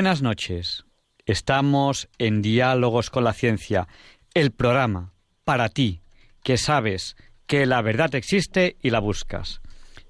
[0.00, 0.86] Buenas noches.
[1.26, 3.86] Estamos en Diálogos con la Ciencia,
[4.32, 5.12] el programa
[5.44, 6.00] para ti,
[6.42, 9.60] que sabes que la verdad existe y la buscas.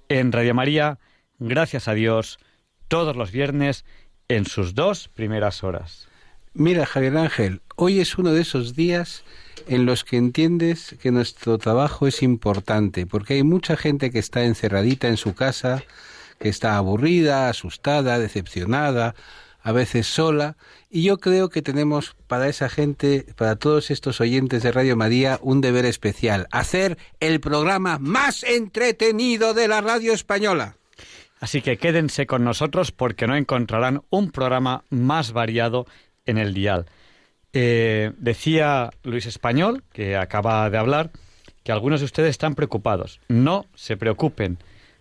[0.09, 1.01] En Radio María,
[1.41, 2.39] gracias a Dios,
[2.87, 3.85] todos los viernes
[4.29, 6.07] en sus dos primeras horas.
[6.55, 9.25] Mira, Javier Ángel, hoy es uno de esos días
[9.67, 14.45] en los que entiendes que nuestro trabajo es importante, porque hay mucha gente que está
[14.45, 15.83] encerradita en su casa,
[16.39, 19.17] que está aburrida, asustada, decepcionada,
[19.63, 20.57] a veces sola,
[20.89, 25.39] y yo creo que tenemos para esa gente, para todos estos oyentes de Radio María,
[25.43, 30.77] un deber especial, hacer el programa más entretenido de la radio española.
[31.41, 35.87] Así que quédense con nosotros porque no encontrarán un programa más variado
[36.27, 36.87] en el dial.
[37.53, 41.11] Eh, decía Luis Español, que acaba de hablar,
[41.65, 43.21] que algunos de ustedes están preocupados.
[43.29, 44.59] No se preocupen,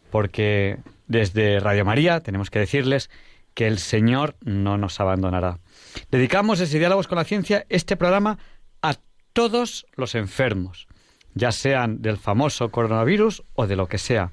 [0.09, 3.09] porque desde Radio María tenemos que decirles
[3.59, 5.59] que el Señor no nos abandonará.
[6.11, 8.39] Dedicamos desde Diálogos con la Ciencia este programa
[8.81, 8.95] a
[9.33, 10.87] todos los enfermos,
[11.33, 14.31] ya sean del famoso coronavirus o de lo que sea.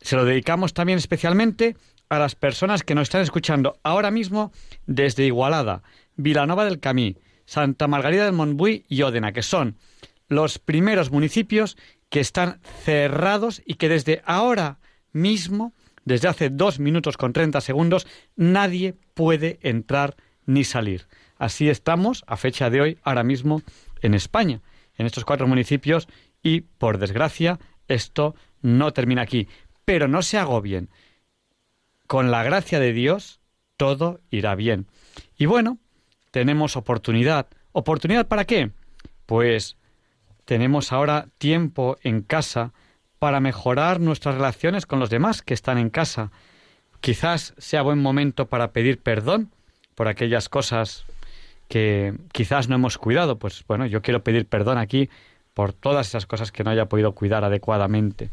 [0.00, 1.76] Se lo dedicamos también especialmente
[2.08, 4.52] a las personas que nos están escuchando ahora mismo
[4.86, 5.82] desde Igualada,
[6.16, 9.76] Vilanova del Camí, Santa Margarida del Montbui y Ódena, que son
[10.28, 11.76] los primeros municipios
[12.08, 14.78] que están cerrados y que desde ahora
[15.12, 15.74] mismo
[16.06, 18.06] desde hace dos minutos con treinta segundos,
[18.36, 21.08] nadie puede entrar ni salir.
[21.36, 23.60] Así estamos, a fecha de hoy, ahora mismo,
[24.00, 24.62] en España,
[24.96, 26.08] en estos cuatro municipios,
[26.42, 27.58] y, por desgracia,
[27.88, 29.48] esto no termina aquí.
[29.84, 30.90] Pero no se agobien.
[32.06, 33.40] Con la gracia de Dios,
[33.76, 34.86] todo irá bien.
[35.36, 35.78] Y bueno,
[36.30, 37.48] tenemos oportunidad.
[37.72, 38.70] ¿Oportunidad para qué?
[39.26, 39.76] Pues
[40.44, 42.72] tenemos ahora tiempo en casa
[43.18, 46.30] para mejorar nuestras relaciones con los demás que están en casa.
[47.00, 49.50] Quizás sea buen momento para pedir perdón
[49.94, 51.04] por aquellas cosas
[51.68, 53.38] que quizás no hemos cuidado.
[53.38, 55.08] Pues bueno, yo quiero pedir perdón aquí
[55.54, 58.30] por todas esas cosas que no haya podido cuidar adecuadamente.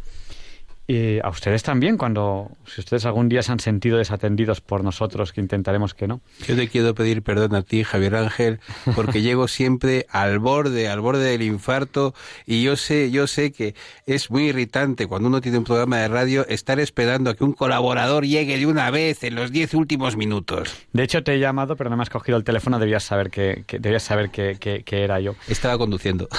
[0.85, 5.31] Y a ustedes también, cuando, si ustedes algún día se han sentido desatendidos por nosotros,
[5.31, 6.19] que intentaremos que no.
[6.45, 8.59] Yo te quiero pedir perdón a ti, Javier Ángel,
[8.93, 12.13] porque llego siempre al borde, al borde del infarto,
[12.45, 16.09] y yo sé, yo sé que es muy irritante cuando uno tiene un programa de
[16.09, 20.17] radio estar esperando a que un colaborador llegue de una vez en los diez últimos
[20.17, 20.75] minutos.
[20.91, 23.63] De hecho, te he llamado, pero no me has cogido el teléfono, debías saber que,
[23.79, 25.35] debías saber que, que era yo.
[25.47, 26.27] Estaba conduciendo.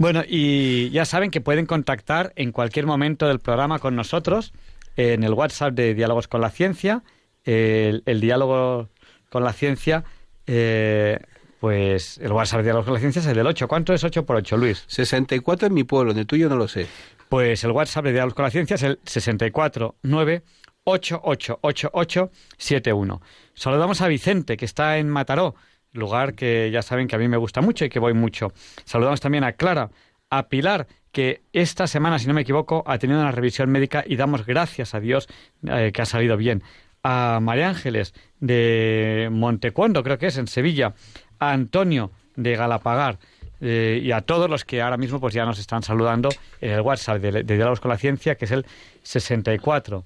[0.00, 4.54] Bueno, y ya saben que pueden contactar en cualquier momento del programa con nosotros
[4.96, 7.02] en el WhatsApp de Diálogos con la Ciencia.
[7.44, 8.88] El, diálogo
[9.28, 10.04] con la ciencia,
[10.46, 11.18] eh,
[11.60, 13.68] pues el WhatsApp de Diálogos con la Ciencia es el del 8.
[13.68, 14.84] ¿Cuánto es 8 por 8, Luis?
[14.86, 16.86] 64 en mi pueblo, en el tuyo no lo sé.
[17.28, 20.42] Pues el WhatsApp de Diálogos con la Ciencia es el 649
[20.84, 23.20] 888871.
[23.52, 25.56] Saludamos a Vicente, que está en Mataró
[25.92, 28.52] lugar que ya saben que a mí me gusta mucho y que voy mucho.
[28.84, 29.90] Saludamos también a Clara,
[30.30, 34.16] a Pilar, que esta semana, si no me equivoco, ha tenido una revisión médica y
[34.16, 35.28] damos gracias a Dios
[35.66, 36.62] eh, que ha salido bien.
[37.02, 40.94] A María Ángeles de Montecuondo, creo que es, en Sevilla.
[41.38, 43.18] A Antonio de Galapagar.
[43.62, 46.30] Eh, y a todos los que ahora mismo pues ya nos están saludando
[46.62, 48.64] en el WhatsApp de, de Diálogos con la Ciencia, que es el
[49.02, 50.04] 64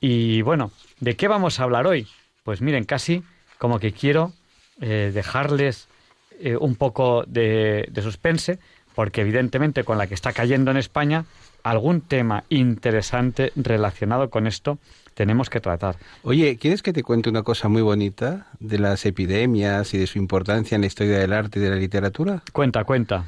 [0.00, 2.06] Y bueno, ¿De qué vamos a hablar hoy?
[2.44, 3.22] Pues miren, casi
[3.58, 4.32] como que quiero
[4.80, 5.88] eh, dejarles
[6.38, 8.58] eh, un poco de, de suspense,
[8.94, 11.24] porque evidentemente con la que está cayendo en España,
[11.62, 14.78] algún tema interesante relacionado con esto
[15.14, 15.96] tenemos que tratar.
[16.22, 20.18] Oye, ¿quieres que te cuente una cosa muy bonita de las epidemias y de su
[20.18, 22.42] importancia en la historia del arte y de la literatura?
[22.52, 23.24] Cuenta, cuenta.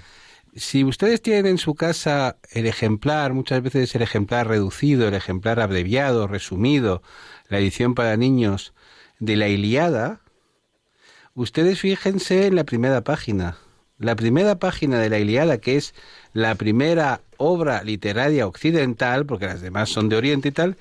[0.54, 5.60] Si ustedes tienen en su casa el ejemplar, muchas veces el ejemplar reducido, el ejemplar
[5.60, 7.02] abreviado, resumido,
[7.48, 8.72] la edición para niños
[9.18, 10.20] de la Iliada,
[11.34, 13.56] ustedes fíjense en la primera página.
[13.98, 15.94] La primera página de la Iliada, que es
[16.32, 20.76] la primera obra literaria occidental, porque las demás son de Oriente y tal,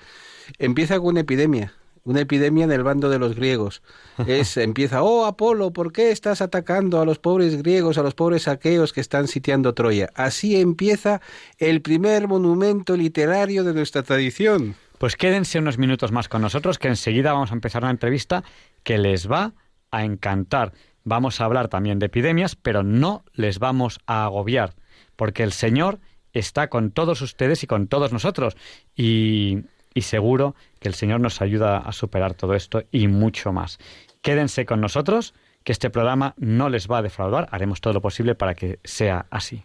[0.57, 1.73] empieza con una epidemia.
[2.03, 3.83] una epidemia en el bando de los griegos.
[4.25, 8.47] Es empieza, "Oh Apolo, ¿por qué estás atacando a los pobres griegos, a los pobres
[8.47, 11.21] aqueos que están sitiando Troya?" Así empieza
[11.59, 14.75] el primer monumento literario de nuestra tradición.
[15.01, 18.43] Pues quédense unos minutos más con nosotros que enseguida vamos a empezar una entrevista
[18.83, 19.53] que les va
[19.89, 20.73] a encantar.
[21.03, 24.75] Vamos a hablar también de epidemias, pero no les vamos a agobiar,
[25.15, 25.99] porque el Señor
[26.33, 28.55] está con todos ustedes y con todos nosotros.
[28.95, 29.63] Y,
[29.99, 33.79] seguro que el Señor nos ayuda a superar todo esto y mucho más.
[34.21, 35.33] Quédense con nosotros,
[35.63, 37.47] que este programa no les va a defraudar.
[37.49, 39.63] Haremos todo lo posible para que sea así.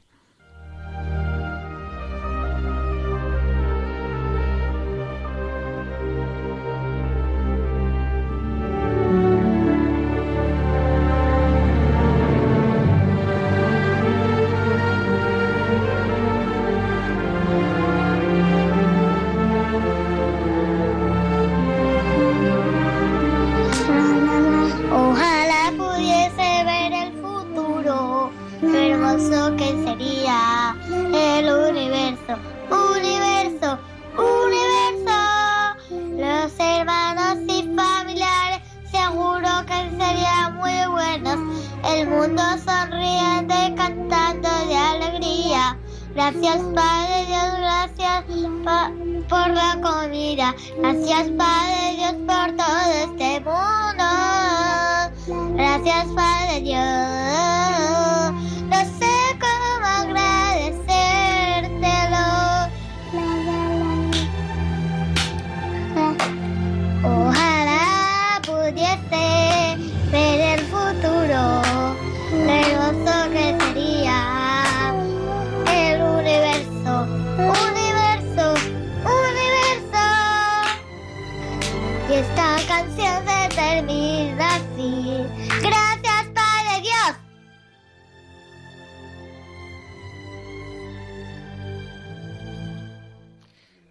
[82.46, 85.26] Esta canción se termina así.
[85.62, 87.16] Gracias, Padre Dios.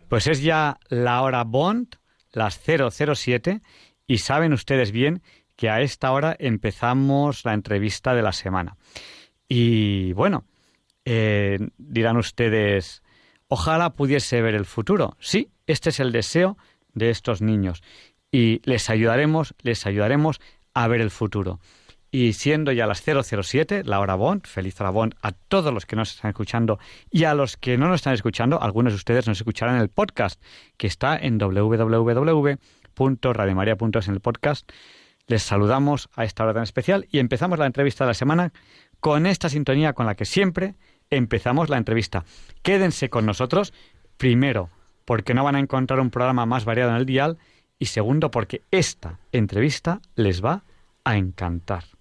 [0.07, 1.97] Pues es ya la hora Bond,
[2.31, 3.61] las 007,
[4.07, 5.21] y saben ustedes bien
[5.57, 8.77] que a esta hora empezamos la entrevista de la semana.
[9.49, 10.45] Y bueno,
[11.03, 13.03] eh, dirán ustedes,
[13.49, 15.17] ojalá pudiese ver el futuro.
[15.19, 16.57] Sí, este es el deseo
[16.93, 17.83] de estos niños.
[18.35, 20.41] Y les ayudaremos, les ayudaremos
[20.73, 21.61] a ver el futuro.
[22.11, 25.95] Y siendo ya las 007, la hora Bond, feliz hora Bond a todos los que
[25.95, 26.77] nos están escuchando
[27.09, 29.87] y a los que no nos están escuchando, algunos de ustedes nos escucharán en el
[29.87, 30.43] podcast,
[30.75, 34.69] que está en www.radiomaria.es en el podcast.
[35.27, 38.51] Les saludamos a esta hora tan especial y empezamos la entrevista de la semana
[38.99, 40.75] con esta sintonía con la que siempre
[41.09, 42.25] empezamos la entrevista.
[42.63, 43.71] Quédense con nosotros,
[44.17, 44.71] primero,
[45.05, 47.37] porque no van a encontrar un programa más variado en el dial,
[47.79, 50.63] y segundo, porque esta entrevista les va
[51.03, 51.94] a encantar.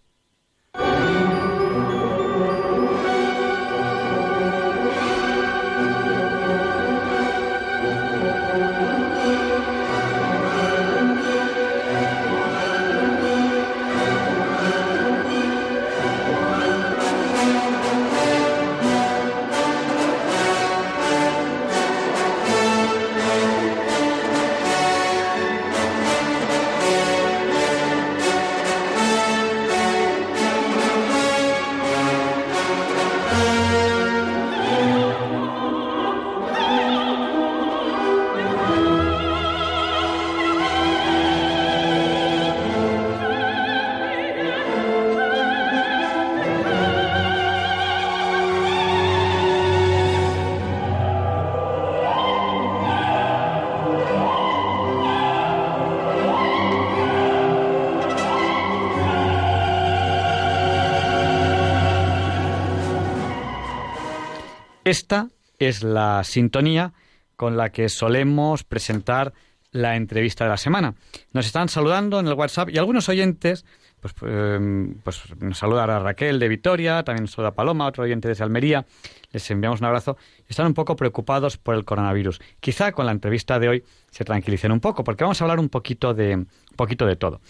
[64.94, 65.27] Esta
[65.58, 66.93] es la sintonía
[67.34, 69.32] con la que solemos presentar
[69.72, 70.94] la entrevista de la semana.
[71.32, 73.65] Nos están saludando en el WhatsApp y algunos oyentes,
[73.98, 78.29] pues, eh, pues nos saluda a Raquel de Vitoria, también nos saluda Paloma, otro oyente
[78.29, 78.86] desde Almería.
[79.32, 80.17] Les enviamos un abrazo.
[80.46, 82.41] Están un poco preocupados por el coronavirus.
[82.60, 85.70] Quizá con la entrevista de hoy se tranquilicen un poco, porque vamos a hablar un
[85.70, 87.41] poquito de, un poquito de todo.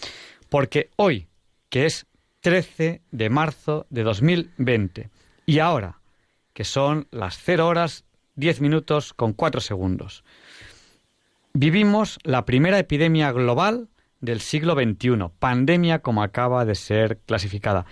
[0.48, 1.28] Porque hoy,
[1.68, 2.06] que es
[2.40, 5.10] 13 de marzo de 2020,
[5.44, 5.98] y ahora,
[6.54, 8.04] que son las 0 horas
[8.36, 10.24] 10 minutos con 4 segundos.
[11.52, 13.88] Vivimos la primera epidemia global
[14.20, 17.84] del siglo XXI, pandemia como acaba de ser clasificada,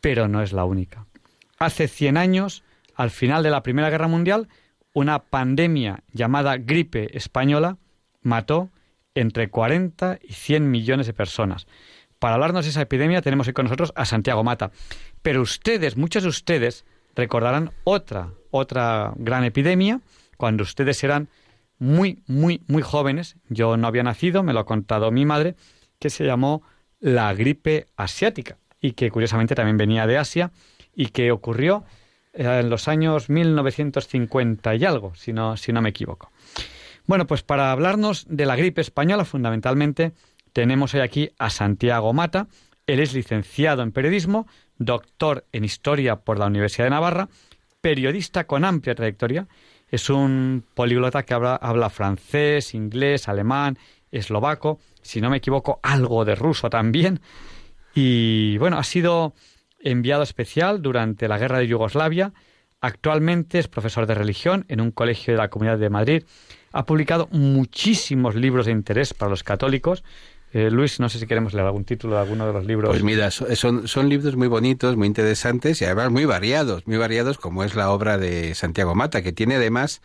[0.00, 1.06] pero no es la única.
[1.58, 2.62] Hace 100 años,
[2.94, 4.48] al final de la Primera Guerra Mundial,
[4.92, 7.78] una pandemia llamada gripe española
[8.22, 8.70] mató
[9.14, 11.66] entre 40 y 100 millones de personas.
[12.18, 14.70] Para hablarnos de esa epidemia tenemos hoy con nosotros a Santiago Mata.
[15.22, 16.84] Pero ustedes, muchos de ustedes,
[17.14, 20.00] recordarán otra, otra gran epidemia
[20.36, 21.28] cuando ustedes eran
[21.78, 23.36] muy, muy, muy jóvenes.
[23.48, 25.54] Yo no había nacido, me lo ha contado mi madre,
[25.98, 26.62] que se llamó
[27.00, 30.50] la gripe asiática y que curiosamente también venía de Asia
[30.94, 31.84] y que ocurrió
[32.32, 36.30] eh, en los años 1950 y algo, si no, si no me equivoco.
[37.06, 40.12] Bueno, pues para hablarnos de la gripe española, fundamentalmente,
[40.52, 42.46] tenemos hoy aquí a Santiago Mata.
[42.86, 44.46] Él es licenciado en periodismo,
[44.78, 47.28] doctor en historia por la Universidad de Navarra,
[47.80, 49.46] periodista con amplia trayectoria.
[49.88, 53.78] Es un políglota que habla, habla francés, inglés, alemán,
[54.10, 57.20] eslovaco, si no me equivoco, algo de ruso también.
[57.94, 59.34] Y bueno, ha sido
[59.80, 62.32] enviado especial durante la guerra de Yugoslavia.
[62.80, 66.24] Actualmente es profesor de religión en un colegio de la Comunidad de Madrid.
[66.72, 70.02] Ha publicado muchísimos libros de interés para los católicos
[70.54, 72.88] eh, Luis, no sé si queremos leer algún título de alguno de los libros.
[72.88, 77.38] Pues mira, son, son libros muy bonitos, muy interesantes y además muy variados, muy variados
[77.38, 80.00] como es la obra de Santiago Mata, que tiene además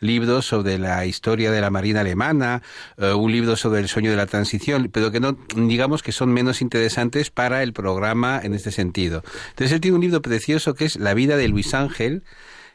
[0.00, 2.62] libros sobre la historia de la Marina Alemana,
[2.98, 6.32] eh, un libro sobre el sueño de la transición, pero que no, digamos que son
[6.32, 9.22] menos interesantes para el programa en este sentido.
[9.50, 12.24] Entonces él tiene un libro precioso que es La vida de Luis Ángel,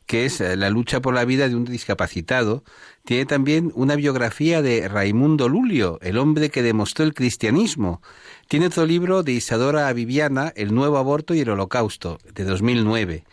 [0.08, 2.64] que es eh, la lucha por la vida de un discapacitado.
[3.04, 8.02] Tiene también una biografía de Raimundo Lulio, el hombre que demostró el cristianismo.
[8.48, 13.26] Tiene otro libro de Isadora Viviana, El nuevo aborto y el holocausto, de 2009.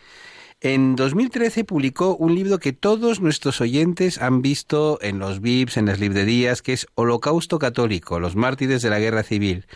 [0.61, 5.85] En 2013 publicó un libro que todos nuestros oyentes han visto en los VIPs, en
[5.85, 9.67] las librerías, que es Holocausto Católico, los mártires de la guerra civil.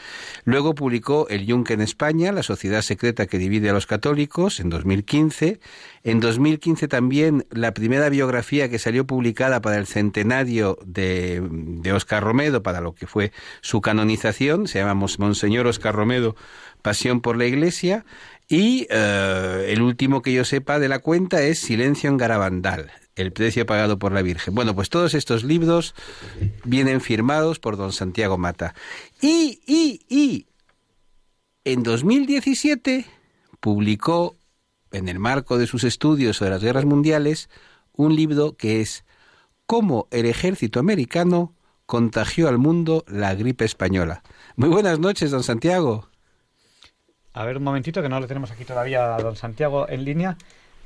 [0.46, 4.70] Luego publicó El Yunque en España, la sociedad secreta que divide a los católicos, en
[4.70, 5.60] 2015.
[6.04, 12.24] En 2015 también la primera biografía que salió publicada para el centenario de, de Oscar
[12.24, 16.38] Romedo, para lo que fue su canonización, se llama Monseñor Oscar Romedo,
[16.82, 18.06] Pasión por la Iglesia.
[18.52, 23.32] Y eh, el último que yo sepa de la cuenta es Silencio en Garabandal, el
[23.32, 24.56] precio pagado por la Virgen.
[24.56, 25.94] Bueno, pues todos estos libros
[26.64, 28.74] vienen firmados por don Santiago Mata.
[29.22, 30.48] Y, y, y,
[31.64, 33.06] en 2017
[33.60, 34.36] publicó,
[34.92, 37.50] en el marco de sus estudios sobre las guerras mundiales,
[37.94, 39.06] un libro que es
[39.68, 41.54] Cómo el ejército americano
[41.86, 44.24] contagió al mundo la gripe española.
[44.56, 46.09] Muy buenas noches, don Santiago.
[47.40, 50.36] A ver, un momentito, que no lo tenemos aquí todavía a don Santiago en línea.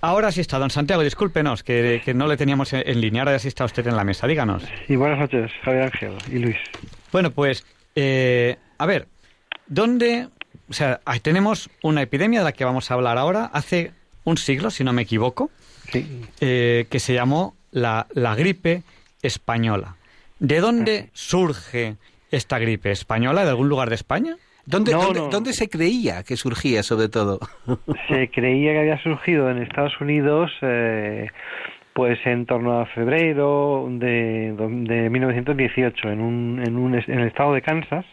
[0.01, 3.65] Ahora sí está, don Santiago, discúlpenos, que, no le teníamos en, línea, ahora sí está
[3.65, 4.62] usted en la mesa, díganos.
[4.88, 6.57] Y buenas noches, Javier Ángel y Luis.
[7.12, 9.07] Bueno, pues, eh, a ver,
[9.65, 10.29] ¿dónde...?
[10.69, 13.91] O sea, tenemos una epidemia de la que vamos a hablar ahora, hace
[14.24, 15.50] un siglo, si no me equivoco,
[16.39, 18.83] eh, que se llamó la, la gripe
[19.24, 19.95] española.
[20.38, 21.95] ¿De dónde surge
[22.29, 23.43] esta gripe española?
[23.43, 24.38] ¿De algún lugar de España?
[24.65, 27.39] ¿Dónde, dónde, se creía que surgía, sobre todo?
[28.08, 31.27] Se creía que había surgido en Estados Unidos, eh,
[31.93, 37.53] pues en torno a febrero de, de 1918, en, un, en, un, en el estado
[37.53, 38.05] de Kansas,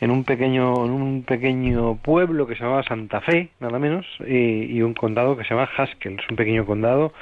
[0.00, 4.80] en un pequeño en un pequeño pueblo que se llamaba Santa Fe nada menos y,
[4.82, 7.12] un condado que se llama Haskell es un pequeño condado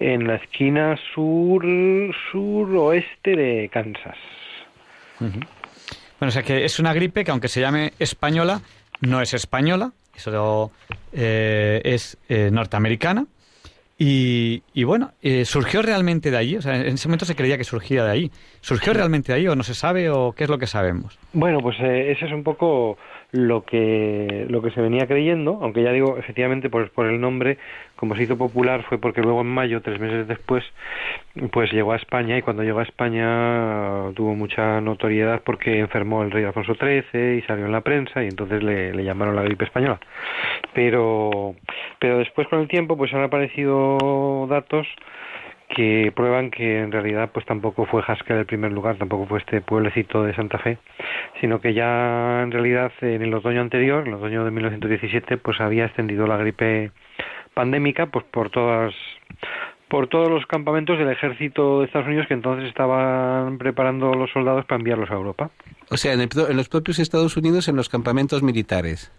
[0.00, 1.64] en la esquina sur
[2.30, 4.16] suroeste de Kansas
[6.18, 8.60] bueno, o sea que es una gripe que aunque se llame española,
[9.00, 10.70] no es española, eso
[11.12, 13.26] eh, es eh, norteamericana.
[13.96, 16.56] Y, bueno, eh, ¿surgió realmente de ahí?
[16.56, 18.30] O sea, en ese momento se creía que surgía de ahí.
[18.60, 21.18] ¿Surgió realmente de ahí o no se sabe o qué es lo que sabemos?
[21.32, 22.98] Bueno, pues ese es un poco
[23.34, 27.58] lo que lo que se venía creyendo, aunque ya digo, efectivamente, por, por el nombre,
[27.96, 30.62] como se hizo popular, fue porque luego en mayo, tres meses después,
[31.50, 36.30] pues llegó a España y cuando llegó a España tuvo mucha notoriedad porque enfermó el
[36.30, 39.64] rey Alfonso XIII y salió en la prensa y entonces le, le llamaron la gripe
[39.64, 39.98] española.
[40.72, 41.56] Pero,
[41.98, 44.86] pero después con el tiempo, pues han aparecido datos
[45.74, 49.60] que prueban que en realidad pues tampoco fue Haskell el primer lugar, tampoco fue este
[49.60, 50.78] pueblecito de Santa Fe,
[51.40, 55.60] sino que ya en realidad en el otoño anterior, en el otoño de 1917, pues
[55.60, 56.92] había extendido la gripe
[57.54, 58.94] pandémica pues por todas
[59.94, 64.64] por todos los campamentos del ejército de Estados Unidos que entonces estaban preparando los soldados
[64.64, 65.50] para enviarlos a Europa.
[65.88, 69.12] O sea, en, en los propios Estados Unidos, en los campamentos militares.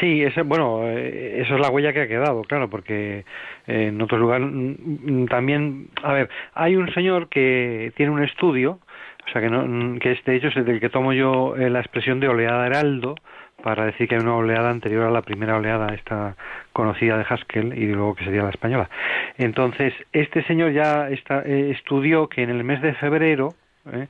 [0.00, 3.24] Sí, ese, bueno, eh, eso es la huella que ha quedado, claro, porque
[3.66, 8.80] eh, en otros lugares mm, también, a ver, hay un señor que tiene un estudio,
[9.26, 11.70] o sea, que, no, que es, de hecho es el del que tomo yo eh,
[11.70, 13.14] la expresión de oleada heraldo,
[13.62, 16.36] para decir que hay una oleada anterior a la primera oleada, esta
[16.72, 18.90] conocida de Haskell, y luego que sería la española.
[19.38, 23.54] Entonces, este señor ya está, estudió que en el mes de febrero
[23.90, 24.06] ¿eh?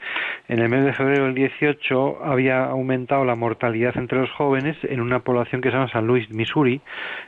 [0.48, 5.00] En el mes de febrero del 18 había aumentado la mortalidad entre los jóvenes en
[5.00, 6.80] una población que se llama San Luis, Missouri.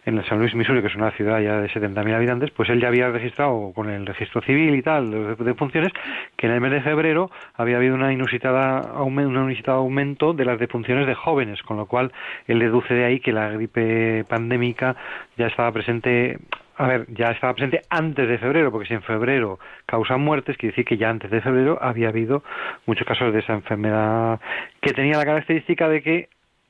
[0.05, 2.89] En San Luis, Missouri, que es una ciudad ya de 70.000 habitantes, pues él ya
[2.89, 5.93] había registrado con el registro civil y tal de, funciones
[6.37, 10.59] que en el mes de febrero había habido una inusitada, un inusitado aumento de las
[10.59, 12.13] defunciones de jóvenes, con lo cual
[12.47, 14.97] él deduce de ahí que la gripe pandémica
[15.37, 16.39] ya estaba presente
[16.77, 20.73] a ver, ya estaba presente antes de febrero, porque si en febrero causan muertes, quiere
[20.73, 22.43] decir que ya antes de febrero había habido
[22.87, 24.41] muchos casos de esa enfermedad
[24.81, 26.29] que tenía la característica de que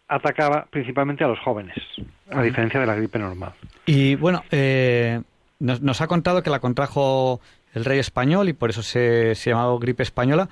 [0.09, 1.77] atacaba principalmente a los jóvenes,
[2.31, 3.53] a diferencia de la gripe normal.
[3.87, 5.21] Y bueno, eh,
[5.59, 7.41] nos, ha contado que la contrajo
[7.73, 10.49] el rey español y por eso se, se llamado gripe española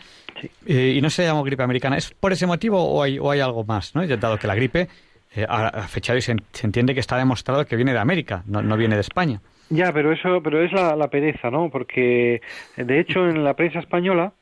[0.66, 1.97] eh, y no se llamó gripe americana.
[1.97, 3.94] ¿Es por ese motivo o hay, o hay algo más?
[3.94, 4.06] ¿no?
[4.06, 4.88] Dado que la gripe
[5.35, 8.62] eh, a, fecha de hoy se, entiende que está demostrado que viene de América, no,
[8.62, 9.41] no viene de España.
[9.71, 11.71] Ya, pero eso, pero es la, la, pereza, ¿no?
[11.71, 12.43] Porque
[12.77, 14.33] de hecho en la prensa española,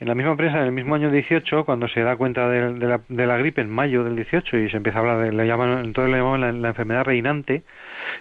[0.00, 3.00] en la misma prensa, en el mismo año 18, cuando se da cuenta de, la,
[3.08, 5.84] de la, gripe en mayo del 18 y se empieza a hablar de, le llaman,
[5.84, 7.62] entonces le llamaban la, enfermedad reinante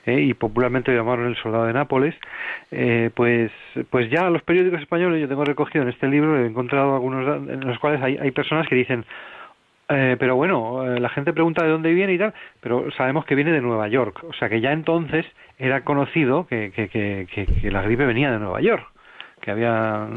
[0.06, 2.16] eh, y popularmente lo llamaron el soldado de Nápoles,
[2.72, 3.52] eh, pues,
[3.92, 7.68] pues ya los periódicos españoles, yo tengo recogido en este libro, he encontrado algunos en
[7.68, 9.06] los cuales hay, hay personas que dicen
[9.89, 13.36] eh, pero bueno, eh, la gente pregunta de dónde viene y tal, pero sabemos que
[13.36, 14.24] viene de Nueva York.
[14.27, 15.25] O sea que ya entonces
[15.58, 18.86] era conocido que, que, que, que la gripe venía de Nueva York.
[19.39, 20.08] Que había.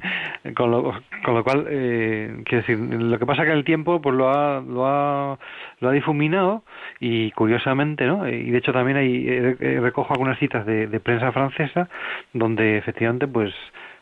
[0.56, 4.14] con, lo, con lo cual, eh, quiero decir, lo que pasa que el tiempo pues
[4.14, 5.38] lo ha, lo ha,
[5.80, 6.62] lo ha difuminado
[6.98, 8.26] y curiosamente, ¿no?
[8.26, 11.88] Y de hecho también hay, recojo algunas citas de prensa francesa
[12.32, 13.52] donde efectivamente, pues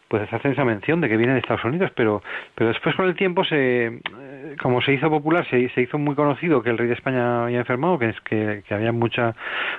[0.08, 2.22] pues se hace esa mención de que viene de Estados Unidos, pero,
[2.54, 6.14] pero después con el tiempo se, eh, como se hizo popular, se, se hizo muy
[6.14, 9.34] conocido que el rey de España había enfermado, que que, que había mucha,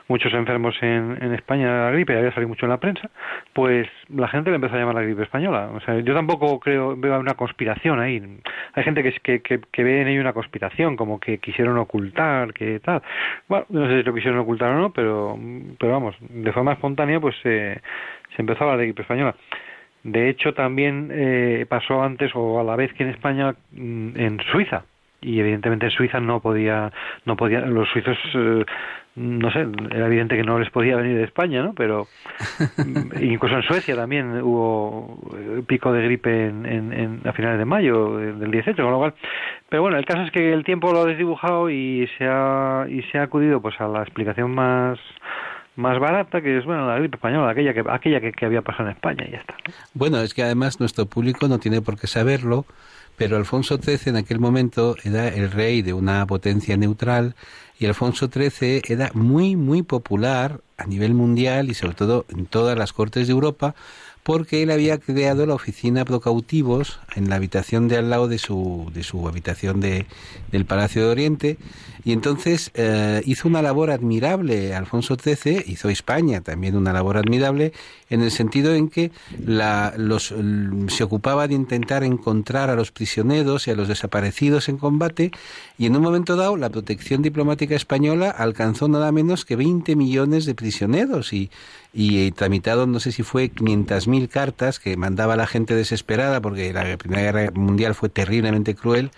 [0.07, 3.09] muchos enfermos en, en España de la gripe, había salido mucho en la prensa,
[3.53, 5.70] pues la gente le empezó a llamar la gripe española.
[5.74, 8.22] O sea, yo tampoco creo, veo una conspiración ahí.
[8.74, 12.79] Hay gente que, que, que, ve en ello una conspiración, como que quisieron ocultar, que
[12.79, 13.01] tal.
[13.48, 15.37] Bueno, no sé si lo quisieron ocultar o no, pero,
[15.79, 17.81] pero vamos, de forma espontánea, pues se
[18.37, 19.35] empezó a hablar de gripe española.
[20.03, 24.40] De hecho, también eh, pasó antes o a la vez que en España, mm, en
[24.51, 24.83] Suiza.
[25.22, 26.94] Y evidentemente en Suiza no podía,
[27.25, 28.64] no podía, los suizos, eh,
[29.16, 31.74] no sé, era evidente que no les podía venir de España, ¿no?
[31.74, 32.07] Pero
[32.77, 37.66] mm, incluso en Suecia también hubo eh, pico de gripe en, en, a finales de
[37.66, 39.14] mayo del 18, con lo cual.
[39.68, 43.01] Pero bueno, el caso es que el tiempo lo ha desdibujado y se ha, y
[43.12, 44.98] se ha acudido pues a la explicación más
[45.79, 48.96] más barata, que es bueno la gripe española, aquella que aquella que, había pasado en
[48.96, 49.55] España y ya está.
[49.94, 52.65] Bueno, es que además nuestro público no tiene por qué saberlo,
[53.18, 57.35] pero Alfonso XIII en aquel momento era el rey de una potencia neutral
[57.79, 62.77] y Alfonso XIII era muy muy popular a nivel mundial y sobre todo en todas
[62.77, 63.75] las cortes de Europa
[64.24, 68.38] porque él había creado la oficina pro cautivos en la habitación de al lado de
[68.38, 70.05] su, de su habitación de,
[70.51, 71.58] del Palacio de Oriente.
[72.05, 77.74] Y entonces eh, hizo una labor admirable Alfonso XIII, hizo España también una labor admirable
[78.10, 79.12] en el sentido en que
[79.46, 80.34] la, los,
[80.88, 85.32] se ocupaba de intentar encontrar a los prisioneros y a los desaparecidos en combate
[85.77, 90.46] y en un momento dado la protección diplomática española alcanzó nada menos que 20 millones
[90.46, 91.51] de prisioneros y,
[91.94, 96.98] y tramitado no sé si fue 500.000 cartas que mandaba la gente desesperada porque la
[96.98, 99.12] Primera Guerra Mundial fue terriblemente cruel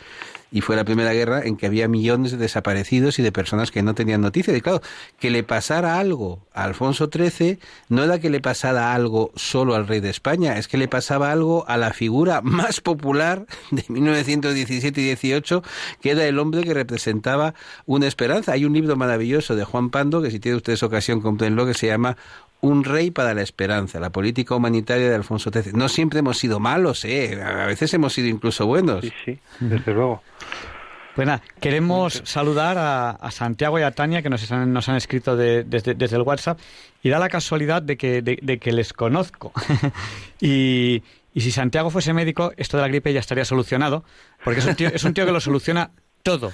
[0.51, 3.81] y fue la primera guerra en que había millones de desaparecidos y de personas que
[3.81, 4.55] no tenían noticia.
[4.55, 4.81] Y claro,
[5.17, 7.57] que le pasara algo a Alfonso XIII
[7.87, 11.31] no era que le pasara algo solo al rey de España, es que le pasaba
[11.31, 15.63] algo a la figura más popular de 1917 y 18,
[16.01, 17.53] que era el hombre que representaba
[17.85, 18.51] una esperanza.
[18.51, 21.87] Hay un libro maravilloso de Juan Pando, que si tiene ustedes ocasión, comprenlo, que se
[21.87, 22.17] llama
[22.61, 25.73] un rey para la esperanza, la política humanitaria de Alfonso XIII.
[25.73, 27.41] No siempre hemos sido malos, ¿eh?
[27.41, 29.01] a veces hemos sido incluso buenos.
[29.01, 30.21] Sí, sí, desde luego.
[31.15, 36.15] Bueno, queremos saludar a, Santiago y a Tania que nos han, nos han escrito desde,
[36.15, 36.59] el WhatsApp
[37.03, 39.51] y da la casualidad de que, de, que les conozco.
[40.39, 44.05] y, y, si Santiago fuese médico, esto de la gripe ya estaría solucionado,
[44.43, 45.91] porque es un tío, es un tío que lo soluciona
[46.23, 46.53] todo.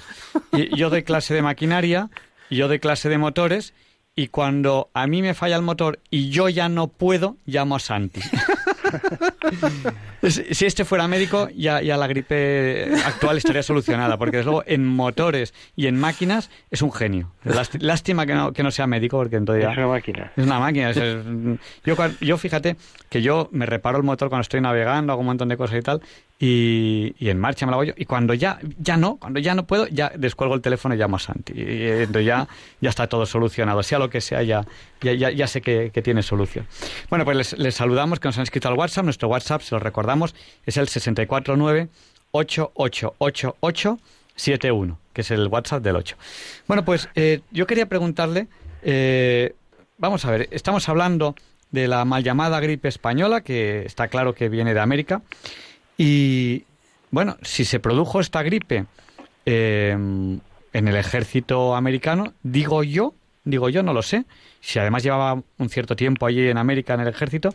[0.52, 2.10] Y, yo doy clase de maquinaria,
[2.50, 3.74] yo doy clase de motores
[4.18, 7.78] y cuando a mí me falla el motor y yo ya no puedo, llamo a
[7.78, 8.20] Santi.
[10.28, 14.84] si este fuera médico, ya, ya, la gripe actual estaría solucionada, porque desde luego en
[14.84, 17.30] motores y en máquinas es un genio.
[17.78, 20.32] Lástima que no, que no sea médico, porque entonces Es una máquina.
[20.36, 20.90] Es una máquina.
[21.84, 22.76] yo, yo fíjate
[23.08, 25.82] que yo me reparo el motor cuando estoy navegando, hago un montón de cosas y
[25.82, 26.02] tal,
[26.40, 27.94] y, en marcha me lo hago yo.
[27.96, 31.16] Y cuando ya, ya no, cuando ya no puedo, ya descuelgo el teléfono y llamo
[31.16, 31.52] a Santi.
[31.54, 32.46] Y, entonces ya,
[32.80, 33.82] ya está todo solucionado.
[33.82, 34.64] Sea lo que sea, ya,
[35.00, 36.68] ya, ya, sé que, tiene solución.
[37.10, 39.02] Bueno, pues les, saludamos que nos han escrito al WhatsApp.
[39.04, 41.88] Nuestro WhatsApp, se lo recordamos, es el 649
[42.30, 46.16] 888871, que es el WhatsApp del 8.
[46.68, 48.46] Bueno, pues eh, yo quería preguntarle,
[48.82, 49.56] eh,
[49.96, 51.34] vamos a ver, estamos hablando
[51.72, 55.22] de la mal llamada gripe española, que está claro que viene de América.
[55.98, 56.64] Y
[57.10, 58.86] bueno, si se produjo esta gripe
[59.44, 60.38] em,
[60.72, 64.24] en el ejército americano, digo yo, digo yo, no lo sé,
[64.60, 67.52] si además llevaba un cierto tiempo allí en América en el ejército,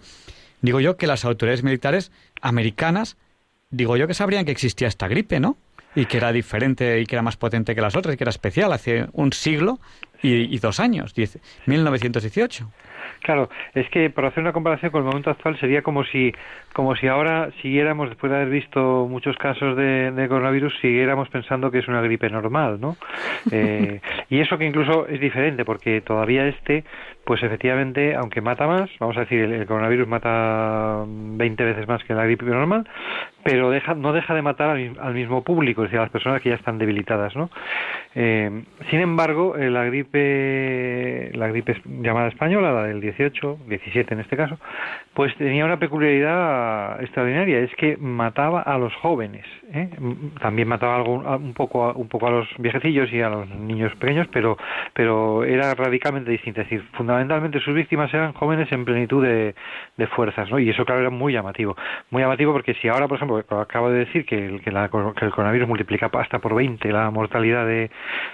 [0.61, 3.15] digo yo que las autoridades militares americanas,
[3.69, 5.55] digo yo que sabrían que existía esta gripe, ¿no?
[5.95, 8.31] Y que era diferente y que era más potente que las otras y que era
[8.31, 9.79] especial hace un siglo
[10.23, 11.13] y, dos años,
[11.65, 12.71] 1918.
[13.23, 16.33] Claro, es que para hacer una comparación con el momento actual sería como si,
[16.73, 21.79] como si ahora siguiéramos, después de haber visto muchos casos de, coronavirus, siguiéramos pensando que
[21.79, 22.97] es una gripe normal, ¿no?
[23.49, 26.83] Eh, y eso que incluso es diferente, porque todavía este,
[27.25, 32.13] pues efectivamente, aunque mata más, vamos a decir, el, coronavirus mata 20 veces más que
[32.13, 32.87] la gripe normal,
[33.43, 36.49] pero deja, no deja de matar al, mismo público, es decir, a las personas que
[36.49, 37.49] ya están debilitadas, ¿no?
[38.15, 44.19] Eh, sin embargo, eh, la gripe, la gripe llamada española, la del 18, 17 en
[44.19, 44.57] este caso,
[45.13, 49.89] pues tenía una peculiaridad extraordinaria, es que mataba a los jóvenes, ¿eh?
[50.41, 54.27] también mataba algo, un poco, un poco a los viejecillos y a los niños pequeños,
[54.31, 54.57] pero,
[54.93, 56.87] pero era radicalmente distinta, es decir,
[57.59, 59.55] sus víctimas eran jóvenes en plenitud de,
[59.97, 60.59] de fuerzas, ¿no?
[60.59, 61.75] Y eso claro era muy llamativo,
[62.09, 65.67] muy llamativo porque si ahora, por ejemplo, acabo de decir que el, que, el coronavirus
[65.67, 67.89] multiplica hasta por 20 la mortalidad de,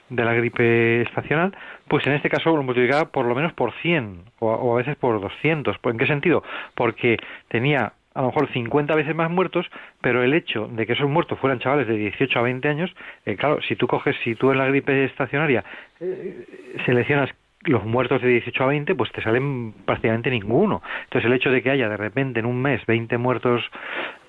[0.10, 1.56] de la gripe estacional,
[1.88, 5.20] pues en este caso lo multiplicaba por lo menos por 100 o, a veces por
[5.20, 5.78] 200.
[5.84, 6.44] ¿En qué sentido?
[6.76, 9.70] Porque tenía a lo mejor 50 veces más muertos,
[10.02, 12.94] pero el hecho de que esos muertos fueran chavales de 18 a 20 años,
[13.26, 15.64] eh, claro, si tú coges, si tú en la gripe estacionaria
[16.00, 16.46] eh,
[16.86, 17.30] seleccionas
[17.64, 20.82] los muertos de 18 a 20, pues te salen prácticamente ninguno.
[21.04, 23.64] Entonces el hecho de que haya de repente en un mes 20 muertos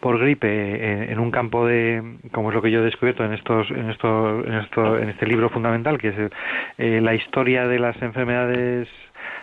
[0.00, 3.34] por gripe eh, en, un campo de, como es lo que yo he descubierto en
[3.34, 6.14] estos, en esto, en esto, en este libro fundamental, que es
[6.78, 8.88] eh, la historia de las enfermedades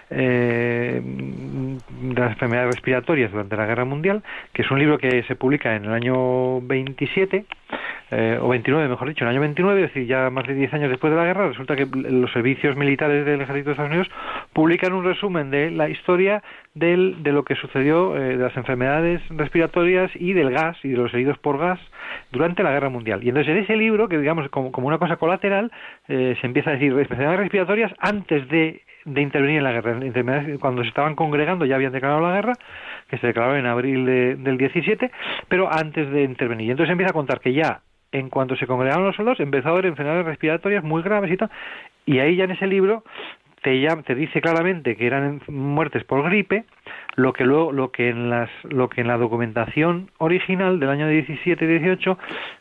[0.10, 5.36] eh, de las enfermedades respiratorias durante la Guerra Mundial, que es un libro que se
[5.36, 7.46] publica en el año 27
[8.10, 10.74] eh, o 29, mejor dicho, en el año 29, es decir, ya más de 10
[10.74, 14.10] años después de la guerra, resulta que los servicios militares del ejército de Estados Unidos
[14.54, 16.42] publican un resumen de la historia
[16.74, 20.98] del, de lo que sucedió eh, de las enfermedades respiratorias y del gas y de
[20.98, 21.80] los heridos por gas
[22.32, 23.24] durante la guerra mundial.
[23.24, 25.72] Y entonces en ese libro, que digamos como, como una cosa colateral,
[26.08, 30.00] eh, se empieza a decir enfermedades respiratorias antes de de intervenir en la guerra.
[30.60, 32.54] Cuando se estaban congregando ya habían declarado la guerra,
[33.10, 35.12] que se declaró en abril del 17,
[35.48, 36.68] pero antes de intervenir.
[36.68, 39.72] Y entonces empieza a contar que ya en cuanto se congregaron los soldados empezó a
[39.72, 41.50] haber enfermedades respiratorias muy graves y tal.
[42.06, 43.04] Y ahí ya en ese libro
[43.64, 46.66] te, te dice claramente que eran muertes por gripe,
[47.18, 51.08] lo que luego lo que en las lo que en la documentación original del año
[51.08, 52.18] 17 y 18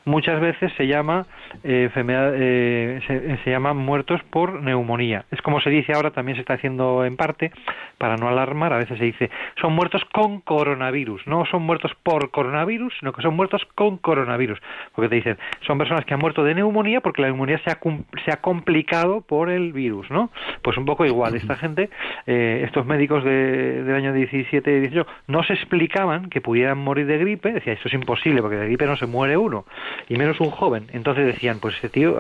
[0.07, 1.27] muchas veces se llama
[1.63, 5.27] eh, enfermedad eh, se, se llaman muertos por neumonía.
[5.31, 7.53] Es como se dice ahora también se está haciendo en parte
[7.99, 12.31] para no alarmar a veces se dice son muertos con coronavirus no son muertos por
[12.31, 14.59] coronavirus sino que son muertos con coronavirus.
[14.95, 17.79] Porque te dicen son personas que han muerto de neumonía porque la neumonía se ha
[18.25, 20.31] se ha complicado por el virus no
[20.63, 21.37] pues un poco igual.
[21.47, 21.91] Esta gente
[22.27, 27.07] eh, estos médicos de, del año 17 17 18 no se explicaban que pudieran morir
[27.07, 29.65] de gripe, decía, esto es imposible porque de gripe no se muere uno,
[30.09, 30.89] y menos un joven.
[30.93, 32.17] Entonces decían, pues este tío,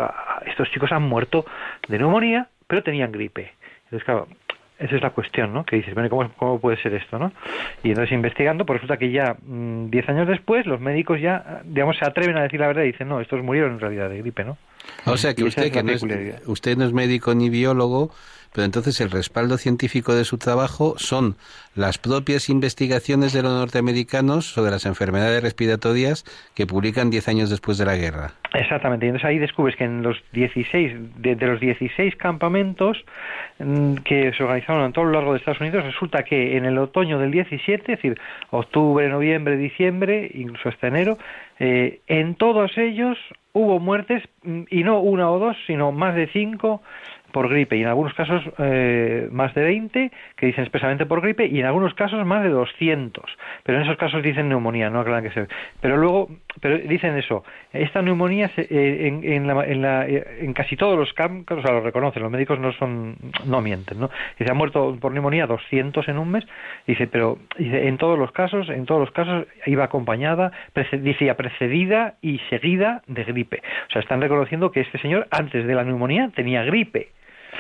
[0.46, 1.44] estos chicos han muerto
[1.88, 3.52] de neumonía, pero tenían gripe.
[3.85, 4.28] Entonces, claro,
[4.78, 5.64] esa es la cuestión, ¿no?
[5.64, 7.32] Que dices, bueno, ¿cómo, cómo puede ser esto, no?
[7.82, 11.96] Y entonces investigando, pues resulta que ya 10 mm, años después los médicos ya, digamos,
[11.96, 14.44] se atreven a decir la verdad y dicen, no, estos murieron en realidad de gripe,
[14.44, 14.59] ¿no?
[15.06, 16.04] O sea que usted, que no es,
[16.46, 18.12] usted no es médico ni biólogo,
[18.57, 21.37] pero entonces el respaldo científico de su trabajo son
[21.75, 27.77] las propias investigaciones de los norteamericanos sobre las enfermedades respiratorias que publican 10 años después
[27.77, 28.33] de la guerra.
[28.55, 32.97] Exactamente, y entonces ahí descubres que en los 16, de, los 16 campamentos
[33.59, 36.79] mm, que se organizaron a todo lo largo de Estados Unidos, resulta que en el
[36.79, 41.19] otoño del 17, es decir, octubre, noviembre, diciembre, incluso hasta enero,
[41.59, 43.19] eh, en todos ellos
[43.53, 46.81] hubo muertes, mm, y no una o dos, sino más de cinco
[47.37, 51.44] por gripe y en algunos casos eh, más de 20 que dicen expresamente por gripe
[51.44, 53.25] y en algunos casos más de 200
[53.62, 55.46] pero en esos casos dicen neumonía no aclaran que se
[55.83, 60.77] pero luego pero dicen eso, esta neumonía eh, en, en, la, en, la, en, casi
[60.77, 64.11] todos los campos, o sea, lo reconocen, los médicos no son, no mienten, ¿no?
[64.38, 66.46] Dice, ha muerto por neumonía 200 en un mes,
[66.87, 72.14] dice, pero dice, en todos los casos, en todos los casos iba acompañada, decía, precedida
[72.22, 73.62] y seguida de gripe.
[73.88, 77.09] O sea, están reconociendo que este señor antes de la neumonía tenía gripe.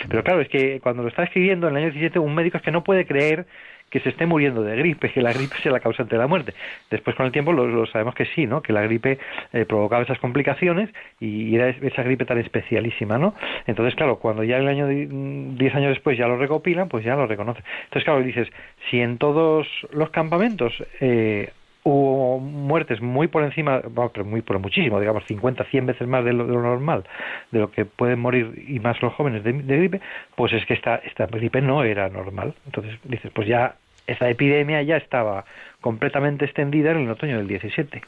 [0.08, 2.62] Pero claro, es que cuando lo está escribiendo en el año 17, un médico es
[2.62, 3.46] que no puede creer
[3.90, 6.54] que se esté muriendo de gripe, que la gripe sea la causante de la muerte.
[6.90, 8.60] Después con el tiempo lo, sabemos que sí, ¿no?
[8.60, 9.18] Que la gripe
[9.52, 13.34] eh, provocaba esas complicaciones y era esa gripe tan especialísima, ¿no?
[13.66, 17.26] Entonces, claro, cuando ya el año 10 años después ya lo recopilan, pues ya lo
[17.26, 17.62] reconoce.
[17.84, 18.48] Entonces, claro, dices,
[18.90, 21.50] si en todos los campamentos eh,
[21.88, 23.80] hubo muertes muy por encima,
[24.12, 27.04] pero muy por muchísimo, digamos 50, 100 veces más de lo, normal,
[27.52, 30.00] de lo que pueden morir y más los jóvenes de, gripe,
[30.34, 32.54] pues es que esta, esta gripe no era normal.
[32.66, 33.76] Entonces dices, pues ya
[34.08, 35.44] esa epidemia ya estaba
[35.80, 38.02] completamente extendida en el otoño del 17.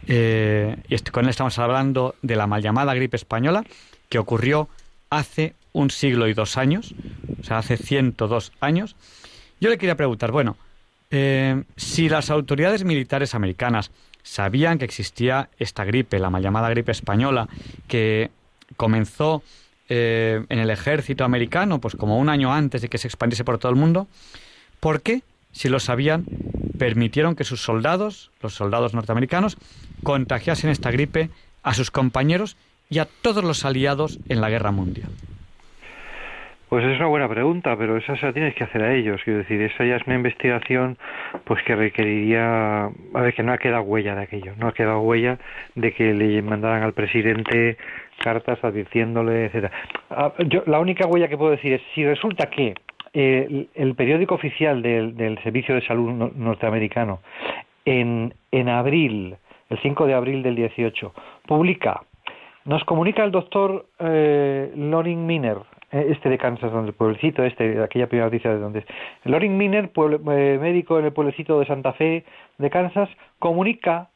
[0.07, 3.65] eh, y con él estamos hablando de la mal llamada gripe española,
[4.09, 4.69] que ocurrió
[5.09, 6.95] hace un siglo y dos años,
[7.41, 8.97] o sea, hace 102 años.
[9.61, 10.57] Yo le quería preguntar, bueno,
[11.11, 13.91] eh, si las autoridades militares americanas
[14.23, 17.49] sabían que existía esta gripe, la mal llamada gripe española,
[17.88, 18.31] que
[18.77, 19.43] comenzó
[19.89, 23.59] eh, en el ejército americano, pues como un año antes de que se expandiese por
[23.59, 24.07] todo el mundo,
[24.81, 26.25] ¿por qué, si lo sabían,
[26.79, 29.59] permitieron que sus soldados, los soldados norteamericanos,
[30.03, 31.31] contagiasen esta gripe
[31.63, 32.57] a sus compañeros
[32.89, 35.11] y a todos los aliados en la guerra mundial?
[36.73, 39.21] Pues es una buena pregunta, pero esa se la tienes que hacer a ellos.
[39.25, 40.97] Quiero decir, esa ya es una investigación
[41.45, 45.01] pues que requeriría, a ver, que no ha quedado huella de aquello, no ha quedado
[45.01, 45.39] huella
[45.75, 47.77] de que le mandaran al presidente
[48.23, 49.73] cartas advirtiéndole, etcétera.
[50.11, 50.33] Ah,
[50.67, 52.75] la única huella que puedo decir es si resulta que
[53.13, 57.21] eh, el, periódico oficial del, Servicio de Salud norteamericano
[57.85, 59.37] en, en abril,
[59.69, 61.13] el 5 de abril del 18,
[61.47, 62.03] publica,
[62.65, 65.59] nos comunica el doctor eh, Loring Miner,
[65.91, 68.85] eh, este de Kansas, donde el pueblecito, este, aquella primera noticia de donde es.
[69.25, 72.25] Loring Miner, eh, médico en el pueblecito de Santa Fe
[72.59, 73.09] de Kansas,
[73.39, 74.11] comunica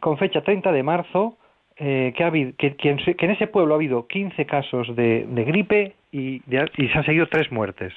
[0.00, 1.36] con fecha 30 de marzo
[1.78, 5.44] eh, que, ha habido, que, que, en, ese pueblo ha habido 15 casos de, de
[5.44, 7.92] gripe y, y, se han seguido tres muertes,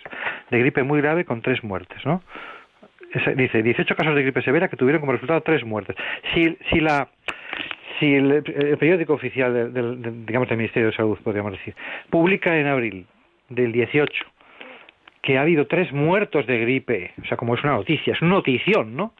[0.52, 2.22] de gripe muy grave con tres muertes, ¿no?
[3.36, 5.96] dice 18 casos de gripe severa que tuvieron como resultado tres muertes.
[6.34, 7.08] Si, si la
[8.00, 8.44] si el,
[8.78, 11.76] periódico oficial del, digamos del Ministerio de Salud podríamos decir
[12.10, 13.06] publica en abril
[13.50, 14.26] del 18,
[15.22, 18.36] que ha habido tres muertos de gripe, o sea, como es una noticia, es una
[18.36, 19.14] notición, ¿no?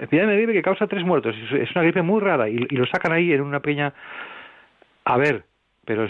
[0.00, 3.12] Epidemia de gripe que causa tres muertos, es una gripe muy rara y, lo sacan
[3.12, 3.92] ahí en una peña.
[5.04, 5.44] A ver,
[5.84, 6.08] pero,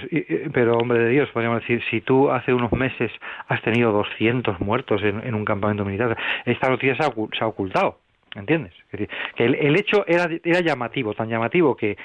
[0.52, 3.10] pero hombre de Dios, podríamos decir, si tú hace unos meses
[3.48, 7.98] has tenido 200 muertos en, un campamento militar, esta noticia se ha, ocultado,
[8.34, 8.72] ¿entiendes?
[8.90, 11.96] decir, que el, el, hecho era, era llamativo, tan llamativo que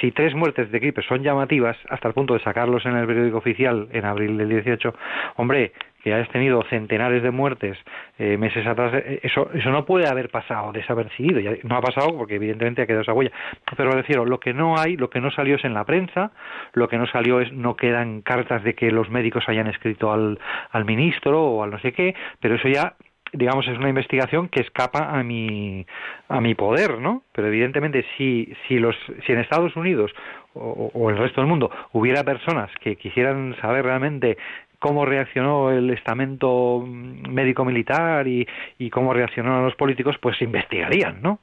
[0.00, 3.38] si tres muertes de gripe son llamativas, hasta el punto de sacarlos en el periódico
[3.38, 4.94] oficial en abril del 18,
[5.36, 5.72] hombre,
[6.06, 7.76] que hayas tenido centenares de muertes
[8.16, 11.40] eh, meses atrás, eh, eso, eso no puede haber pasado desapercibido.
[11.40, 13.32] Ya, no ha pasado porque evidentemente ha quedado esa huella.
[13.76, 16.30] Pero me refiero, lo que no hay, lo que no salió es en la prensa,
[16.74, 20.38] lo que no salió es, no quedan cartas de que los médicos hayan escrito al,
[20.70, 22.94] al ministro o al no sé qué, pero eso ya
[23.32, 25.84] digamos es una investigación que escapa a mi
[26.28, 28.94] a mi poder no pero evidentemente si si los
[29.26, 30.12] si en Estados Unidos
[30.54, 34.38] o, o el resto del mundo hubiera personas que quisieran saber realmente
[34.78, 38.46] cómo reaccionó el estamento médico militar y,
[38.78, 41.40] y cómo reaccionaron los políticos pues investigarían no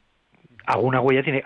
[0.66, 1.44] alguna huella tiene,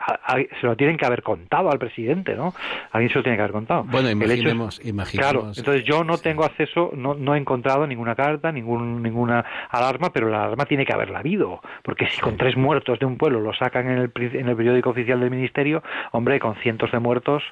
[0.59, 2.53] se lo tienen que haber contado al presidente, ¿no?
[2.91, 3.83] Alguien se lo tiene que haber contado.
[3.83, 5.31] Bueno, imaginemos, imaginemos.
[5.31, 10.11] Claro, entonces yo no tengo acceso, no, no he encontrado ninguna carta, ningún, ninguna alarma,
[10.13, 13.39] pero la alarma tiene que haberla habido, porque si con tres muertos de un pueblo
[13.39, 17.43] lo sacan en el, en el periódico oficial del ministerio, hombre, con cientos de muertos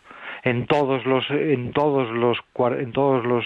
[0.46, 2.38] en todos los en todos los
[2.80, 3.44] en todos los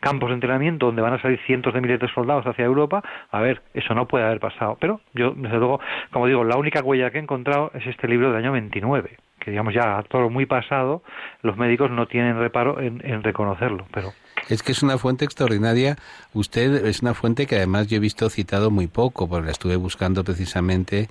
[0.00, 3.40] campos de entrenamiento donde van a salir cientos de miles de soldados hacia Europa, a
[3.40, 4.76] ver, eso no puede haber pasado.
[4.78, 5.80] Pero yo, desde luego,
[6.12, 9.50] como digo, la única huella que he encontrado es este libro del año 29 que
[9.50, 11.02] digamos ya a todo muy pasado,
[11.42, 14.12] los médicos no tienen reparo en, en, reconocerlo, pero
[14.48, 15.96] es que es una fuente extraordinaria.
[16.32, 19.76] Usted es una fuente que además yo he visto citado muy poco, porque la estuve
[19.76, 21.08] buscando precisamente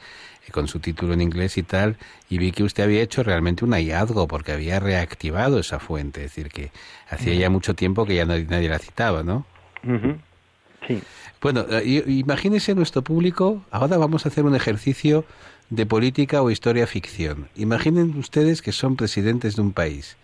[0.52, 1.98] con su título en inglés y tal,
[2.30, 6.36] y vi que usted había hecho realmente un hallazgo, porque había reactivado esa fuente, es
[6.36, 6.72] decir, que
[7.10, 9.46] hacía ya mucho tiempo que ya nadie, nadie la citaba, ¿no?
[10.88, 11.02] Sí.
[11.42, 15.26] Bueno, eh, imagínese nuestro público, ahora vamos a hacer un ejercicio
[15.72, 17.48] de política o historia ficción.
[17.56, 20.18] Imaginen ustedes que son presidentes de un país,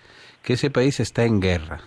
[0.44, 1.82] que ese país está en guerra,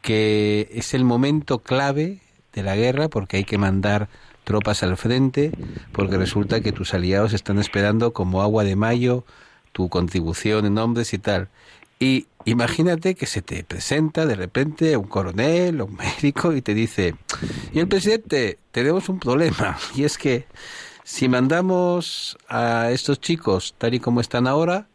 [0.00, 2.20] que es el momento clave
[2.54, 4.08] de la guerra porque hay que mandar
[4.44, 5.52] tropas al frente,
[5.92, 9.24] porque resulta que tus aliados están esperando como agua de mayo
[9.72, 11.48] tu contribución en hombres y tal.
[11.98, 16.74] Y imagínate que se te presenta de repente un coronel o un médico y te
[16.74, 17.16] dice,
[17.72, 20.46] y el presidente, tenemos un problema, y es que
[21.04, 24.86] si mandamos a estos chicos tal y como están ahora,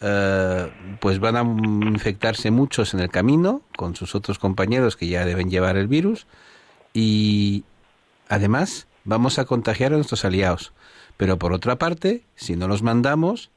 [0.00, 5.24] eh, pues van a infectarse muchos en el camino con sus otros compañeros que ya
[5.24, 6.26] deben llevar el virus
[6.94, 7.64] y
[8.30, 10.72] Además, vamos a contagiar a nuestros aliados.
[11.16, 13.50] Pero por otra parte, si no los mandamos,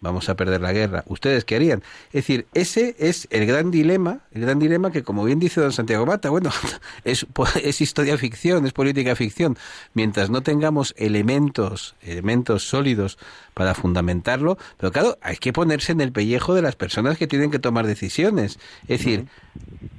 [0.00, 1.04] vamos a perder la guerra.
[1.06, 1.82] ¿Ustedes qué harían?
[2.08, 5.72] Es decir, ese es el gran dilema, el gran dilema que, como bien dice don
[5.72, 6.50] Santiago Mata, bueno,
[7.04, 7.26] es,
[7.62, 9.56] es historia ficción, es política ficción.
[9.94, 13.18] Mientras no tengamos elementos, elementos sólidos
[13.54, 17.50] para fundamentarlo, pero claro, hay que ponerse en el pellejo de las personas que tienen
[17.50, 18.58] que tomar decisiones.
[18.82, 19.26] Es decir,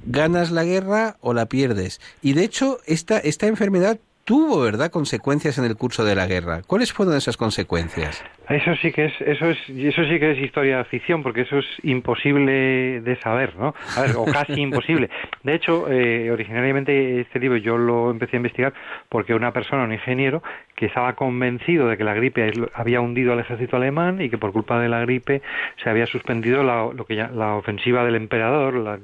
[0.06, 2.00] ganas la guerra o la pierdes.
[2.22, 6.60] Y de hecho, esta, esta enfermedad tuvo, ¿verdad?, consecuencias en el curso de la guerra.
[6.66, 8.22] ¿Cuáles fueron esas consecuencias?
[8.50, 11.66] Eso sí que es, eso es, eso sí que es historia ficción, porque eso es
[11.82, 13.74] imposible de saber, ¿no?
[13.96, 15.08] A ver, o casi imposible.
[15.44, 18.74] De hecho, eh, originariamente este libro yo lo empecé a investigar
[19.08, 20.42] porque una persona, un ingeniero,
[20.76, 24.52] que estaba convencido de que la gripe había hundido al ejército alemán y que por
[24.52, 25.40] culpa de la gripe
[25.82, 28.98] se había suspendido la, lo que ya, la ofensiva del emperador, la,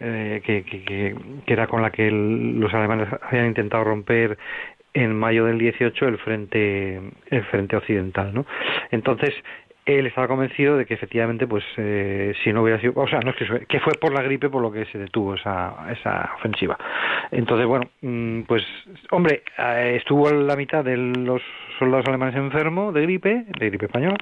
[0.00, 4.38] eh, que, que, que, era con la que los alemanes habían intentado romper
[4.94, 8.46] en mayo del 18 el frente el frente occidental no
[8.90, 9.34] entonces
[9.86, 13.30] él estaba convencido de que efectivamente pues eh, si no hubiera sido o sea no
[13.30, 16.76] es que, fue por la gripe por lo que se detuvo esa esa ofensiva.
[17.30, 18.64] Entonces bueno mm, pues
[19.10, 21.40] hombre eh, estuvo la mitad de los
[21.78, 24.16] soldados alemanes enfermos de gripe de gripe española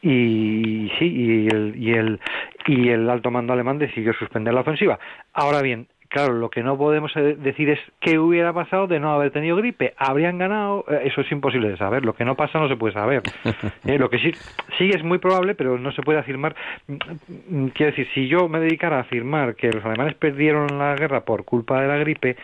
[0.00, 2.20] y sí y el y el
[2.66, 4.98] y el alto mando alemán decidió suspender la ofensiva.
[5.34, 9.14] Ahora bien Claro, lo que no podemos eh, decir es qué hubiera pasado de no
[9.14, 9.94] haber tenido gripe.
[9.96, 10.84] ¿Habrían ganado?
[10.86, 12.04] Eh, eso es imposible de saber.
[12.04, 13.22] Lo que no pasa no se puede saber.
[13.84, 14.30] Eh, lo que sí,
[14.78, 16.54] sí es muy probable, pero no se puede afirmar.
[16.86, 21.22] Mm, quiero decir, si yo me dedicara a afirmar que los alemanes perdieron la guerra
[21.22, 22.36] por culpa de la gripe,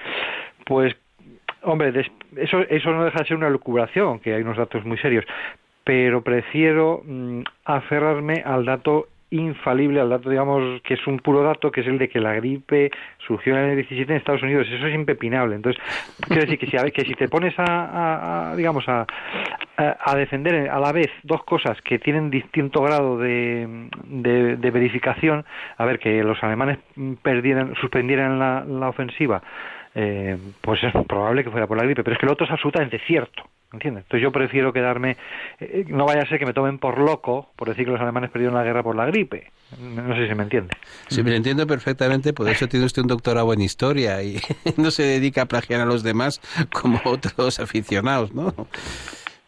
[0.65, 0.97] pues,
[1.63, 1.93] hombre,
[2.37, 5.27] eso, eso no deja de ser una lucubración, que hay unos datos muy serios.
[5.85, 11.71] Pero prefiero mm, aferrarme al dato infalible al dato, digamos, que es un puro dato,
[11.71, 12.91] que es el de que la gripe
[13.27, 14.67] surgió en el 17 en Estados Unidos.
[14.71, 15.57] Eso es impepinable.
[15.57, 15.83] Entonces,
[16.27, 19.07] quiero decir que si, que si te pones a, digamos, a,
[19.77, 25.45] a, defender a la vez dos cosas que tienen distinto grado de, de, verificación,
[25.77, 26.79] a ver, que los alemanes
[27.23, 29.43] perdieran, suspendieran la, la ofensiva,
[29.95, 32.53] eh, pues es probable que fuera por la gripe, pero es que lo otro es
[32.53, 33.45] absolutamente cierto.
[33.71, 34.05] ¿Entiendes?
[34.05, 35.19] Entonces yo prefiero quedarme,
[35.61, 38.31] eh, no vaya a ser que me tomen por loco por decir que los alemanes
[38.31, 39.51] perdieron la guerra por la gripe.
[39.79, 40.75] No sé si me entiende.
[41.09, 44.41] Sí, me entiendo perfectamente, por eso tiene usted un doctorado en historia y
[44.79, 46.41] no se dedica a plagiar a los demás
[46.73, 48.55] como otros aficionados, ¿no?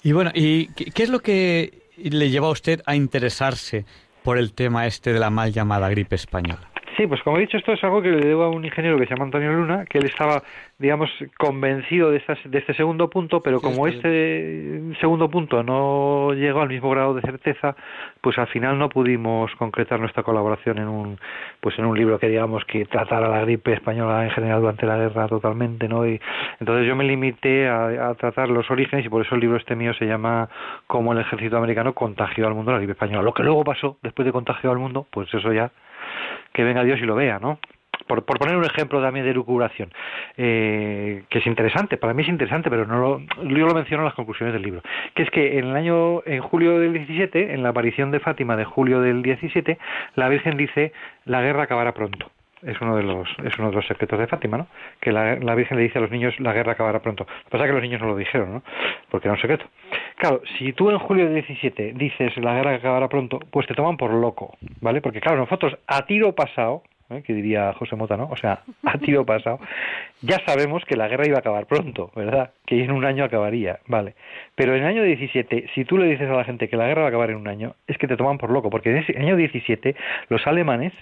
[0.03, 3.87] Y bueno, ¿y qué es lo que le lleva a usted a interesarse
[4.23, 6.70] por el tema este de la mal llamada gripe española?
[7.01, 9.07] Sí, pues como he dicho, esto es algo que le debo a un ingeniero que
[9.07, 10.43] se llama Antonio Luna, que él estaba,
[10.79, 11.09] digamos,
[11.39, 16.69] convencido de, estas, de este segundo punto, pero como este segundo punto no llegó al
[16.69, 17.75] mismo grado de certeza,
[18.21, 21.19] pues al final no pudimos concretar nuestra colaboración en un,
[21.63, 24.99] pues en un libro que digamos que tratara la gripe española en general durante la
[24.99, 26.07] guerra totalmente, ¿no?
[26.07, 26.21] Y
[26.59, 29.75] entonces yo me limité a, a tratar los orígenes y por eso el libro este
[29.75, 30.51] mío se llama
[30.87, 33.23] Cómo el ejército americano contagió al mundo la gripe española.
[33.23, 35.71] Lo que luego pasó después de contagiar al mundo, pues eso ya
[36.53, 37.59] que venga Dios y lo vea, ¿no?
[38.11, 39.93] por, por poner un ejemplo también de elucubración,
[40.37, 44.07] eh, que es interesante, para mí es interesante, pero no lo, yo lo menciono en
[44.07, 44.83] las conclusiones del libro,
[45.15, 48.57] que es que en el año, en julio del 17, en la aparición de Fátima
[48.57, 49.79] de julio del 17,
[50.17, 50.93] la Virgen dice,
[51.25, 52.31] la guerra acabará pronto
[52.63, 54.67] es uno de los es uno de los secretos de Fátima, ¿no?
[55.01, 57.25] Que la, la, Virgen le dice a los niños la guerra acabará pronto.
[57.25, 58.63] Lo que pasa es que los niños no lo dijeron, ¿no?
[59.11, 59.67] Porque era un secreto.
[60.17, 63.97] Claro, si tú en julio de 17 dices la guerra acabará pronto, pues te toman
[63.97, 65.01] por loco, ¿vale?
[65.01, 67.23] Porque claro, nosotros a tiro pasado, ¿eh?
[67.23, 68.29] que diría José Mota, ¿no?
[68.31, 69.61] O sea, a tiro pasado,
[70.23, 72.53] ya sabemos que la guerra iba a acabar pronto, ¿verdad?
[72.67, 74.15] Que en un año acabaría, ¿vale?
[74.55, 77.03] Pero en el año 17, si tú le dices a la gente que la guerra
[77.03, 79.19] va a acabar en un año, es que te toman por loco, porque en ese
[79.19, 79.95] año 17
[80.29, 80.93] los alemanes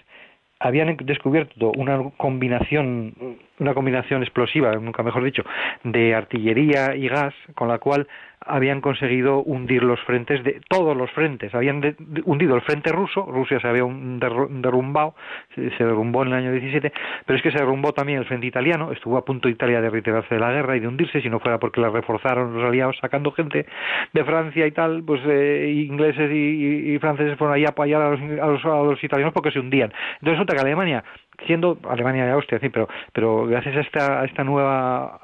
[0.60, 3.14] habían descubierto una combinación
[3.58, 5.42] una combinación explosiva, nunca mejor dicho,
[5.82, 8.06] de artillería y gas, con la cual
[8.48, 11.54] habían conseguido hundir los frentes de todos los frentes.
[11.54, 15.14] Habían hundido el frente ruso, Rusia se había derrumbado,
[15.54, 16.92] se, derrumbó en el año 17,
[17.26, 20.34] pero es que se derrumbó también el frente italiano, estuvo a punto Italia de retirarse
[20.34, 23.32] de la guerra y de hundirse, si no fuera porque la reforzaron los aliados sacando
[23.32, 23.66] gente
[24.12, 28.64] de Francia y tal, pues eh, ingleses y, franceses fueron ahí a apoyar a los,
[28.64, 29.92] a los italianos porque se hundían.
[30.14, 31.04] Entonces resulta que Alemania
[31.46, 35.18] siendo Alemania y Austria, sí, pero, pero gracias a esta, a esta nueva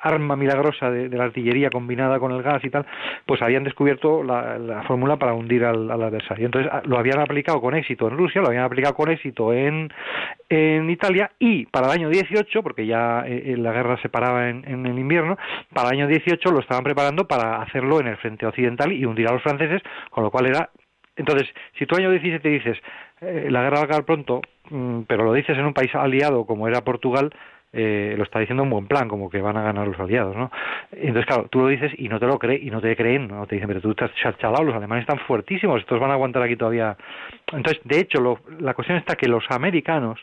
[0.00, 2.86] arma milagrosa de, la artillería combinada con el gas y tal,
[3.26, 6.46] pues habían descubierto la, fórmula para hundir al, adversario.
[6.46, 9.92] Entonces ah, lo habían aplicado con éxito en Rusia, lo habían aplicado con éxito en,
[10.48, 14.48] en Italia y para el año 18, porque ya eh, eh, la guerra se paraba
[14.48, 15.36] en, en, el invierno,
[15.72, 19.28] para el año 18 lo estaban preparando para hacerlo en el frente occidental y hundir
[19.28, 20.70] a los franceses, con lo cual era
[21.18, 22.78] entonces, si tú año 17 dices
[23.20, 24.40] eh, la guerra va a acabar pronto,
[24.70, 27.30] mm, pero lo dices en un país aliado como era Portugal,
[27.72, 30.50] eh, lo está diciendo en buen plan, como que van a ganar los aliados, ¿no?
[30.92, 33.46] Entonces, claro, tú lo dices y no te lo crees y no te creen, ¿no?
[33.46, 36.56] Te dicen, pero tú estás chalado, los alemanes están fuertísimos, estos van a aguantar aquí
[36.56, 36.96] todavía.
[37.52, 40.18] Entonces, de hecho, la cuestión está que los americanos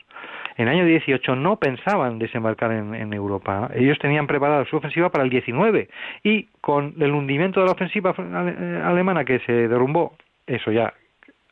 [0.56, 3.70] en el año 18 no pensaban desembarcar en, en, Europa.
[3.74, 5.88] Ellos tenían preparada su ofensiva para el 19
[6.24, 10.16] y con el hundimiento de la ofensiva eh, alemana que se derrumbó,
[10.46, 10.94] eso ya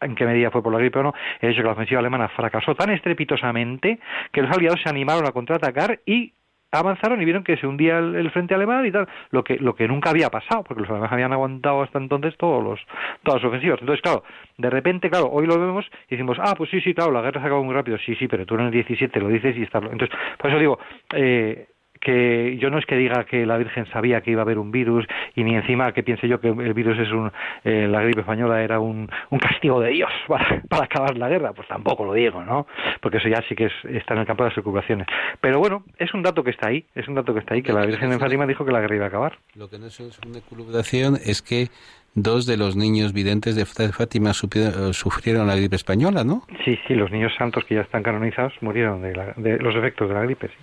[0.00, 2.28] en qué medida fue por la gripe o no, el hecho que la ofensiva alemana
[2.28, 3.98] fracasó tan estrepitosamente
[4.32, 6.32] que los aliados se animaron a contraatacar y
[6.78, 9.86] avanzaron y vieron que se hundía el, frente alemán y tal, lo que lo que
[9.88, 12.80] nunca había pasado, porque los alemanes habían aguantado hasta entonces todos los
[13.22, 13.80] todas las ofensivas.
[13.80, 14.24] Entonces, claro,
[14.58, 17.40] de repente, claro, hoy lo vemos y decimos, ah, pues sí, sí, claro, la guerra
[17.40, 19.78] se acabó muy rápido, sí, sí, pero tú en el 17 lo dices y está...
[19.78, 20.78] Entonces, por eso digo,
[21.14, 21.68] eh,
[22.04, 24.70] que yo no es que diga que la Virgen sabía que iba a haber un
[24.70, 27.32] virus y ni encima que piense yo que el virus es un
[27.64, 31.52] eh, la gripe española era un, un castigo de Dios para, para, acabar la guerra
[31.52, 32.66] pues tampoco lo digo no
[33.00, 35.06] porque eso ya sí que es, está en el campo de las ocupaciones
[35.40, 37.72] pero bueno es un dato que está ahí es un dato que está ahí que
[37.72, 39.98] la Virgen en Fátima dijo que la guerra iba a acabar lo que no es
[39.98, 41.68] una elucubración es que
[42.14, 46.42] dos de los niños videntes de Fátima eh, sufrieron la gripe española, ¿no?
[46.64, 50.14] Sí, sí, los niños santos que ya están canonizados murieron de, de los efectos de
[50.14, 50.54] la gripe, sí.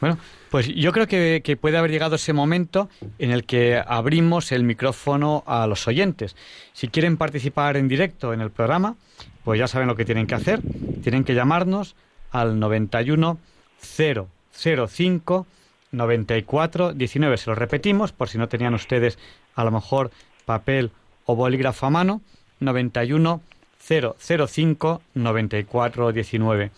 [0.00, 0.18] Bueno,
[0.50, 5.44] pues yo creo que, puede haber llegado ese momento en el que abrimos el micrófono
[5.46, 6.36] a los oyentes.
[6.72, 8.96] Si quieren participar en directo en el programa,
[9.44, 10.60] pues ya saben lo que tienen que hacer.
[11.02, 11.94] Tienen que llamarnos
[12.32, 13.38] al 91
[13.80, 15.46] 005
[15.92, 17.36] 94 19.
[17.36, 19.18] Se lo repetimos por si no tenían ustedes
[19.54, 20.10] a lo mejor
[20.44, 20.90] papel
[21.26, 22.22] o bolígrafo a mano.
[22.60, 23.40] 91
[23.78, 26.70] 005 94 19.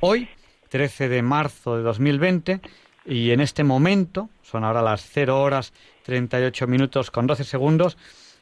[0.00, 0.28] Hoy
[0.70, 2.60] 13 de marzo de 2020
[3.04, 5.72] y en este momento, son ahora las 0 horas
[6.04, 7.98] 38 minutos con 12 segundos,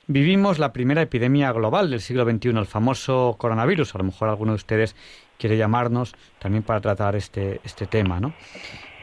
[0.06, 3.94] vivimos la primera epidemia global del siglo XXI, el famoso coronavirus.
[3.94, 4.94] A lo mejor alguno de ustedes
[5.38, 8.34] quiere llamarnos también para tratar este, este tema, ¿no?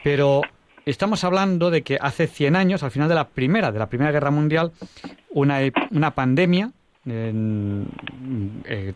[0.04, 0.42] Pero
[0.84, 4.12] estamos hablando de que hace 100 años, al final de la primera, de la Primera
[4.12, 4.72] Guerra Mundial,
[5.30, 5.58] una,
[5.90, 6.70] una pandemia
[7.06, 7.84] eh,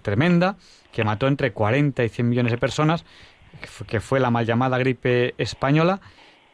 [0.02, 0.56] tremenda
[0.92, 3.04] que mató entre 40 y 100 millones de personas
[3.86, 6.00] que fue la mal llamada gripe española,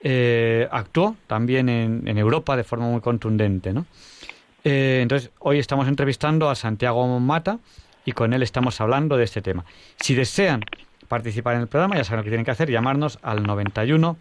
[0.03, 3.73] eh, actuó también en, Europa de forma muy contundente.
[3.73, 3.87] ¿no?
[4.65, 7.59] Eh, entonces, hoy estamos entrevistando a Santiago Mata
[8.05, 9.65] y con él estamos hablando de este tema.
[9.97, 10.63] Si desean
[11.09, 14.17] participar en el programa, ya saben lo que tienen que hacer, llamarnos al 91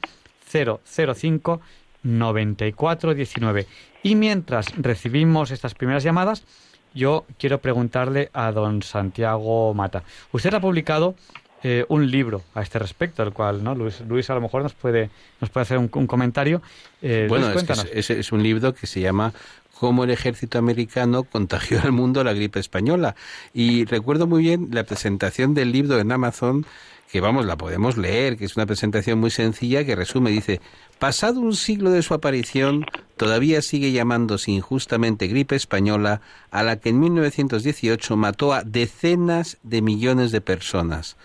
[0.51, 1.61] 005
[2.03, 3.67] 9419.
[4.03, 6.45] Y mientras recibimos estas primeras llamadas,
[6.93, 10.03] yo quiero preguntarle a don Santiago Mata.
[10.31, 11.15] Usted ha publicado
[11.63, 13.73] eh, un libro a este respecto, el cual ¿no?
[13.73, 15.09] Luis, Luis a lo mejor nos puede,
[15.41, 16.61] nos puede hacer un, comentario.
[17.01, 19.33] Eh, bueno, es, es, un libro que se llama
[19.79, 23.15] cómo el ejército americano contagió al mundo la gripe española.
[23.53, 26.65] Y recuerdo muy bien la presentación del libro en Amazon,
[27.11, 30.59] que vamos, la podemos leer, que es una presentación muy sencilla que resume, dice,
[30.99, 32.85] pasado un siglo de su aparición,
[33.15, 39.81] todavía sigue llamándose injustamente gripe española a la que en 1918 mató a decenas de
[39.81, 41.15] millones de personas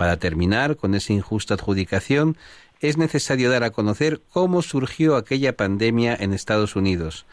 [0.00, 2.38] Para terminar con esa injusta adjudicación,
[2.80, 7.26] es necesario dar a conocer cómo surgió aquella pandemia en Estados Unidos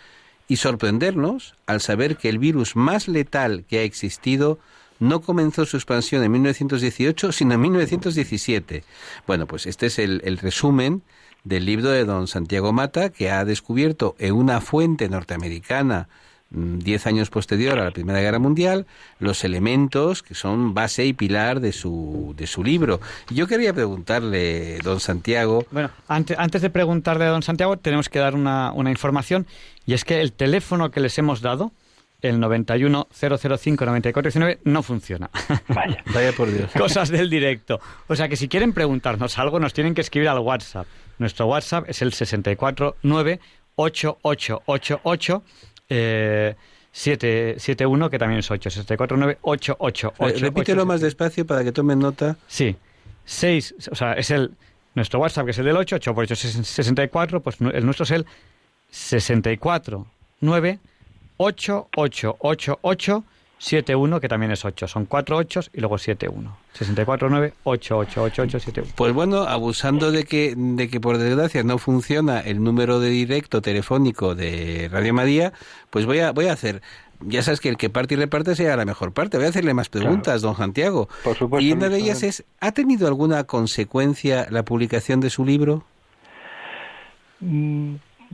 [0.50, 4.60] y sorprendernos al saber que el virus más letal que ha existido
[5.00, 8.84] no comenzó su expansión en 1918, sino en 1917.
[9.26, 11.04] Bueno, pues este es el, el resumen
[11.46, 16.10] del libro de don Santiago Mata, que ha descubierto en una fuente norteamericana
[16.50, 18.86] diez años posterior a la Primera Guerra Mundial,
[19.20, 23.00] los elementos que son base y pilar de su, de su libro.
[23.30, 25.66] Yo quería preguntarle, don Santiago...
[25.72, 29.46] Bueno, antes, antes de preguntarle a don Santiago, tenemos que dar una, una información,
[29.86, 31.72] y es que el teléfono que les hemos dado,
[32.22, 35.30] el 91 005 9419 no funciona.
[35.68, 36.04] Vaya.
[36.14, 36.72] Vaya por Dios.
[36.72, 37.80] Cosas del directo.
[38.08, 40.88] O sea que si quieren preguntarnos algo, nos tienen que escribir al WhatsApp.
[41.20, 43.40] Nuestro WhatsApp es el 649
[43.76, 45.44] 8888
[45.90, 46.56] eh,
[46.92, 48.70] 771, que también es 8.
[48.70, 50.46] 649 8888.
[50.46, 52.38] Repítelo más despacio para que tomen nota.
[52.48, 52.76] Sí.
[53.26, 54.52] 6, o sea, es el
[54.96, 58.04] nuestro WhatsApp que es el del 8, 8 por 8 es 64, pues el nuestro
[58.04, 58.26] es el
[58.90, 60.08] 64
[60.40, 60.80] 9
[61.38, 63.24] 8 8 8 8
[63.60, 64.88] 7 1, que también es 8.
[64.88, 66.58] Son 4 8 y luego 7 1.
[66.74, 68.92] 64 9 8 8 8 8 7 1.
[68.96, 73.62] Pues bueno, abusando de que, de que por desgracia no funciona el número de directo
[73.62, 75.54] telefónico de Radio María,
[75.90, 76.82] pues voy a, voy a hacer,
[77.22, 79.38] ya sabes que el que parte y reparte sea la mejor parte.
[79.38, 81.10] Voy a hacerle más preguntas, don Santiago.
[81.24, 85.46] Por supuesto, Y una de ellas es, ¿ha tenido alguna consecuencia la publicación de su
[85.46, 85.84] libro?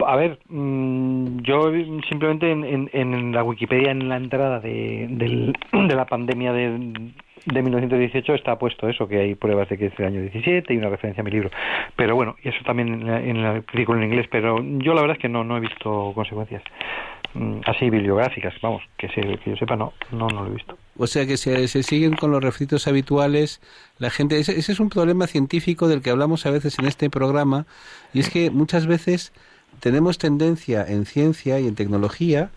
[0.06, 1.72] A ver, mm, yo
[2.10, 7.12] simplemente en, en, la Wikipedia, en la entrada de, del- de la pandemia de,
[7.46, 10.78] de 1918 está puesto eso, que hay pruebas de que es el año 17 y
[10.78, 11.52] una referencia a mi libro.
[11.96, 15.02] Pero bueno, y eso también en, la- en el artículo en inglés, pero yo la
[15.02, 16.64] verdad es que no, no he visto consecuencias
[17.36, 20.76] mm, así bibliográficas, vamos, que, se, que yo sepa, no, no, no lo he visto.
[20.98, 23.62] O sea que se, se siguen con los refritos habituales.
[24.00, 27.10] La gente, ese, ese es un problema científico del que hablamos a veces en este
[27.10, 27.66] programa,
[28.14, 29.34] y es que muchas veces
[29.84, 32.50] tenemos tendencia en ciencia y en tecnología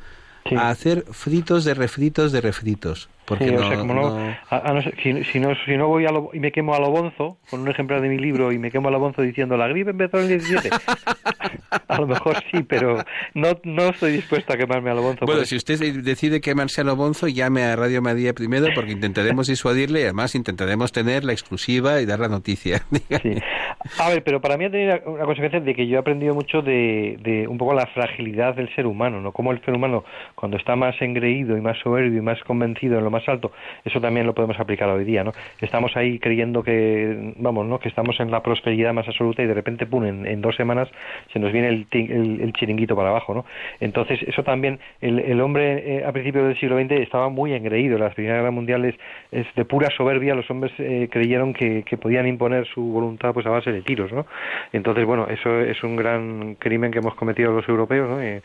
[0.49, 0.55] Sí.
[0.55, 3.09] a hacer fritos de refritos de refritos.
[3.27, 5.77] Porque Sí, no, o sea, como no, no- a- a no si, si no, si
[5.77, 8.19] no voy a lo- y me quemo a lo bonzo, con un ejemplar de mi
[8.19, 10.71] libro, y me quemo a lo bonzo diciendo la gripe empezó en el 17,
[11.89, 12.99] a lo mejor sí, pero
[13.35, 15.27] no, no estoy dispuesto a quemarme a lo bonzo.
[15.27, 19.47] Bueno, si usted decide quemarse a lo bonzo, llame a Radio María primero porque intentaremos
[19.49, 22.83] disuadirle y además intentaremos tener la exclusiva y dar la noticia.
[23.23, 23.35] Sí.
[24.01, 26.61] A ver, pero para mí ha tenido una consecuencia de que yo he aprendido mucho
[26.61, 29.31] de, de un poco la fragilidad del ser humano, ¿no?
[29.33, 30.05] Cómo el ser humano,
[30.35, 33.53] cuando está más engreído y más soberbio y más convencido en lo más alto,
[33.85, 35.33] eso también lo podemos aplicar hoy día, ¿no?
[35.61, 37.79] Estamos ahí creyendo que, vamos, ¿no?
[37.79, 40.89] Que estamos en la prosperidad más absoluta y de repente, pum, en, en dos semanas
[41.33, 43.45] se nos viene el, el, el chiringuito para abajo, ¿no?
[43.81, 47.99] Entonces, eso también, el, el hombre eh, a principios del siglo XX estaba muy engreído.
[47.99, 48.95] Las Primeras Guerras Mundiales
[49.33, 53.51] es de pura soberbia, los hombres eh, creyeron que, podían imponer su voluntad pues a
[53.51, 54.27] base de tiros, ¿no?
[54.73, 58.23] Entonces, bueno, eso es un gran crimen que hemos cometido los europeos, ¿no?
[58.23, 58.41] Y,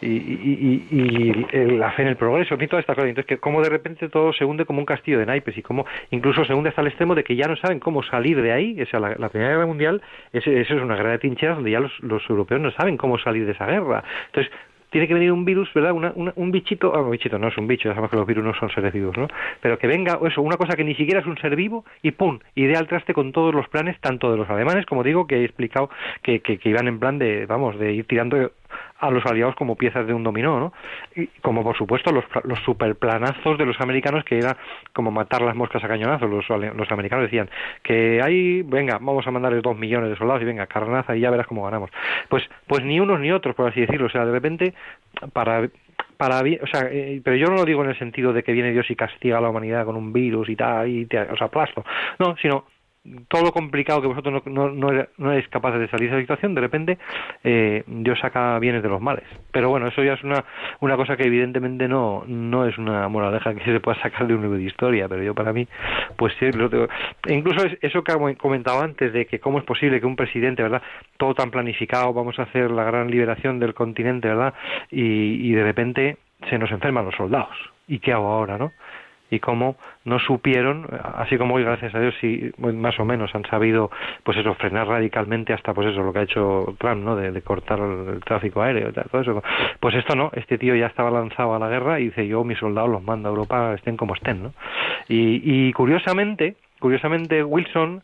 [0.00, 1.46] y, y-
[1.78, 3.08] la fe en el progreso, y toda esta cosa.
[3.08, 5.86] Entonces, que como de repente todo se hunde como un castillo de naipes y como
[6.10, 8.80] incluso se hunde hasta el extremo de que ya no saben cómo salir de ahí.
[8.80, 10.02] O sea, la, Primera Guerra Mundial,
[10.32, 13.46] eso, es una guerra de trincheras donde ya los, los europeos no saben cómo salir
[13.46, 14.02] de esa guerra.
[14.26, 14.52] Entonces,
[14.90, 15.90] tiene que venir un virus, ¿verdad?
[15.90, 18.26] Una, una- un bichito, ah, un bichito no es un bicho, ya sabemos que los
[18.28, 19.26] virus no son seres vivos, ¿no?
[19.60, 22.38] Pero que venga, eso, una cosa que ni siquiera es un ser vivo y ¡pum!
[22.54, 25.38] Y dé al traste con todos los planes, tanto de los alemanes, como digo, que
[25.38, 25.90] he explicado
[26.22, 28.52] que, que, que iban en plan de, vamos, de ir tirando
[28.98, 30.72] a los aliados como piezas de un dominó, ¿no?
[31.14, 34.56] Y como por supuesto los, los superplanazos de los americanos que era
[34.92, 36.30] como matar las moscas a cañonazos.
[36.30, 37.50] Los, los americanos decían
[37.82, 41.30] que ahí, venga, vamos a mandarles dos millones de soldados y venga, carnaza y ya
[41.30, 41.90] verás cómo ganamos.
[42.28, 44.06] Pues, pues ni unos ni otros, por así decirlo.
[44.06, 44.74] O sea, de repente,
[45.32, 45.68] para
[46.16, 48.70] para o sea, eh, pero yo no lo digo en el sentido de que viene
[48.70, 51.84] Dios y castiga a la humanidad con un virus y tal, y te, os aplasto.
[52.18, 52.66] No, sino
[53.28, 56.54] todo lo complicado que vosotros no, no, no, eres capaces de salir de esa situación,
[56.54, 56.98] de repente
[57.42, 59.24] eh, Dios saca bienes de los males.
[59.52, 60.44] Pero bueno, eso ya es una,
[60.80, 64.42] una cosa que evidentemente no, no es una moraleja que se pueda sacar de un
[64.42, 65.66] libro de historia, pero yo para mí,
[66.16, 66.88] pues sí, lo tengo.
[67.26, 70.16] E incluso es- eso que he comentado antes, de que cómo es posible que un
[70.16, 70.82] presidente, ¿verdad?
[71.18, 74.54] Todo tan planificado, vamos a hacer la gran liberación del continente, ¿verdad?
[74.90, 76.16] Y, y de repente
[76.48, 77.54] se nos enferman los soldados.
[77.86, 78.72] ¿Y qué hago ahora, no?
[79.30, 83.44] Y cómo no supieron, así como hoy gracias a Dios sí más o menos han
[83.46, 83.90] sabido
[84.22, 87.16] pues eso frenar radicalmente hasta pues eso lo que ha hecho Trump, ¿no?
[87.16, 89.42] De, cortar el, el tráfico aéreo todo eso.
[89.80, 92.58] Pues esto no, este tío ya estaba lanzado a la guerra y dice yo mis
[92.58, 94.52] soldados los mando a Europa estén como estén, ¿no?
[95.08, 98.02] Y, y curiosamente, curiosamente Wilson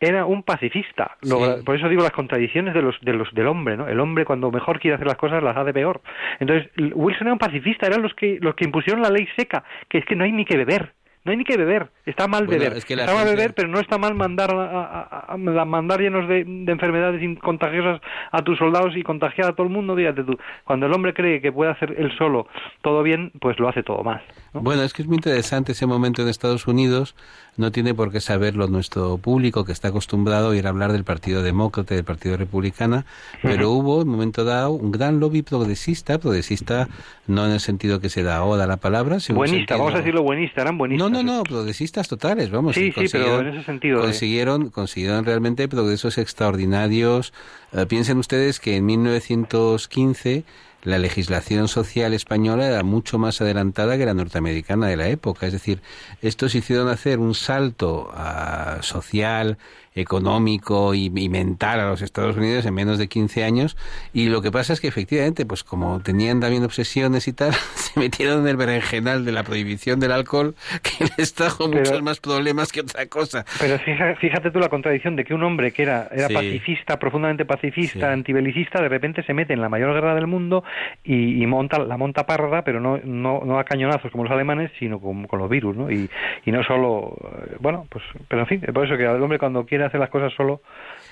[0.00, 1.16] era un pacifista.
[1.22, 1.64] Lo-.
[1.64, 3.88] Por eso digo las contradicciones de los, de los del hombre, ¿no?
[3.88, 6.00] El hombre cuando mejor quiere hacer las cosas las hace peor.
[6.38, 9.98] Entonces Wilson era un pacifista, eran los que los que impusieron la ley seca, que
[9.98, 10.94] es que no hay ni que beber.
[11.24, 13.54] No hay ni que beber, está mal Bueno, beber, es que está mal gente- beber,
[13.54, 18.00] pero no está mal mandar a, a- mandar llenos de, de enfermedades contagiosas
[18.32, 21.40] a tus soldados y contagiar a todo el mundo, fíjate tú, cuando el hombre cree
[21.40, 22.46] que puede hacer él solo
[22.82, 24.22] todo bien, pues lo hace todo mal.
[24.54, 24.60] ¿no?
[24.60, 27.14] Bueno, es que es muy interesante ese momento en Estados Unidos.
[27.56, 31.02] No tiene por qué saberlo nuestro público que está acostumbrado a ir a hablar del
[31.02, 33.04] Partido Demócrata y del Partido Republicana,
[33.42, 36.86] pero hubo, en un momento dado, un gran lobby progresista, progresista
[37.26, 40.22] no en el sentido que se da ahora la palabra, sino buenista, vamos a decirlo
[40.22, 41.07] buenista, eran buenistas.
[41.07, 42.74] No, no, no, progresistas totales, vamos.
[42.74, 44.02] Sí, sí, pero en ese sentido, eh.
[44.02, 47.32] Consiguieron, consiguieron realmente progresos extraordinarios.
[47.72, 50.44] Eh, piensen ustedes que en 1915
[50.84, 55.46] la legislación social española era mucho más adelantada que la norteamericana de la época.
[55.46, 55.82] Es decir,
[56.22, 59.58] estos hicieron hacer un salto ah, social,
[59.94, 63.76] económico y, y mental a los Estados Unidos en menos de 15 años.
[64.12, 67.98] Y lo que pasa es que efectivamente, pues como tenían también obsesiones y tal, se
[68.00, 72.20] metieron en el berenjenal de la prohibición del alcohol, que les trajo Pero- muchos más
[72.20, 73.44] problemas que otra cosa.
[73.60, 73.78] Pero
[74.20, 76.34] fíjate tú la contradicción de que un hombre que era, era Sí.
[76.34, 78.12] pacifista, profundamente pacifista, Sí.
[78.12, 80.64] antibelicista, de repente se mete en la mayor guerra del mundo
[81.04, 84.70] y, y monta la monta parda, pero no, no, no a cañonazos como los alemanes,
[84.78, 85.90] sino con, con los virus, ¿no?
[85.90, 86.08] Y,
[86.44, 87.16] y no solo,
[87.50, 90.10] eh, bueno, pues, pero en fin, por eso que el hombre cuando quiere hacer las
[90.10, 90.60] cosas solo,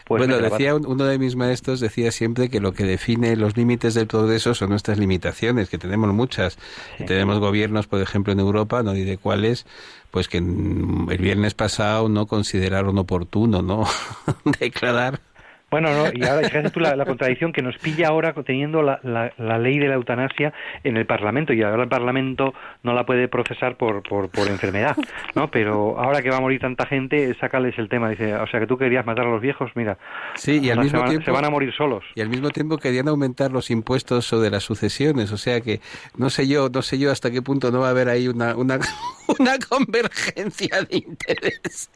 [0.04, 3.56] pues bueno, decía un- uno de mis maestros decía siempre que lo que define los
[3.56, 6.58] límites del progreso son nuestras limitaciones, que tenemos muchas.
[7.06, 9.66] Tenemos gobiernos, por ejemplo, en Europa, no diré cuáles,
[10.10, 13.84] pues que el viernes pasado no consideraron oportuno, ¿no?
[14.60, 15.20] declarar
[15.78, 18.98] Bueno, no, y ahora fíjate tú la, la contradicción que nos pilla ahora teniendo la,
[19.02, 23.04] la, la ley de la eutanasia en el Parlamento y ahora el Parlamento no la
[23.04, 24.96] puede procesar por, por, por enfermedad,
[25.34, 25.50] ¿no?
[25.50, 28.08] Pero ahora que va a morir tanta gente, sácales el tema.
[28.08, 29.98] Dice, o sea, que tú querías matar a los viejos, mira,
[30.36, 32.04] Sí, y al mismo se, van, tiempo se van a morir solos.
[32.14, 35.82] y al mismo tiempo querían aumentar los impuestos sobre las sucesiones, o sea que
[36.16, 38.56] no sé yo, no sé yo hasta qué punto no va a haber ahí una
[38.56, 38.78] una,
[39.38, 41.90] una convergencia de intereses.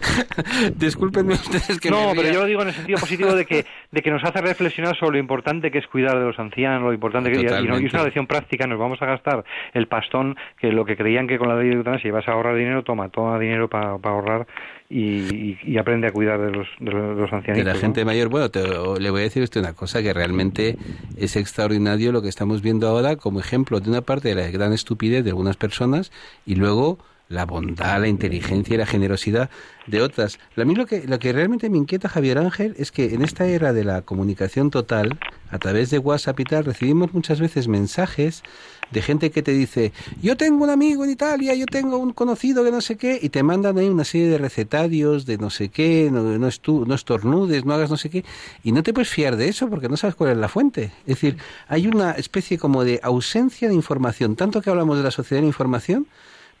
[0.76, 3.64] Discúlpenme ustedes que no, me pero yo lo digo en el sentido positivo de que,
[3.90, 6.92] de que nos hace reflexionar sobre lo importante que es cuidar de los ancianos, lo
[6.92, 9.44] importante que y, y no- y es una lección práctica, nos vamos a gastar
[9.74, 12.56] el pastón, que lo que creían que con la ley de eutanasia ibas a ahorrar
[12.56, 14.46] dinero, toma, toma dinero para ahorrar
[14.88, 17.78] y, aprende a cuidar de los, de los, los de la ¿no?
[17.78, 18.28] gente mayor.
[18.28, 20.76] Bueno, te- le voy a decir usted una cosa que realmente
[21.16, 24.72] es extraordinario lo que estamos viendo ahora como ejemplo de una parte de la gran
[24.72, 26.10] estupidez de algunas personas
[26.44, 26.98] y luego
[27.30, 29.50] la bondad, la inteligencia y la generosidad
[29.86, 30.38] de otras.
[30.56, 33.46] A mí lo que, lo que realmente me inquieta, Javier Ángel, es que en esta
[33.46, 35.16] era de la comunicación total,
[35.50, 38.42] a través de WhatsApp y tal, recibimos muchas veces mensajes
[38.90, 42.64] de gente que te dice, yo tengo un amigo en Italia, yo tengo un conocido
[42.64, 45.68] que no sé qué, y te mandan ahí una serie de recetarios de no sé
[45.68, 48.24] qué, no, no, estu- no estornudes, no hagas no sé qué,
[48.64, 50.90] y no te puedes fiar de eso porque no sabes cuál es la fuente.
[51.02, 51.36] Es decir,
[51.68, 55.42] hay una especie como de ausencia de información, tanto que hablamos de la sociedad de
[55.42, 56.08] la información,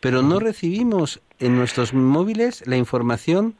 [0.00, 3.54] pero no recibimos en nuestros móviles la información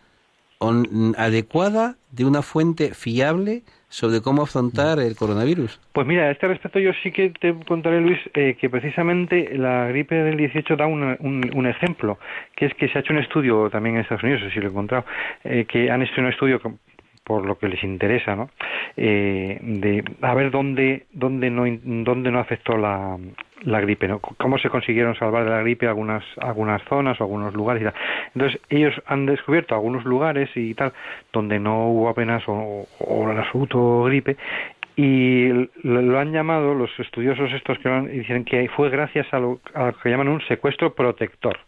[1.17, 5.81] adecuada de una fuente fiable sobre cómo afrontar el coronavirus.
[5.93, 9.89] Pues mira, a este respecto yo sí que te contaré, Luis, eh, que precisamente la
[9.89, 12.19] gripe del 18 da un, un ejemplo,
[12.57, 14.71] que es que se ha hecho un estudio también en Estados Unidos, si lo he
[14.71, 15.05] encontrado,
[15.45, 16.61] eh, que han hecho un estudio
[17.25, 18.51] por lo que les interesa, ¿no?
[18.97, 21.65] Eh, de a ver dónde dónde no
[22.05, 23.17] dónde no afectó la,
[23.63, 24.21] la gripe, ¿no?
[24.21, 27.95] Cómo se consiguieron salvar de la gripe algunas algunas zonas o algunos lugares y tal.
[28.35, 30.93] Entonces ellos han descubierto algunos lugares y tal
[31.33, 34.37] donde no hubo apenas o, o absoluto gripe
[34.97, 35.49] y
[35.83, 39.61] lo, han llamado los estudiosos estos que lo han- dicen que fue gracias a lo
[40.03, 41.59] que llaman un secuestro protector.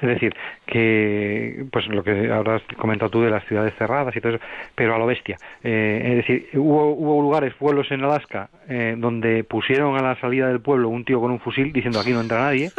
[0.00, 0.34] Es decir,
[0.66, 4.44] que pues lo que ahora has comentado tú de las ciudades cerradas y todo eso,
[4.74, 5.36] pero a lo bestia.
[5.62, 10.48] Eh, es decir, hubo, hubo lugares, pueblos en Alaska, eh, donde pusieron a la salida
[10.48, 12.70] del pueblo un tío con un fusil diciendo aquí no entra nadie,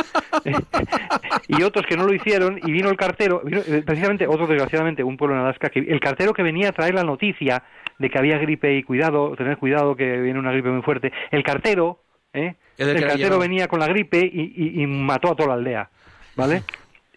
[1.47, 5.03] y otros que no lo hicieron, y vino el cartero, vino, eh, precisamente otro desgraciadamente,
[5.03, 7.63] un pueblo en Alaska, que el cartero que venía a traer la noticia
[7.99, 11.43] de que había gripe y cuidado, tener cuidado que viene una gripe muy fuerte, el
[11.43, 11.99] cartero,
[12.33, 12.55] ¿eh?
[12.77, 15.89] El el cartero venía con la gripe y, y- y mató a toda la aldea,
[16.35, 16.63] ¿vale?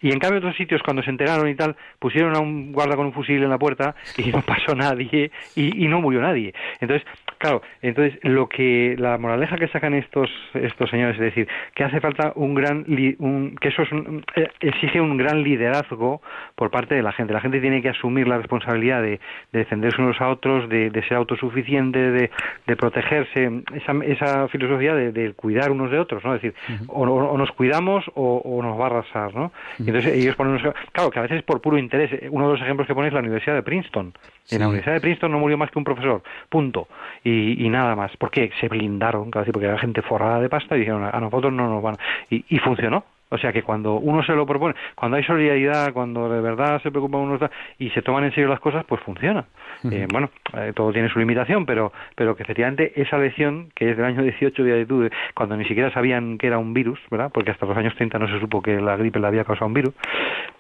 [0.01, 3.07] Y en cambio otros sitios cuando se enteraron y tal pusieron a un guarda con
[3.07, 6.55] un fusil en la puerta y no pasó nadie y, y no murió nadie.
[6.81, 7.07] Entonces,
[7.39, 12.01] claro, entonces lo que la moraleja que sacan estos estos señores es decir que hace
[12.01, 16.21] falta un gran li- un, que eso es un- eh, exige un gran liderazgo
[16.55, 17.33] por parte de la gente.
[17.33, 19.21] La gente tiene que asumir la responsabilidad de,
[19.53, 22.31] de defenderse unos a otros, de, de ser autosuficiente, de,
[22.67, 26.35] de protegerse, esa, esa filosofía de, cuidar unos de otros, ¿no?
[26.35, 26.55] Es decir,
[26.89, 29.53] o, o- o nos cuidamos o, o nos va a arrasar, ¿no?
[29.79, 32.11] Y entonces ellos ponen unos- claro que a veces por puro interés.
[32.31, 34.13] Uno de los ejemplos que ponéis es la Universidad de Princeton.
[34.51, 36.87] En la Universidad de Princeton no murió más que un profesor, punto.
[37.27, 38.17] Y, y nada más.
[38.17, 38.53] ¿Por qué?
[38.61, 41.83] Se blindaron, claro, porque era gente forrada de pasta y dijeron, a nosotros no nos
[41.83, 41.97] van.
[42.31, 43.05] Y, y funcionó.
[43.29, 46.93] O sea que cuando uno se lo propone, cuando hay solidaridad, cuando de verdad se
[46.93, 47.39] preocupa uno
[47.79, 49.45] y se toman en serio las cosas, pues funciona.
[49.91, 53.97] Eh, bueno, eh, todo tiene su limitación, pero, pero que efectivamente esa lección, que es
[53.97, 57.31] del año 18 de actitud, cuando ni siquiera sabían que era un virus, ¿verdad?
[57.33, 59.75] Porque hasta los años 30 no se supo que la gripe le había causado un
[59.75, 59.95] virus,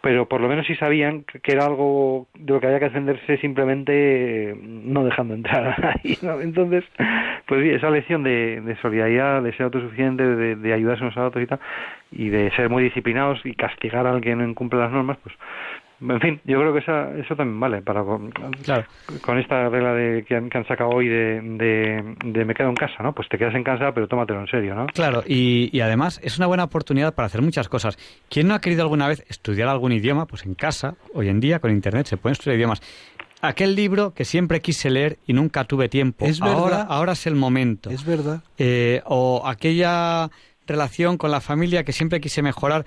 [0.00, 3.38] pero por lo menos sí sabían que era algo de lo que había que defenderse
[3.38, 6.18] simplemente eh, no dejando entrar a nadie.
[6.42, 6.84] Entonces,
[7.46, 11.26] pues sí, esa lección de, de solidaridad, de ser autosuficiente, de, de ayudarse unos a
[11.26, 11.60] otros y tal,
[12.12, 15.34] y de ser muy disciplinados y castigar al que no incumple las normas, pues
[16.00, 18.32] en fin, yo creo que esa, eso también vale para con,
[19.38, 21.40] esta regla de, que, han, sacado hoy de,
[22.24, 23.14] de, me quedo en casa, ¿no?
[23.14, 24.86] Pues te quedas en casa, pero tómatelo en serio, ¿no?
[24.86, 27.96] Claro, y, y además es una buena oportunidad para hacer muchas cosas.
[28.28, 30.26] ¿Quién no ha querido alguna vez estudiar algún idioma?
[30.26, 32.82] Pues en casa, hoy en día con internet se pueden estudiar idiomas
[33.40, 36.24] aquel libro que siempre quise leer y nunca tuve tiempo.
[36.24, 36.56] Es verdad.
[36.56, 37.90] Ahora, ahora es el momento.
[37.90, 38.42] Es verdad.
[38.58, 40.30] Eh, o aquella
[40.66, 42.84] relación con la familia que siempre quise mejorar.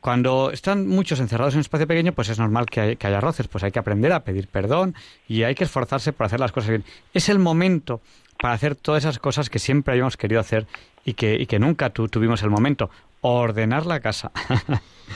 [0.00, 3.64] Cuando están muchos encerrados en un espacio pequeño, pues es normal que, haya roces, pues
[3.64, 4.94] hay que aprender a pedir perdón
[5.28, 6.84] y hay que esforzarse por hacer las cosas bien.
[7.14, 8.00] Es el momento
[8.38, 10.66] para hacer todas esas cosas que siempre habíamos querido hacer
[11.04, 12.90] y que, y que nunca tuvimos el momento.
[13.20, 14.30] Ordenar la casa.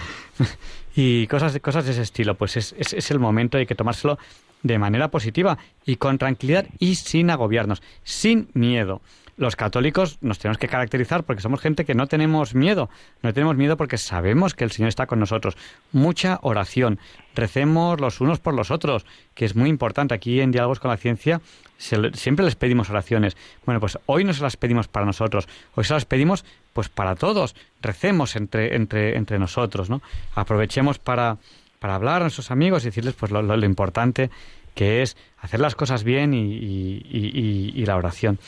[0.97, 4.19] y cosas, cosas de ese estilo, pues es, es, el momento, hay que tomárselo
[4.63, 9.01] de manera positiva y con tranquilidad y sin agobiarnos, sin miedo
[9.41, 12.91] los católicos nos tenemos que caracterizar porque somos gente que no tenemos miedo.
[13.23, 15.57] No tenemos miedo porque sabemos que el Señor está con nosotros.
[15.93, 16.99] Mucha oración.
[17.35, 20.15] Recemos los unos por los otros, que es muy importante.
[20.15, 21.41] Aquí en Diálogos con la Ciencia
[21.79, 23.35] siempre les pedimos oraciones.
[23.65, 25.49] Bueno, pues hoy no se las pedimos para nosotros.
[25.75, 27.57] Hoy se las pedimos pues para todos.
[27.81, 30.03] Recemos entre, entre, entre nosotros, ¿no?
[30.35, 31.39] Aprovechemos para,
[31.79, 34.29] para hablar a nuestros amigos y decirles pues lo, lo, importante
[34.75, 38.39] que es hacer las cosas bien y, y, la oración.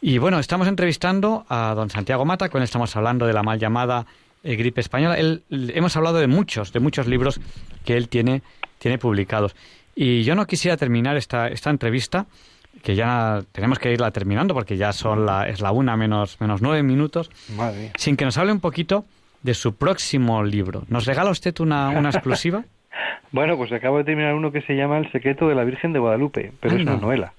[0.00, 3.58] Y bueno, estamos entrevistando a don Santiago Mata, con él estamos hablando de la mal
[3.58, 4.06] llamada
[4.44, 5.16] eh, gripe española.
[5.16, 7.40] Él, hemos hablado de muchos, de muchos libros
[7.84, 8.42] que él tiene,
[8.78, 9.56] tiene publicados.
[9.96, 12.26] Y yo no quisiera terminar esta, esta entrevista,
[12.84, 16.62] que ya tenemos que irla terminando porque ya son la, es la una menos, menos
[16.62, 17.28] nueve minutos,
[17.96, 19.04] sin que nos hable un poquito
[19.42, 20.84] de su próximo libro.
[20.88, 22.64] ¿Nos regala usted una, una exclusiva?
[23.32, 25.98] bueno, pues acabo de terminar uno que se llama El secreto de la Virgen de
[25.98, 27.32] Guadalupe, pero es una novela.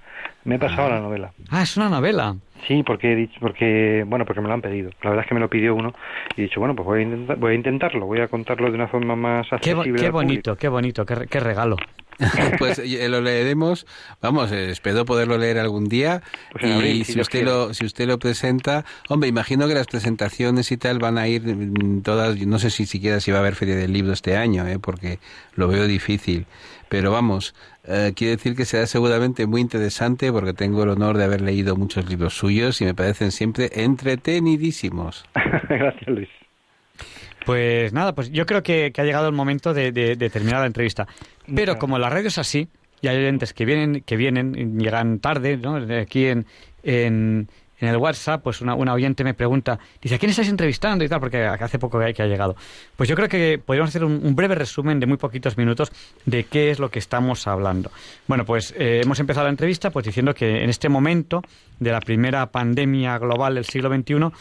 [0.46, 1.32] Me he pasado la novela.
[1.50, 2.36] Ah, es una novela.
[2.68, 4.92] Sí, porque he dicho, porque, bueno, porque me lo han pedido.
[5.02, 5.94] La verdad es que me lo pidió uno
[6.36, 8.76] y he dicho, bueno, pues voy a, intentar, voy a intentarlo, voy a contarlo de
[8.76, 9.94] una forma más accesible.
[9.94, 11.78] Qué, qué bonito, qué bonito, qué, qué regalo.
[12.60, 13.86] pues eh, lo leeremos,
[14.22, 16.22] vamos, eh, espero poderlo leer algún día
[16.52, 20.78] pues y si, usted lo, si usted lo presenta, hombre, imagino que las presentaciones y
[20.78, 23.78] tal van a ir mm, todas, no sé si siquiera si va a haber feria
[23.78, 24.80] del libro este año, ¿eh?
[24.80, 25.20] porque
[25.56, 26.46] lo veo difícil,
[26.90, 31.24] pero vamos, eh, quiere decir que será seguramente muy interesante porque tengo el honor de
[31.24, 35.26] haber leído muchos libros suyos y me parecen siempre entretenidísimos.
[35.70, 36.30] Gracias, Luis.
[37.46, 39.92] Pues nada, pues yo creo que, ha llegado el momento de,
[40.32, 41.08] terminar la entrevista.
[41.56, 42.68] Pero como la radio es así,
[43.02, 45.78] y hay oyentes que vienen, que vienen, llegan tarde, ¿no?
[46.00, 46.46] Aquí en,
[46.84, 47.48] en,
[47.80, 51.20] en el WhatsApp, pues una, oyente me pregunta, dice, ¿a quién estáis entrevistando y tal?
[51.20, 52.56] Porque hace poco que ha llegado.
[52.96, 55.92] Pues yo creo que podríamos hacer un, breve resumen de muy poquitos minutos
[56.26, 57.92] de qué es lo que estamos hablando.
[58.28, 61.42] Bueno, pues eh, hemos empezado la entrevista pues diciendo que en este momento
[61.80, 64.32] de la primera pandemia global del siglo XXI,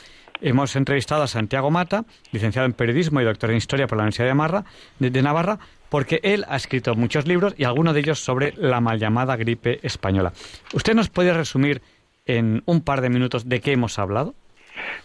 [0.40, 4.28] hemos entrevistado a Santiago Mata, licenciado en periodismo y doctor en historia por la Universidad
[4.28, 4.64] de, Marra,
[4.98, 5.58] de Navarra,
[5.88, 9.80] porque él ha escrito muchos libros y algunos de ellos sobre la mal llamada gripe
[9.82, 10.32] española.
[10.72, 11.82] ¿Usted nos puede resumir
[12.28, 14.34] en un par de minutos de qué hemos hablado?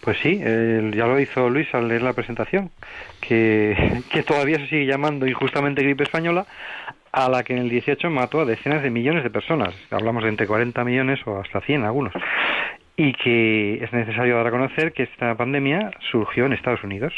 [0.02, 2.70] Pues sí, ya lo hizo Luis al leer la presentación,
[3.22, 6.46] que, que todavía se sigue llamando injustamente gripe española,
[7.12, 9.74] a la que en el 18 mató a decenas de millones de personas.
[9.92, 12.14] Hablamos de entre 40 millones o hasta 100 algunos.
[12.98, 17.14] Y que es necesario dar a conocer que esta pandemia surgió en Estados Unidos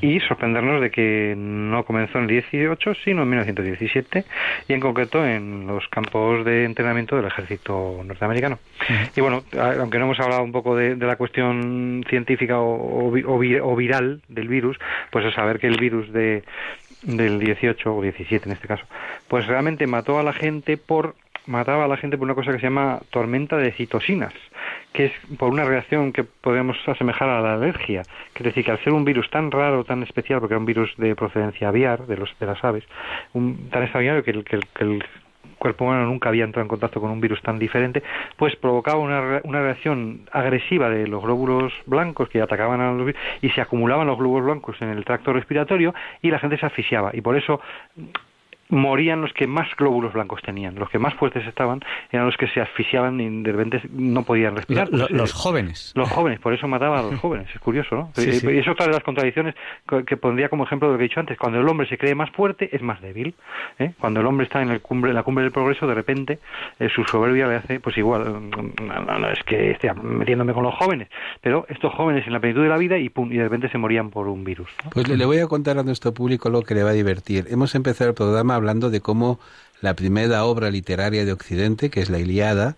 [0.00, 4.24] y sorprendernos de que no comenzó en el 18, sino en 1917
[4.68, 8.58] y en concreto en los campos de entrenamiento del ejército norteamericano.
[9.14, 9.44] Y bueno,
[9.78, 14.78] aunque no hemos hablado un poco de, la cuestión científica o, o, viral del virus,
[15.10, 16.42] pues es saber que el virus de
[17.02, 18.86] del 18 o 17 en este caso,
[19.28, 21.14] pues realmente mató a la gente por
[21.46, 24.32] mataba a la gente por una cosa que se llama tormenta de citosinas,
[24.92, 28.70] que es por una reacción que podemos asemejar a la alergia, que es decir, que
[28.70, 32.06] al ser un virus tan raro, tan especial, porque era un virus de procedencia aviar,
[32.06, 32.84] de, los, de las aves,
[33.32, 35.04] un, tan extraordinario que el, que, el,
[35.58, 38.02] cuerpo humano nunca había entrado en contacto con un virus tan diferente,
[38.36, 43.20] pues provocaba una, una reacción agresiva de los glóbulos blancos que atacaban a los virus
[43.40, 47.12] y se acumulaban los glóbulos blancos en el tracto respiratorio y la gente se asfixiaba.
[47.14, 47.60] Y por eso
[48.74, 52.48] morían los que más glóbulos blancos tenían, los que más fuertes estaban eran los que
[52.48, 54.88] se asfixiaban y de repente no podían respirar.
[54.90, 55.92] Lo- lo- los jóvenes.
[55.94, 58.10] Los jóvenes, por eso mataba a los jóvenes, es curioso, ¿no?
[58.14, 58.46] Sí, y, sí.
[58.50, 59.54] y es otra de las contradicciones
[60.06, 61.36] que, pondría como ejemplo de lo que he dicho antes.
[61.38, 63.34] Cuando el hombre se cree más fuerte, es más débil.
[63.78, 63.92] ¿eh?
[63.98, 66.38] Cuando el hombre está en, el cumbre, en la cumbre del progreso, de repente
[66.78, 68.50] eh, su soberbia le hace, pues igual, mm,
[68.86, 71.08] no, no, no es que esté metiéndome con los jóvenes,
[71.40, 73.78] pero estos jóvenes en la plenitud de la vida y, pum, y de repente se
[73.78, 74.68] morían por un virus.
[74.84, 74.90] ¿no?
[74.90, 77.46] Pues le, le voy a contar a nuestro público lo que le va a divertir.
[77.50, 79.38] Hemos empezado el programa hablando de cómo
[79.82, 82.76] la primera obra literaria de Occidente, que es la Iliada,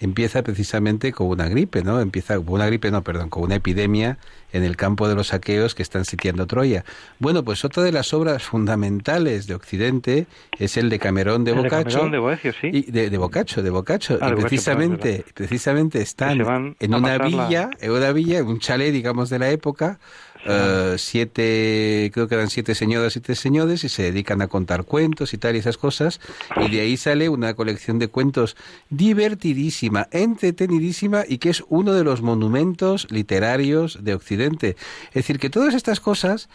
[0.00, 2.00] empieza precisamente con una gripe, ¿no?
[2.00, 4.16] Empieza con una gripe, no, perdón, con una epidemia
[4.52, 6.84] en el campo de los aqueos que están sitiando Troya.
[7.20, 10.26] Bueno, pues otra de las obras fundamentales de Occidente
[10.58, 12.08] es el de Camerón de Boccaccio.
[12.08, 12.70] De Boecio, sí.
[12.72, 14.18] Y de, de Boccaccio, de Boccaccio.
[14.22, 16.40] Ah, y precisamente, precisamente están
[16.80, 20.00] en una la- villa, en una villa, en un chalet, digamos, de la época,
[20.44, 25.34] eh, siete, creo que eran siete señoras, siete señores, y se dedican a contar cuentos
[25.34, 26.20] y tal, y esas cosas,
[26.56, 28.56] y de ahí sale una colección de cuentos
[28.88, 34.76] divertidísima, entretenidísima, y que es uno de los monumentos literarios de Occidente.
[35.08, 36.48] Es decir, que todas estas cosas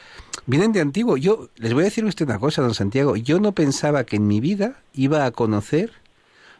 [0.45, 1.17] vienen de antiguo.
[1.17, 4.27] Yo, les voy a decir usted una cosa, don Santiago, yo no pensaba que en
[4.27, 6.04] mi vida iba a conocer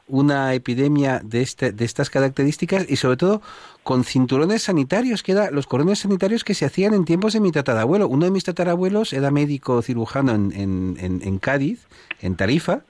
[0.08, 3.42] una epidemia de, este, de estas características y sobre todo
[3.84, 7.52] con cinturones sanitarios, que eran los cordones sanitarios que se hacían en tiempos de mi
[7.52, 8.08] tatarabuelo.
[8.08, 11.88] Uno de mis tatarabuelos era médico cirujano en, en, en, en Cádiz,
[12.22, 12.82] en Tarifa,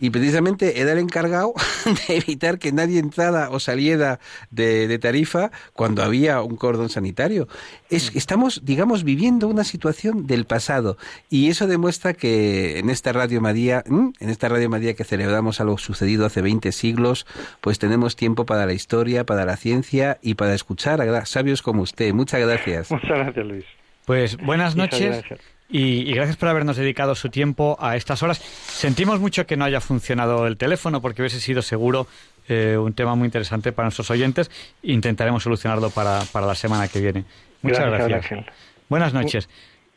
[0.00, 1.54] y precisamente era el encargado
[2.08, 4.18] de evitar que nadie entrara o saliera
[4.50, 7.48] de, de Tarifa cuando había un cordón sanitario.
[7.90, 10.96] Es, estamos, digamos, viviendo una situación del pasado
[11.28, 15.78] y eso demuestra que en esta Radio María, en esta Radio María que celebramos algo
[15.78, 17.26] sucedido hace 20 siglos,
[17.60, 21.82] pues tenemos tiempo para la historia, para la ciencia y para escuchar a sabios como
[21.82, 22.12] usted.
[22.14, 22.90] Muchas gracias.
[22.90, 23.64] Muchas gracias, Luis.
[24.06, 25.59] Pues buenas Muchas noches gracias.
[25.70, 28.38] Y, y gracias por habernos dedicado su tiempo a estas horas.
[28.38, 32.06] Sentimos mucho que no haya funcionado el teléfono porque hubiese sido seguro
[32.48, 34.50] eh, un tema muy interesante para nuestros oyentes.
[34.82, 37.24] Intentaremos solucionarlo para, para la semana que viene.
[37.62, 38.44] Muchas Gracias.
[38.88, 39.48] Buenas noches.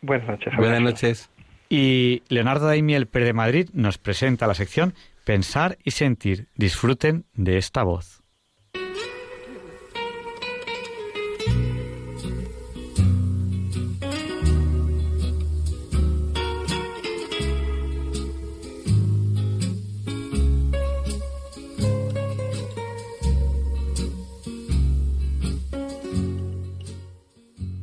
[0.01, 0.55] Buenas noches.
[0.55, 1.29] Buenas noches.
[1.69, 4.93] Y Leonardo Daimiel Pérez de Madrid nos presenta la sección
[5.23, 6.47] Pensar y Sentir.
[6.55, 8.22] Disfruten de esta voz.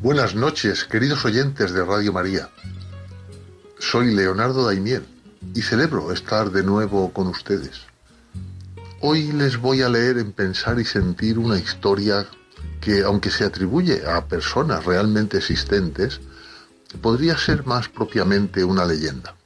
[0.03, 2.49] Buenas noches, queridos oyentes de Radio María.
[3.79, 5.05] Soy Leonardo Daimiel
[5.55, 7.83] y celebro estar de nuevo con ustedes.
[9.03, 12.27] Hoy les voy a leer en Pensar y Sentir una historia
[12.81, 16.23] que, aunque se atribuye a personas realmente existentes,
[17.03, 19.37] podría ser más propiamente una leyenda.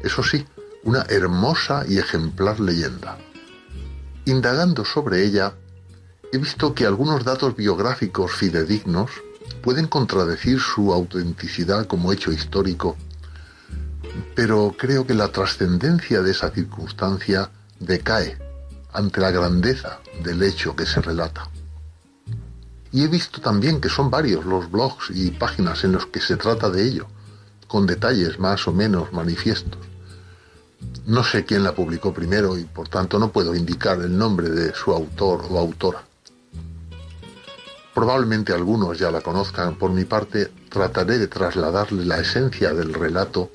[0.00, 0.46] Eso sí,
[0.84, 3.18] una hermosa y ejemplar leyenda.
[4.26, 5.54] Indagando sobre ella,
[6.32, 9.10] he visto que algunos datos biográficos fidedignos
[9.62, 12.96] pueden contradecir su autenticidad como hecho histórico,
[14.34, 18.38] pero creo que la trascendencia de esa circunstancia decae
[18.92, 21.50] ante la grandeza del hecho que se relata.
[22.92, 26.36] Y he visto también que son varios los blogs y páginas en los que se
[26.36, 27.06] trata de ello,
[27.66, 29.80] con detalles más o menos manifiestos.
[31.06, 34.74] No sé quién la publicó primero y por tanto no puedo indicar el nombre de
[34.74, 36.04] su autor o autora.
[37.96, 43.50] Probablemente algunos ya la conozcan, por mi parte trataré de trasladarle la esencia del relato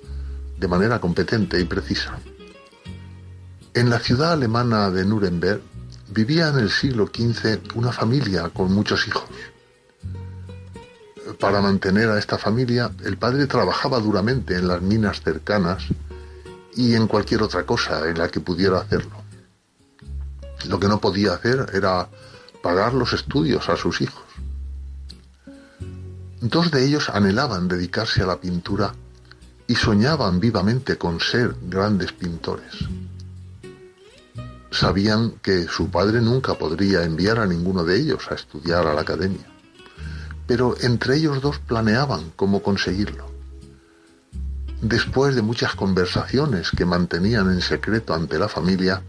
[0.58, 2.18] de manera competente y precisa.
[3.76, 5.62] En la ciudad alemana de Nuremberg
[6.10, 9.30] vivía en el siglo XV una familia con muchos hijos.
[11.40, 15.84] Para mantener a esta familia, el padre trabajaba duramente en las minas cercanas
[16.76, 19.22] y en cualquier otra cosa en la que pudiera hacerlo.
[20.68, 22.10] Lo que no podía hacer era
[22.64, 24.31] pagar los estudios a sus hijos.
[26.42, 28.96] Dos de ellos anhelaban dedicarse a la pintura
[29.68, 32.80] y soñaban vivamente con ser grandes pintores.
[34.72, 39.02] Sabían que su padre nunca podría enviar a ninguno de ellos a estudiar a la
[39.02, 39.46] academia,
[40.48, 43.30] pero entre ellos dos planeaban cómo conseguirlo.
[44.82, 49.04] Después de muchas conversaciones que mantenían en secreto ante la familia,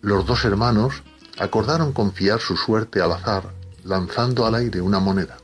[0.00, 1.02] los dos hermanos
[1.38, 5.38] acordaron confiar su suerte al azar lanzando al aire una moneda.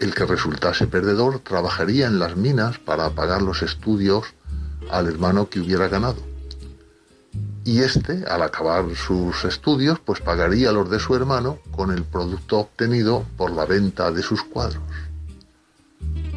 [0.00, 4.24] El que resultase perdedor trabajaría en las minas para pagar los estudios
[4.90, 6.22] al hermano que hubiera ganado.
[7.66, 12.60] Y éste, al acabar sus estudios, pues pagaría los de su hermano con el producto
[12.60, 14.82] obtenido por la venta de sus cuadros.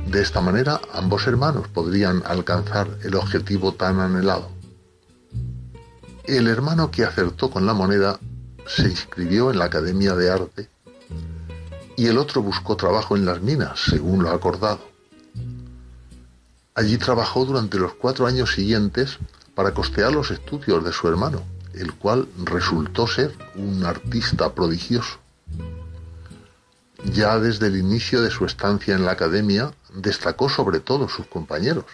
[0.07, 4.49] De esta manera, ambos hermanos podrían alcanzar el objetivo tan anhelado.
[6.26, 8.20] El hermano que acertó con la moneda
[8.68, 10.73] se inscribió en la Academia de Arte
[11.96, 14.80] y el otro buscó trabajo en las minas, según lo acordado.
[16.76, 19.20] Allí trabajó durante los cuatro años siguientes
[19.54, 25.20] para costear los estudios de su hermano, el cual resultó ser un artista prodigioso.
[27.12, 31.86] Ya desde el inicio de su estancia en la academia destacó sobre todos sus compañeros,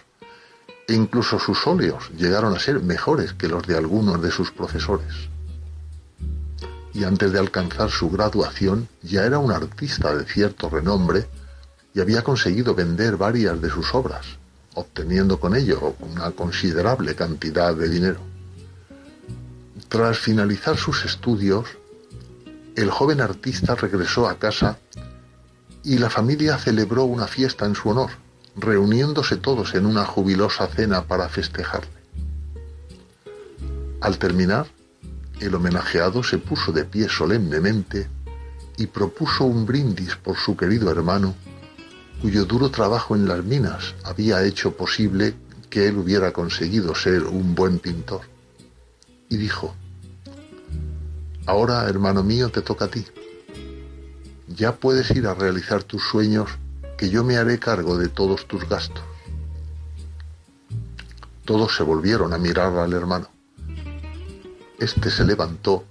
[0.88, 5.28] e incluso sus óleos llegaron a ser mejores que los de algunos de sus profesores.
[6.92, 11.28] Y antes de alcanzar su graduación ya era un artista de cierto renombre
[11.94, 14.26] y había conseguido vender varias de sus obras,
[14.74, 18.20] obteniendo con ello una considerable cantidad de dinero.
[19.88, 21.66] Tras finalizar sus estudios,
[22.76, 24.78] el joven artista regresó a casa
[25.82, 28.10] y la familia celebró una fiesta en su honor,
[28.56, 32.00] reuniéndose todos en una jubilosa cena para festejarle.
[34.00, 34.66] Al terminar,
[35.40, 38.08] el homenajeado se puso de pie solemnemente
[38.76, 41.34] y propuso un brindis por su querido hermano,
[42.20, 45.34] cuyo duro trabajo en las minas había hecho posible
[45.70, 48.22] que él hubiera conseguido ser un buen pintor.
[49.28, 49.74] Y dijo,
[51.46, 53.04] Ahora, hermano mío, te toca a ti.
[54.48, 56.50] Ya puedes ir a realizar tus sueños,
[56.98, 59.02] que yo me haré cargo de todos tus gastos.
[61.44, 63.39] Todos se volvieron a mirar al hermano.
[64.80, 65.84] Este se levantó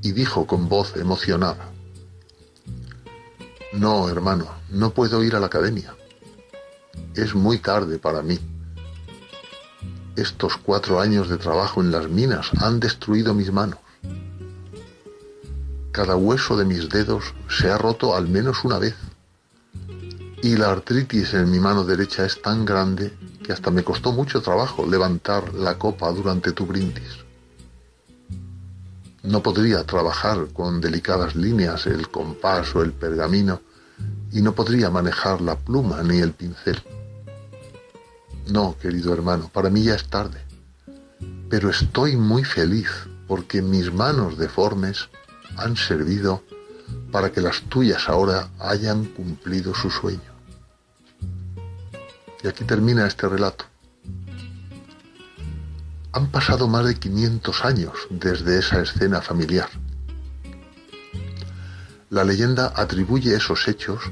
[0.00, 1.72] y dijo con voz emocionada,
[3.72, 5.96] No, hermano, no puedo ir a la academia.
[7.16, 8.38] Es muy tarde para mí.
[10.14, 13.80] Estos cuatro años de trabajo en las minas han destruido mis manos.
[15.90, 18.94] Cada hueso de mis dedos se ha roto al menos una vez.
[20.42, 23.12] Y la artritis en mi mano derecha es tan grande
[23.42, 27.31] que hasta me costó mucho trabajo levantar la copa durante tu brindis.
[29.22, 33.60] No podría trabajar con delicadas líneas el compás o el pergamino
[34.32, 36.82] y no podría manejar la pluma ni el pincel.
[38.48, 40.40] No, querido hermano, para mí ya es tarde.
[41.48, 42.88] Pero estoy muy feliz
[43.28, 45.08] porque mis manos deformes
[45.56, 46.42] han servido
[47.12, 50.32] para que las tuyas ahora hayan cumplido su sueño.
[52.42, 53.66] Y aquí termina este relato.
[56.12, 59.70] Han pasado más de 500 años desde esa escena familiar.
[62.10, 64.02] La leyenda atribuye esos hechos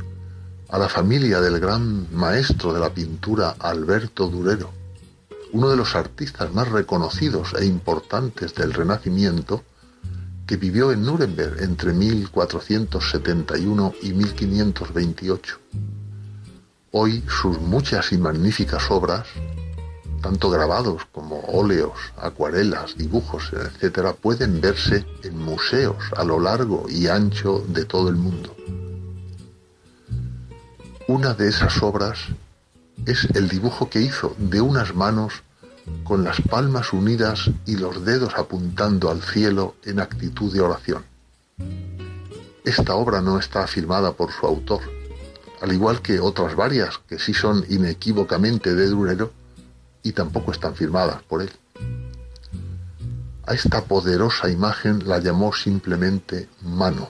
[0.71, 4.73] a la familia del gran maestro de la pintura Alberto Durero,
[5.53, 9.63] uno de los artistas más reconocidos e importantes del Renacimiento
[10.47, 15.59] que vivió en Nuremberg entre 1471 y 1528.
[16.93, 19.27] Hoy sus muchas y magníficas obras,
[20.21, 27.07] tanto grabados como óleos, acuarelas, dibujos, etc., pueden verse en museos a lo largo y
[27.07, 28.55] ancho de todo el mundo.
[31.09, 32.19] Una de esas obras
[33.07, 35.43] es el dibujo que hizo de unas manos
[36.05, 41.05] con las palmas unidas y los dedos apuntando al cielo en actitud de oración.
[42.65, 44.83] Esta obra no está firmada por su autor,
[45.61, 49.40] al igual que otras varias que sí son inequívocamente de Durero
[50.03, 51.51] y tampoco están firmadas por él.
[53.47, 57.09] A esta poderosa imagen la llamó simplemente Manos.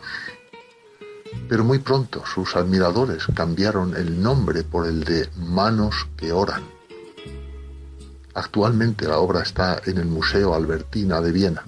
[1.48, 6.62] Pero muy pronto sus admiradores cambiaron el nombre por el de Manos que oran
[8.34, 11.64] Actualmente la obra está en el Museo Albertina de Viena.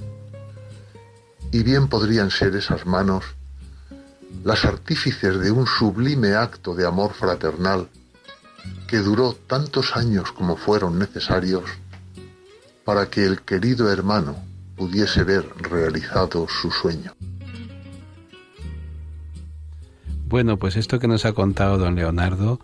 [1.50, 3.24] Y bien podrían ser esas manos
[4.44, 7.88] las artífices de un sublime acto de amor fraternal
[8.86, 11.64] que duró tantos años como fueron necesarios
[12.84, 14.36] para que el querido hermano
[14.76, 17.12] pudiese ver realizado su sueño.
[20.32, 22.58] Bueno, pues esto que nos ha contado don Leonardo,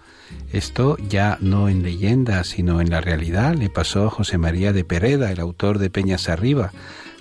[0.53, 4.85] esto ya no en leyenda, sino en la realidad, le pasó a José María de
[4.85, 6.73] Pereda, el autor de Peñas Arriba,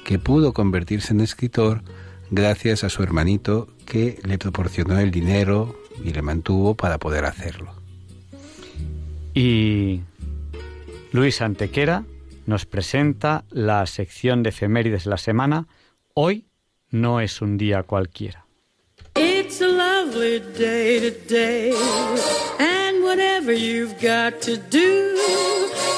[0.05, 1.81] que pudo convertirse en escritor
[2.31, 7.76] gracias a su hermanito que le proporcionó el dinero y le mantuvo para poder hacerlo.
[9.39, 10.01] Y
[11.11, 12.03] Luis Antequera
[12.47, 15.67] nos presenta la sección de efemérides de la semana.
[16.15, 16.47] Hoy
[16.89, 18.47] no es un día cualquiera.
[19.15, 21.71] It's a lovely day today,
[22.57, 25.15] and whatever you've got to do,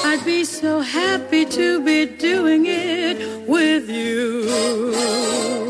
[0.04, 5.69] I'd be so happy to be doing it with you.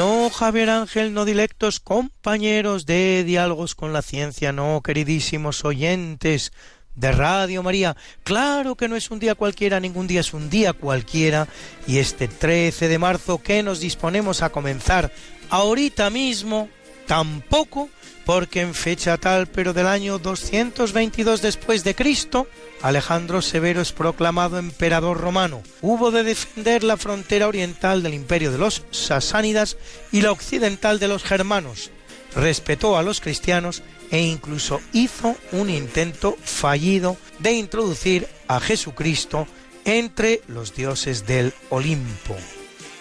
[0.00, 6.54] No, Javier Ángel, no dilectos compañeros de Diálogos con la Ciencia, no, queridísimos oyentes
[6.94, 7.94] de Radio María.
[8.22, 11.48] Claro que no es un día cualquiera, ningún día es un día cualquiera.
[11.86, 15.12] Y este 13 de marzo que nos disponemos a comenzar
[15.50, 16.70] ahorita mismo,
[17.10, 17.90] tampoco
[18.24, 22.46] porque en fecha tal, pero del año 222 después de Cristo,
[22.82, 25.60] Alejandro Severo es proclamado emperador romano.
[25.82, 29.76] Hubo de defender la frontera oriental del imperio de los sasánidas
[30.12, 31.90] y la occidental de los germanos.
[32.36, 33.82] Respetó a los cristianos
[34.12, 39.48] e incluso hizo un intento fallido de introducir a Jesucristo
[39.84, 42.36] entre los dioses del Olimpo.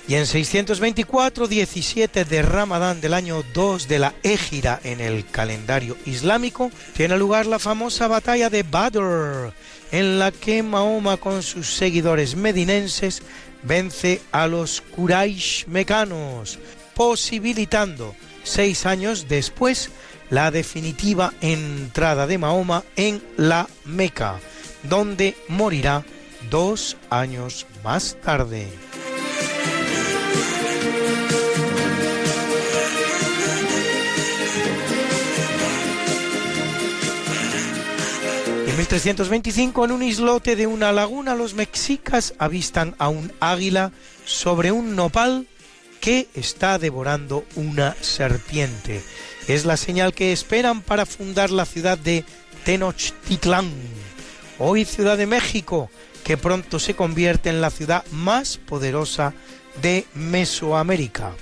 [0.10, 5.96] Y en 624, 17 de Ramadán del año 2 de la Égira en el calendario
[6.04, 9.54] islámico, tiene lugar la famosa batalla de Badr,
[9.92, 13.22] en la que Mahoma con sus seguidores medinenses
[13.62, 16.58] vence a los Quraysh mecanos,
[16.96, 19.92] posibilitando seis años después
[20.32, 24.40] la definitiva entrada de Mahoma en la Meca,
[24.82, 26.04] donde morirá
[26.50, 28.89] dos años más tarde.
[38.80, 43.92] 1325, en un islote de una laguna, los mexicas avistan a un águila
[44.24, 45.48] sobre un nopal
[46.00, 49.04] que está devorando una serpiente.
[49.50, 52.24] Es la señal que esperan para fundar la ciudad de
[52.64, 53.70] Tenochtitlán,
[54.60, 55.90] hoy Ciudad de México,
[56.24, 59.34] que pronto se convierte en la ciudad más poderosa
[59.82, 61.34] de Mesoamérica,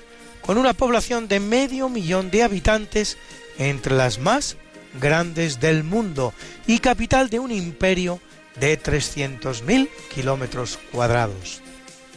[0.42, 3.16] con una población de medio millón de habitantes
[3.60, 4.58] entre las más
[5.00, 6.34] grandes del mundo
[6.68, 8.20] y capital de un imperio
[8.60, 11.62] de 300.000 kilómetros cuadrados.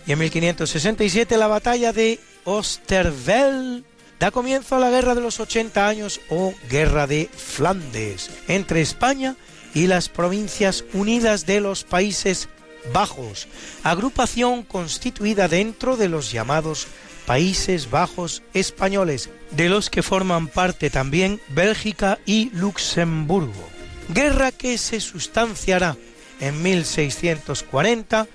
[0.07, 3.85] Y en 1567 la batalla de Osterwelle
[4.19, 9.37] da comienzo a la Guerra de los 80 años o Guerra de Flandes entre España
[9.75, 12.49] y las Provincias Unidas de los Países
[12.93, 13.47] Bajos,
[13.85, 16.87] agrupación constituida dentro de los llamados
[17.27, 23.80] Países Bajos españoles, de los que forman parte también Bélgica y Luxemburgo.
[24.13, 25.97] Guerra que se sustanciará
[26.41, 28.29] en 1640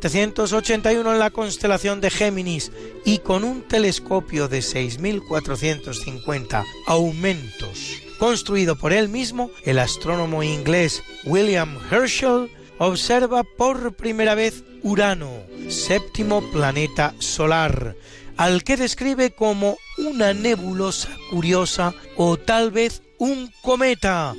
[0.00, 2.70] 1781 en la constelación de Géminis
[3.04, 11.78] y con un telescopio de 6.450 aumentos construido por él mismo, el astrónomo inglés William
[11.90, 15.30] Herschel observa por primera vez Urano,
[15.68, 17.96] séptimo planeta solar,
[18.36, 24.34] al que describe como una nebulosa curiosa o tal vez un cometa.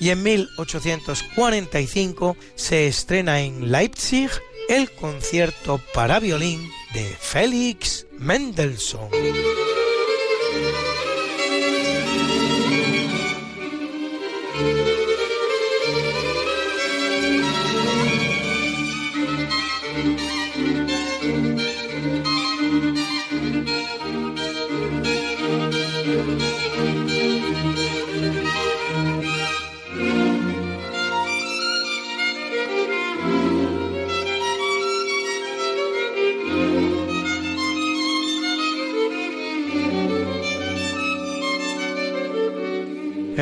[0.00, 4.30] Y en 1845 se estrena en Leipzig
[4.68, 9.10] el concierto para violín de Felix Mendelssohn.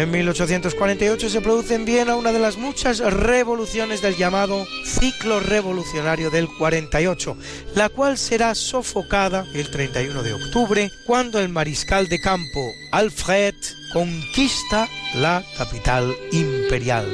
[0.02, 6.28] En 1848 se produce en Viena una de las muchas revoluciones del llamado ciclo revolucionario
[6.28, 7.36] del 48,
[7.76, 13.54] la cual será sofocada el 31 de octubre cuando el mariscal de campo Alfred
[13.92, 17.06] conquista la capital imperial.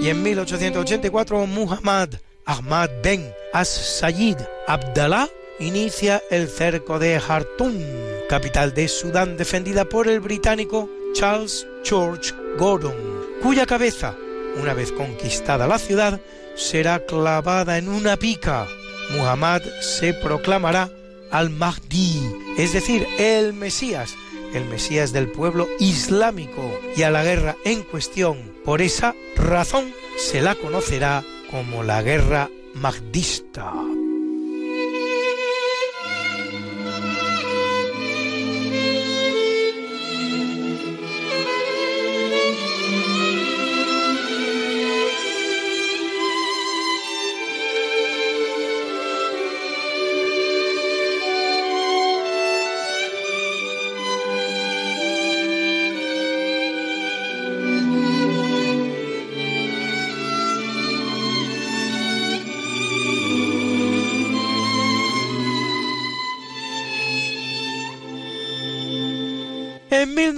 [0.00, 2.10] Y en 1884 Muhammad
[2.44, 4.36] Ahmad Ben As-Sayyid
[4.68, 5.28] Abdallah
[5.58, 7.74] inicia el cerco de Khartoum,
[8.28, 12.94] capital de Sudán defendida por el británico Charles George Gordon,
[13.42, 14.14] cuya cabeza,
[14.60, 16.20] una vez conquistada la ciudad,
[16.54, 18.66] será clavada en una pica.
[19.10, 20.90] Muhammad se proclamará
[21.30, 22.20] al-Mahdi,
[22.58, 24.14] es decir, el Mesías,
[24.54, 30.40] el Mesías del pueblo islámico, y a la guerra en cuestión, por esa razón, se
[30.40, 33.72] la conocerá como la guerra mahdista.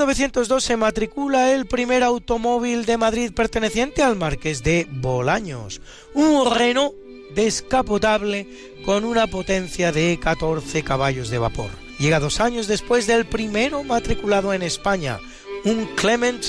[0.09, 5.83] 1902 se matricula el primer automóvil de Madrid perteneciente al Marqués de Bolaños,
[6.15, 6.95] un Renault
[7.35, 8.49] descapotable
[8.87, 11.69] con una potencia de 14 caballos de vapor.
[11.99, 15.21] Llega dos años después del primero matriculado en España,
[15.67, 16.43] un Clement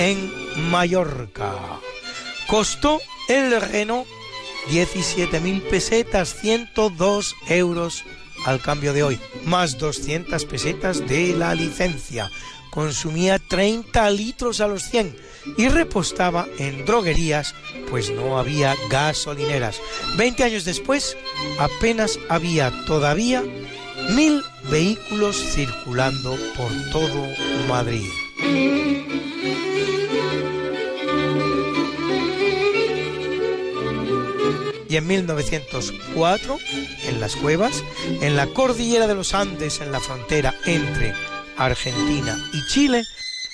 [0.00, 0.32] en
[0.72, 1.54] Mallorca.
[2.48, 4.08] Costó el Renault
[4.70, 8.02] 17.000 pesetas, 102 euros
[8.44, 12.28] al cambio de hoy, más 200 pesetas de la licencia.
[12.74, 15.16] Consumía 30 litros a los 100
[15.56, 17.54] y repostaba en droguerías,
[17.88, 19.80] pues no había gasolineras.
[20.16, 21.16] 20 años después,
[21.60, 23.44] apenas había todavía
[24.16, 24.42] mil
[24.72, 27.28] vehículos circulando por todo
[27.68, 28.10] Madrid.
[34.86, 36.58] y en 1904,
[37.08, 37.82] en las cuevas,
[38.20, 41.14] en la cordillera de los Andes, en la frontera entre
[41.56, 43.04] Argentina y Chile,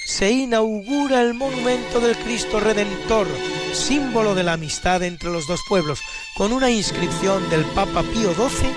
[0.07, 3.29] se inaugura el monumento del Cristo Redentor,
[3.73, 6.01] símbolo de la amistad entre los dos pueblos,
[6.37, 8.71] con una inscripción del Papa Pío XII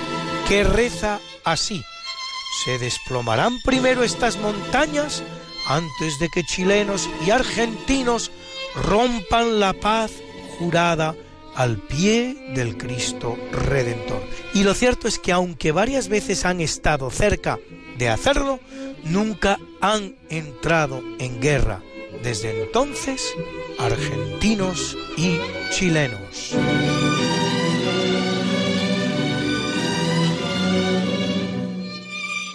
[0.47, 1.83] que reza así.
[2.63, 5.23] Se desplomarán primero estas montañas
[5.67, 8.31] antes de que chilenos y argentinos
[8.75, 10.11] rompan la paz
[10.59, 11.15] jurada
[11.55, 14.23] al pie del Cristo Redentor.
[14.53, 17.59] Y lo cierto es que aunque varias veces han estado cerca
[17.97, 18.59] de hacerlo,
[19.03, 21.81] nunca han entrado en guerra.
[22.21, 23.33] Desde entonces,
[23.79, 25.39] argentinos y
[25.71, 26.55] chilenos.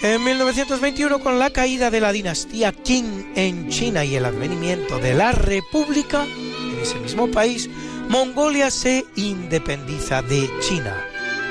[0.01, 5.13] En 1921, con la caída de la dinastía Qing en China y el advenimiento de
[5.13, 7.69] la República en ese mismo país,
[8.09, 11.05] Mongolia se independiza de China.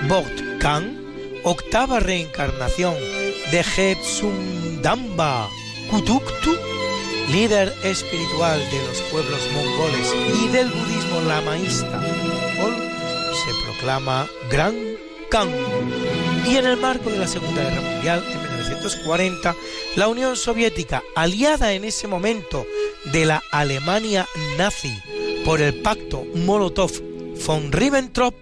[0.08, 0.98] Bort Khan,
[1.44, 2.96] octava reencarnación
[3.52, 3.98] de
[4.82, 5.50] Damba
[5.90, 6.56] Kutuktu,
[7.32, 12.02] líder espiritual de los pueblos mongoles y del budismo lamaísta
[13.48, 14.76] se proclama Gran
[15.30, 15.50] Khan.
[16.46, 19.56] Y en el marco de la Segunda Guerra Mundial, en 1940,
[19.96, 22.66] la Unión Soviética, aliada en ese momento
[23.12, 24.26] de la Alemania
[24.58, 24.98] nazi,
[25.46, 28.36] por el pacto Molotov-von Ribbentrop,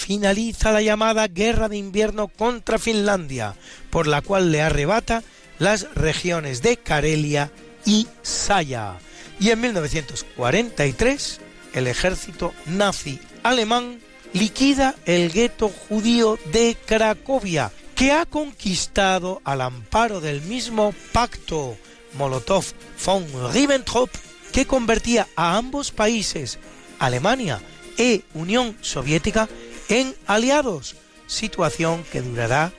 [0.00, 3.54] finaliza la llamada Guerra de Invierno contra Finlandia,
[3.90, 5.22] por la cual le arrebata
[5.58, 7.52] las regiones de Karelia
[7.84, 8.98] y Saya.
[9.38, 11.40] Y en 1943,
[11.74, 14.00] el ejército nazi alemán
[14.32, 21.76] liquida el gueto judío de Cracovia, que ha conquistado al amparo del mismo pacto
[22.18, 24.10] Molotov-von Ribbentrop
[24.52, 26.58] que convertía a ambos países,
[26.98, 27.60] Alemania
[27.98, 29.48] e Unión Soviética,
[29.90, 30.96] en aliados,
[31.26, 32.72] situación que durará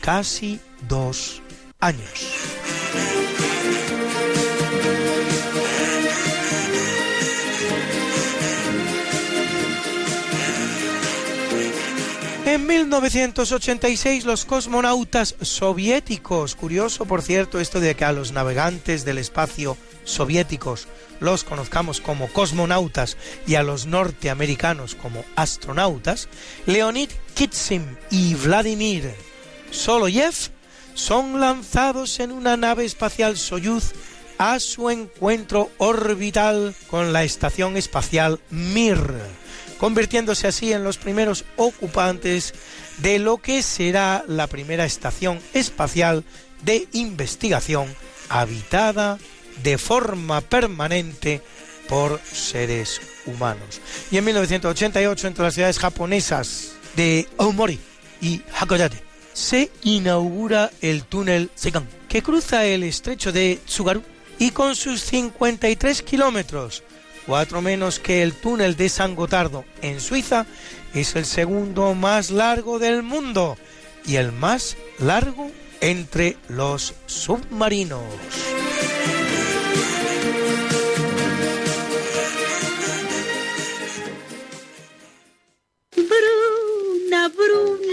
[0.00, 1.40] casi dos
[1.78, 2.56] años.
[12.44, 19.18] En 1986 los cosmonautas soviéticos, curioso por cierto esto de que a los navegantes del
[19.18, 19.76] espacio
[20.06, 20.88] soviéticos
[21.20, 26.28] los conozcamos como cosmonautas y a los norteamericanos como astronautas,
[26.64, 29.14] Leonid Kitsim y Vladimir
[29.70, 30.34] Soloyev
[30.94, 33.92] son lanzados en una nave espacial Soyuz
[34.38, 39.02] a su encuentro orbital con la estación espacial Mir
[39.78, 42.54] convirtiéndose así en los primeros ocupantes
[42.98, 46.24] de lo que será la primera estación espacial
[46.62, 47.94] de investigación
[48.28, 49.18] habitada
[49.62, 51.42] de forma permanente
[51.88, 53.80] por seres humanos.
[54.10, 57.78] Y en 1988, entre las ciudades japonesas de Aomori
[58.20, 59.02] y Hakodate,
[59.32, 64.02] se inaugura el túnel Sekan, que cruza el estrecho de Tsugaru
[64.38, 66.82] y con sus 53 kilómetros
[67.26, 70.46] cuatro menos que el túnel de San Gotardo en Suiza,
[70.94, 73.58] es el segundo más largo del mundo
[74.06, 75.50] y el más largo
[75.80, 78.02] entre los submarinos.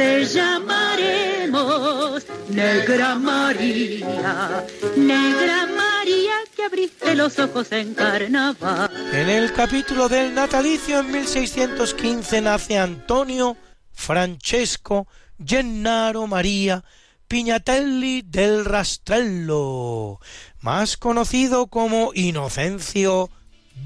[0.00, 4.64] Te llamaremos Negra María,
[4.96, 8.90] Negra María que abriste los ojos en carnaval.
[9.12, 13.58] En el capítulo del natalicio en 1615 nace Antonio
[13.92, 15.06] Francesco
[15.38, 16.82] Gennaro María
[17.28, 20.18] Pignatelli del Rastrello,
[20.62, 23.28] más conocido como Inocencio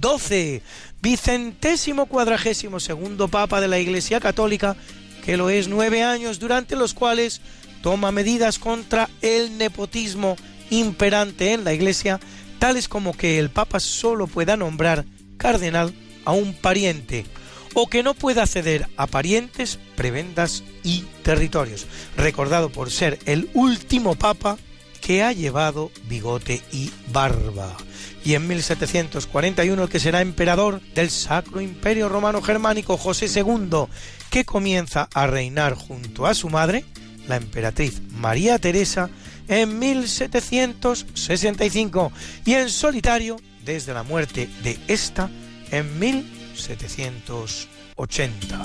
[0.00, 0.62] XII,
[1.02, 4.76] vicentésimo cuadragésimo segundo papa de la Iglesia Católica,
[5.24, 7.40] que lo es nueve años durante los cuales
[7.82, 10.36] toma medidas contra el nepotismo
[10.70, 12.20] imperante en la Iglesia,
[12.58, 15.04] tales como que el Papa solo pueda nombrar
[15.36, 15.94] cardenal
[16.24, 17.26] a un pariente,
[17.74, 21.86] o que no pueda ceder a parientes, prebendas y territorios,
[22.16, 24.56] recordado por ser el último papa
[25.00, 27.76] que ha llevado bigote y barba.
[28.24, 33.86] Y en 1741 el que será emperador del Sacro Imperio Romano Germánico José II,
[34.34, 36.84] que comienza a reinar junto a su madre,
[37.28, 39.08] la emperatriz María Teresa,
[39.46, 42.10] en 1765
[42.44, 45.30] y en solitario desde la muerte de esta
[45.70, 48.64] en 1780.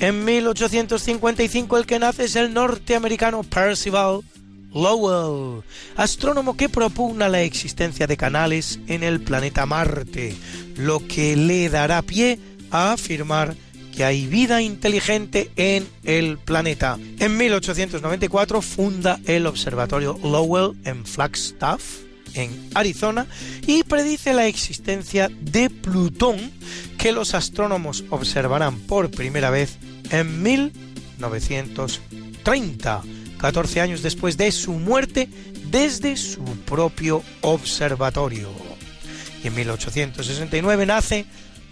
[0.00, 4.22] En 1855 el que nace es el norteamericano Percival
[4.72, 5.62] Lowell,
[5.96, 10.36] astrónomo que propugna la existencia de canales en el planeta Marte,
[10.76, 12.38] lo que le dará pie
[12.70, 13.56] a afirmar
[13.94, 16.96] que hay vida inteligente en el planeta.
[17.18, 21.82] En 1894 funda el Observatorio Lowell en Flagstaff,
[22.34, 23.26] en Arizona,
[23.66, 26.52] y predice la existencia de Plutón,
[26.98, 29.78] que los astrónomos observarán por primera vez
[30.10, 33.02] en 1930,
[33.40, 35.28] 14 años después de su muerte,
[35.70, 38.50] desde su propio observatorio.
[39.42, 41.24] Y en 1869 nace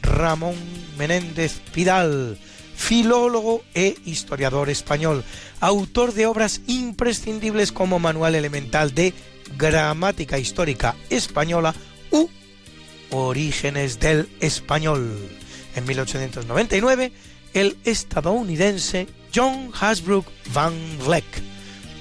[0.02, 0.54] Ramón
[0.96, 2.38] Menéndez Pidal,
[2.74, 5.24] filólogo e historiador español,
[5.60, 9.12] autor de obras imprescindibles como Manual Elemental de
[9.58, 11.74] Gramática Histórica Española
[12.10, 12.28] u
[13.10, 15.18] Orígenes del Español.
[15.74, 17.12] En 1899,
[17.54, 20.74] el estadounidense John Hasbrook Van
[21.04, 21.24] Vleck,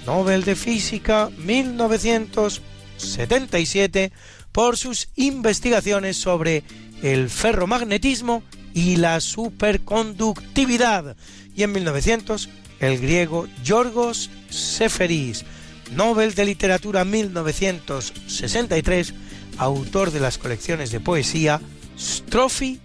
[0.08, 4.14] Nobel de Física 1977,
[4.54, 6.64] por sus investigaciones sobre
[7.04, 8.42] el ferromagnetismo
[8.74, 11.18] y la superconductividad.
[11.54, 12.48] Y en 1900,
[12.80, 15.44] el griego Yorgos Seferis,
[15.92, 19.14] Nobel de Literatura 1963,
[19.58, 21.60] autor de las colecciones de poesía
[22.00, 22.80] Strophi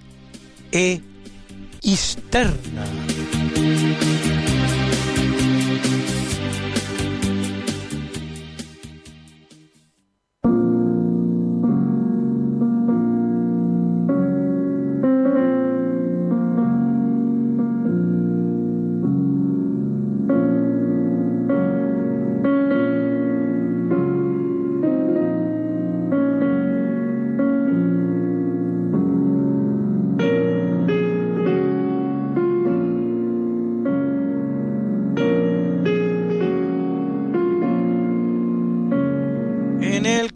[0.73, 1.01] e
[1.83, 3.02] Isterna.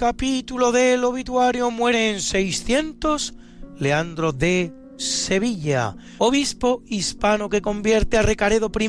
[0.07, 3.35] Capítulo del obituario muere en 600
[3.81, 8.89] Leandro de Sevilla, obispo hispano que convierte a Recaredo I,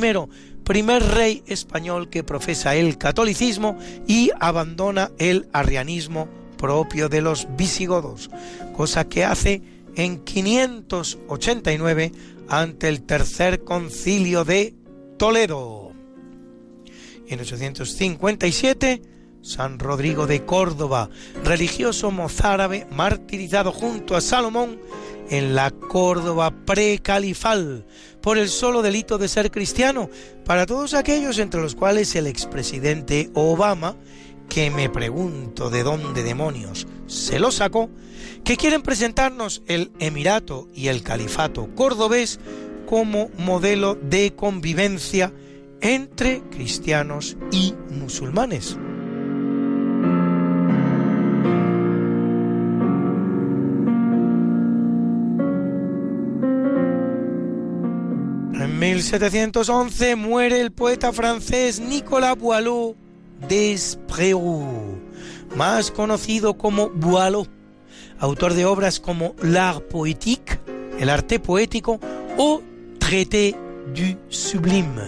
[0.64, 8.30] primer rey español que profesa el catolicismo y abandona el arrianismo propio de los visigodos,
[8.76, 9.64] cosa que hace
[9.96, 12.12] en 589
[12.48, 14.76] ante el tercer concilio de
[15.18, 15.94] Toledo.
[17.28, 21.10] En 857 San Rodrigo de Córdoba,
[21.44, 24.80] religioso mozárabe martirizado junto a Salomón
[25.30, 27.86] en la Córdoba precalifal
[28.22, 30.10] por el solo delito de ser cristiano,
[30.46, 33.96] para todos aquellos entre los cuales el expresidente Obama,
[34.50, 37.90] que me pregunto de dónde demonios se lo sacó,
[38.44, 42.40] que quieren presentarnos el Emirato y el Califato cordobés
[42.86, 45.34] como modelo de convivencia
[45.82, 48.78] entre cristianos y musulmanes.
[58.78, 62.96] En 1711 muere el poeta francés Nicolas Boileau
[63.50, 65.00] Despréaux,
[65.56, 67.48] más conocido como Boileau,
[68.20, 70.60] autor de obras como L'art poétique,
[71.00, 72.00] el arte poético,
[72.38, 72.62] o
[73.00, 73.56] Traité
[73.96, 75.08] du sublime,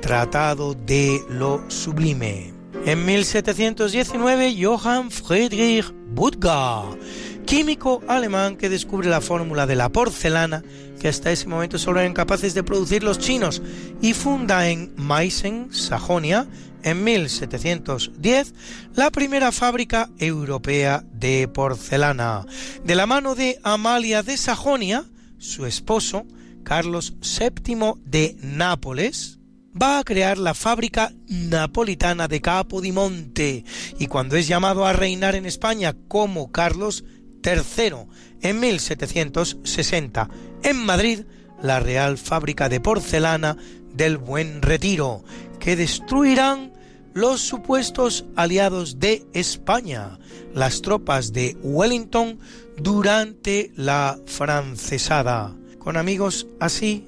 [0.00, 2.52] tratado de lo sublime.
[2.86, 6.98] En 1719, Johann Friedrich Budgar,
[7.46, 10.64] químico alemán que descubre la fórmula de la porcelana
[11.00, 13.62] que hasta ese momento solo eran capaces de producir los chinos
[14.00, 16.46] y funda en Meissen, Sajonia,
[16.82, 18.54] en 1710,
[18.94, 22.46] la primera fábrica europea de porcelana.
[22.84, 25.04] De la mano de Amalia de Sajonia,
[25.38, 26.26] su esposo,
[26.62, 29.36] Carlos VII de Nápoles,
[29.80, 33.64] va a crear la fábrica napolitana de Capodimonte
[33.98, 37.04] y cuando es llamado a reinar en España como Carlos
[37.46, 38.06] III
[38.42, 40.28] en 1760
[40.62, 41.20] en Madrid
[41.62, 43.56] la Real Fábrica de Porcelana
[43.94, 45.24] del Buen Retiro,
[45.58, 46.72] que destruirán
[47.14, 50.18] los supuestos aliados de España,
[50.52, 52.38] las tropas de Wellington,
[52.76, 55.56] durante la francesada.
[55.78, 57.06] Con amigos así,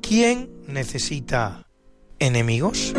[0.00, 1.66] ¿quién necesita
[2.20, 2.94] enemigos?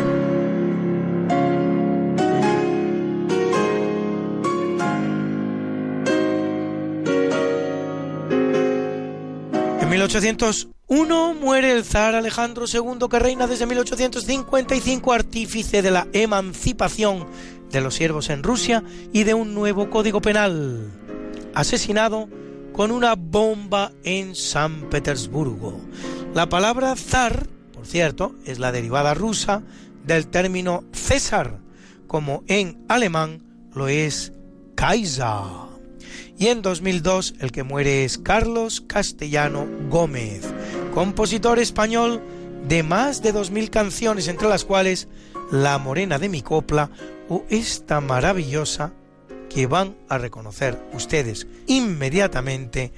[10.00, 17.26] 1801 muere el zar Alejandro II que reina desde 1855 artífice de la emancipación
[17.70, 18.82] de los siervos en Rusia
[19.12, 20.90] y de un nuevo código penal.
[21.52, 22.30] Asesinado
[22.72, 25.82] con una bomba en San Petersburgo.
[26.32, 29.62] La palabra zar, por cierto, es la derivada rusa
[30.06, 31.58] del término César,
[32.06, 33.42] como en alemán
[33.74, 34.32] lo es
[34.76, 35.69] Kaiser
[36.38, 40.42] y en 2002 el que muere es Carlos Castellano Gómez,
[40.94, 42.22] compositor español
[42.68, 45.08] de más de 2.000 canciones, entre las cuales
[45.50, 46.90] La Morena de mi copla
[47.28, 48.92] o esta maravillosa
[49.48, 52.92] que van a reconocer ustedes inmediatamente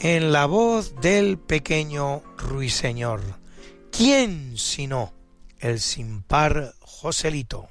[0.00, 3.20] en la voz del pequeño ruiseñor.
[3.90, 5.12] ¿Quién sino
[5.58, 7.68] el sin par Joselito?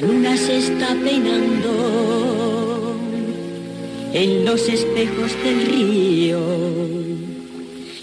[0.00, 1.70] La luna se está peinando
[4.14, 6.40] en los espejos del río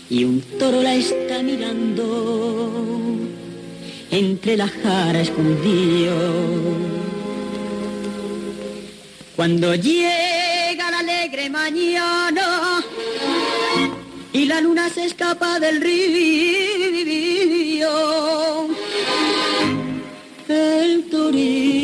[0.07, 2.53] y un toro la está mirando
[4.11, 6.13] entre la jara escondido.
[9.35, 12.83] Cuando llega la alegre mañana
[14.33, 15.97] y la luna se escapa del río
[20.49, 21.76] el torito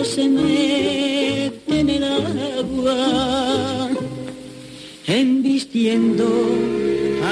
[0.00, 3.90] se mete en el agua,
[5.06, 6.24] embistiendo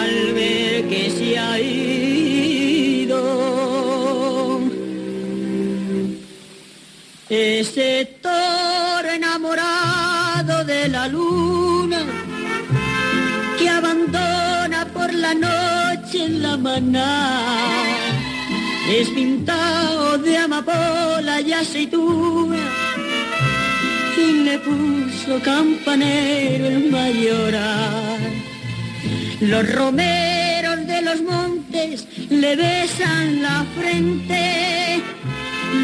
[0.01, 3.21] al ver que se ha ido.
[7.29, 12.05] Ese toro enamorado de la luna
[13.59, 18.10] que abandona por la noche en la maná
[18.91, 22.59] es pintado de amapola y aceituna
[24.17, 28.21] y le puso campanero el mayoral.
[29.41, 35.01] Los romeros de los montes le besan la frente,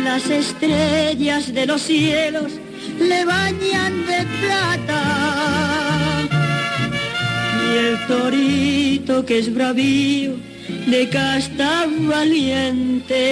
[0.05, 2.53] las estrellas de los cielos
[2.99, 5.03] le bañan de plata.
[7.63, 13.23] Y el torito que es bravío de casta valiente.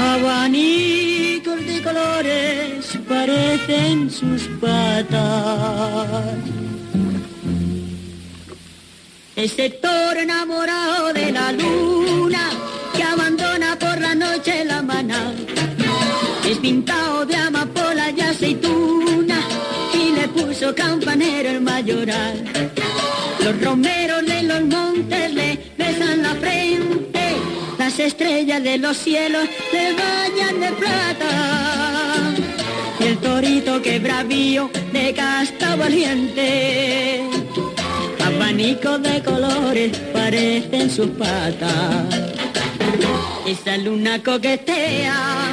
[0.00, 6.38] Abanicos de colores parecen sus patas.
[9.36, 12.50] Ese toro enamorado de la luna
[12.94, 15.32] que abandona por la noche la maná.
[16.48, 17.53] Es pintado de amapola
[20.34, 22.44] puso campanero el mayoral.
[23.44, 27.36] Los romeros de los montes le besan la frente,
[27.78, 32.34] las estrellas de los cielos le bañan de plata.
[33.00, 37.22] Y el torito que bravío de casta valiente,
[38.24, 42.34] abanico de colores parecen sus patas.
[43.46, 45.52] Esa luna coquetea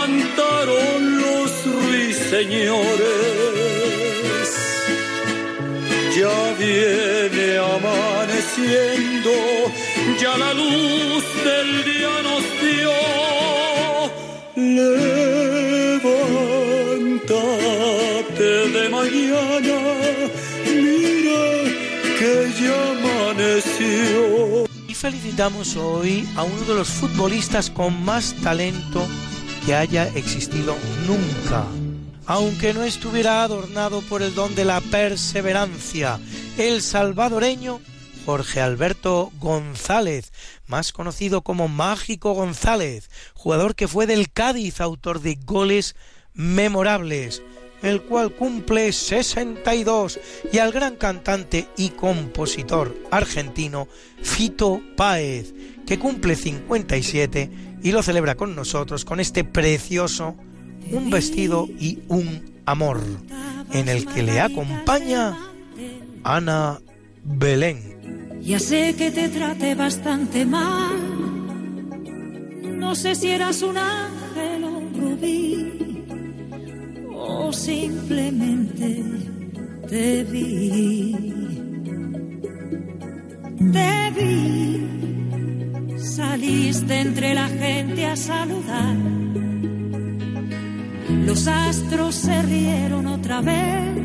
[0.71, 2.79] cantaron los ruiseñores.
[6.15, 9.31] Ya viene amaneciendo,
[10.19, 12.91] ya la luz del día nos dio.
[14.55, 16.09] Levántate
[18.69, 19.79] de mañana,
[20.65, 21.43] mira
[22.19, 24.21] que ya amaneció.
[24.87, 29.07] Y felicitamos hoy a uno de los futbolistas con más talento
[29.75, 30.75] haya existido
[31.07, 31.65] nunca.
[32.25, 36.19] Aunque no estuviera adornado por el don de la perseverancia,
[36.57, 37.81] el salvadoreño
[38.25, 40.31] Jorge Alberto González,
[40.67, 45.95] más conocido como Mágico González, jugador que fue del Cádiz, autor de goles
[46.33, 47.41] memorables,
[47.81, 50.19] el cual cumple 62,
[50.53, 53.87] y al gran cantante y compositor argentino
[54.21, 55.53] Fito Páez,
[55.87, 60.35] que cumple 57 y lo celebra con nosotros con este precioso
[60.91, 63.01] Un vestido y un amor,
[63.71, 65.37] en el que le acompaña
[66.23, 66.79] Ana
[67.23, 68.39] Belén.
[68.41, 70.97] Ya sé que te trate bastante mal.
[72.79, 76.03] No sé si eras un ángel o un rubí.
[77.13, 79.03] O simplemente
[79.87, 81.33] te vi.
[83.71, 85.20] Te vi.
[86.01, 88.95] Saliste entre la gente a saludar.
[91.25, 93.95] Los astros se rieron otra vez.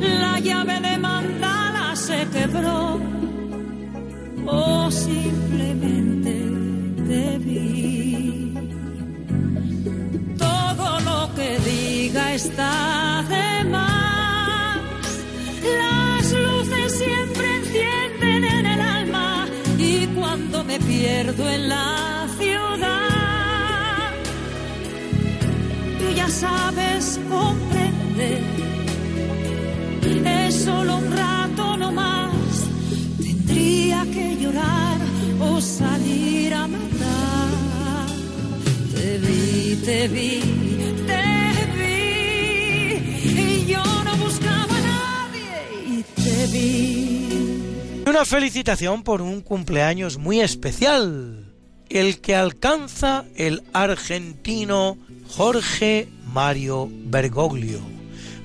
[0.00, 3.00] La llave de mandala se quebró.
[4.46, 6.34] O simplemente
[7.08, 8.54] te vi.
[10.38, 14.78] Todo lo que diga está de más.
[15.82, 17.97] Las luces siempre encienden
[20.68, 24.10] me pierdo en la ciudad,
[25.98, 28.42] tú ya sabes comprender.
[30.26, 32.30] Es solo un rato no más.
[33.22, 34.98] Tendría que llorar
[35.40, 38.06] o salir a matar.
[38.94, 40.32] Te vi, te vi,
[41.10, 41.24] te
[41.78, 42.00] vi.
[43.40, 45.50] Y yo no buscaba a nadie
[45.94, 47.27] y te vi.
[48.08, 51.52] Una felicitación por un cumpleaños muy especial,
[51.90, 54.96] el que alcanza el argentino
[55.28, 57.80] Jorge Mario Bergoglio,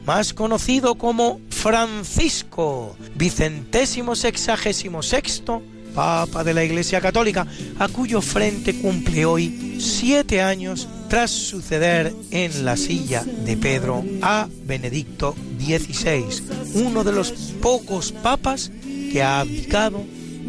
[0.06, 5.64] más conocido como Francisco, vicentésimo sexagésimo sexto
[5.96, 7.48] Papa de la Iglesia Católica,
[7.80, 14.50] a cuyo frente cumple hoy siete años tras suceder en la silla de Pedro a.
[14.66, 17.32] Benedicto XVI, uno de los
[17.62, 18.70] pocos papas
[19.14, 20.04] que ha abdicado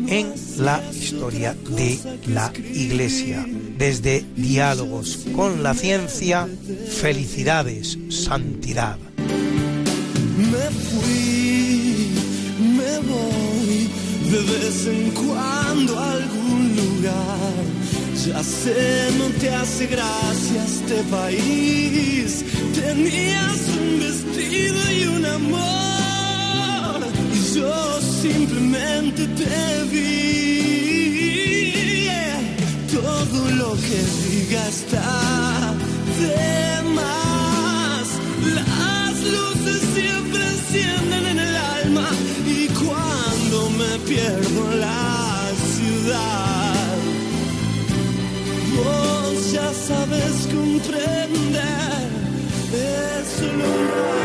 [0.08, 3.46] en la historia de la Iglesia.
[3.76, 6.48] Desde diálogos con la ciencia,
[6.88, 8.96] felicidades, santidad.
[9.18, 12.08] Me fui,
[12.78, 13.90] me voy
[14.32, 17.64] de vez en cuando a algún lugar.
[18.26, 22.42] Ya sé, no te hace gracia este país.
[22.74, 25.93] Tenías un vestido y un amor.
[28.24, 30.14] Simplemente te vi.
[32.90, 35.74] Todo lo que diga está
[36.20, 38.06] de más.
[38.60, 42.08] Las luces siempre encienden en el alma.
[42.46, 46.96] Y cuando me pierdo en la ciudad,
[48.74, 52.08] vos ya sabes comprender.
[52.72, 54.23] Es solo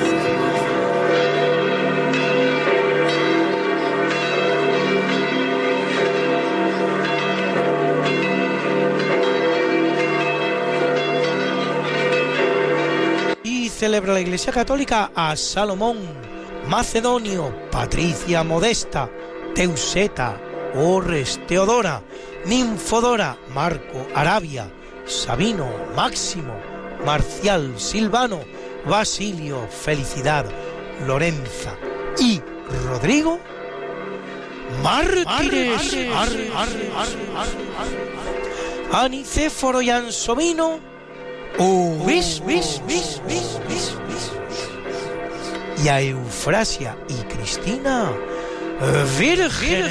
[13.80, 16.00] celebra la Iglesia Católica a Salomón,
[16.68, 19.10] Macedonio, Patricia Modesta,
[19.56, 20.38] Teuseta,
[20.76, 22.04] Orres, Teodora,
[22.46, 24.70] Ninfodora, Marco, Arabia,
[25.06, 26.54] Sabino, Máximo,
[27.06, 28.42] Marcial, Silvano,
[28.86, 30.46] Basilio, Felicidad,
[31.08, 31.74] Lorenza
[32.20, 32.42] y
[32.86, 33.40] Rodrigo,
[34.84, 35.96] mártires,
[38.92, 40.89] Anicéforo y Ansomino,
[41.58, 44.32] Uvis, vis, vis, vis, vis, vis.
[45.84, 48.12] Y a Eufrasia y Cristina,
[49.18, 49.86] virgen.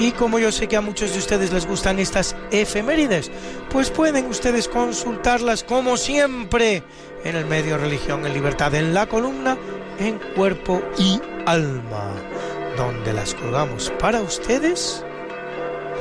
[0.00, 3.30] Y como yo sé que a muchos de ustedes les gustan estas efemérides,
[3.70, 6.82] pues pueden ustedes consultarlas como siempre
[7.24, 9.56] en el medio Religión en Libertad, en la columna
[9.98, 12.12] en Cuerpo y Alma,
[12.76, 15.04] donde las colgamos para ustedes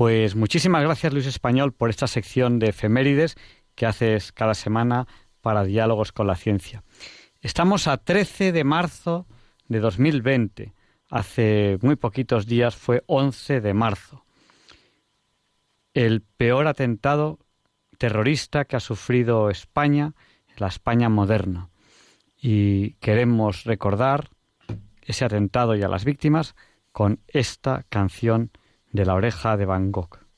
[0.00, 3.36] Pues muchísimas gracias Luis Español por esta sección de efemérides
[3.74, 5.06] que haces cada semana
[5.42, 6.82] para Diálogos con la Ciencia.
[7.42, 9.26] Estamos a 13 de marzo
[9.68, 10.72] de 2020.
[11.10, 14.24] Hace muy poquitos días fue 11 de marzo.
[15.92, 17.38] El peor atentado
[17.98, 20.14] terrorista que ha sufrido España,
[20.56, 21.68] la España moderna.
[22.40, 24.30] Y queremos recordar
[25.02, 26.54] ese atentado y a las víctimas
[26.90, 28.50] con esta canción
[28.92, 30.29] de la oreja de Van Gogh.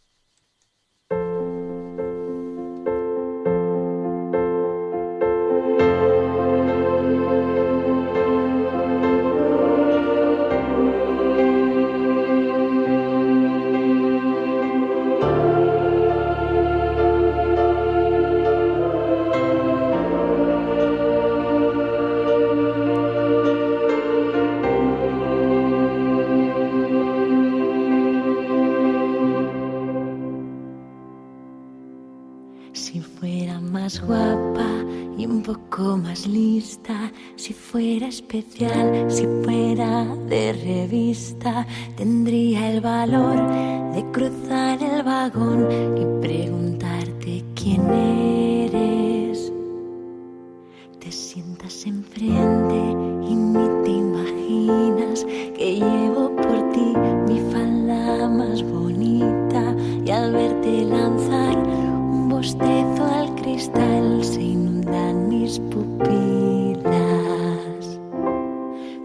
[38.13, 38.91] Especial,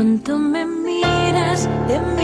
[0.00, 2.19] Pronto me miras, te miro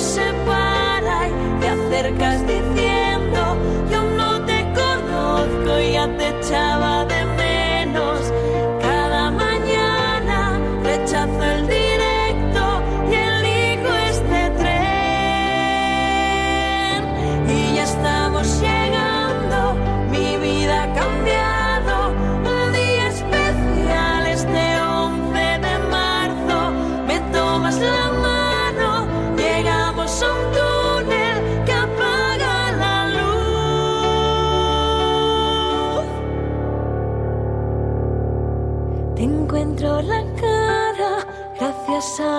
[0.00, 0.32] se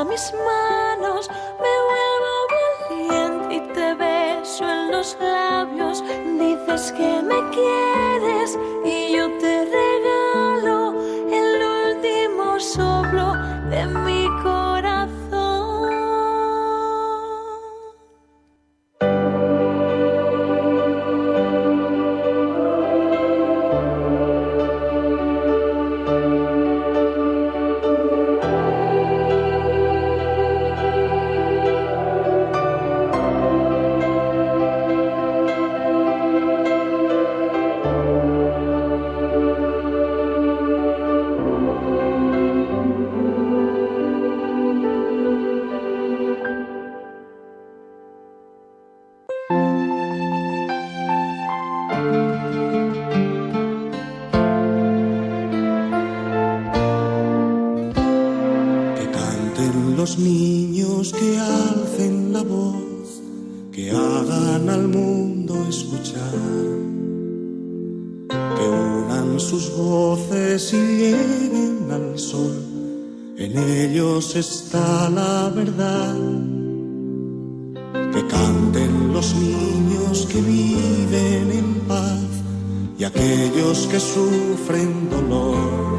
[0.03, 0.40] gracias
[83.01, 85.97] y aquellos que sufren dolor.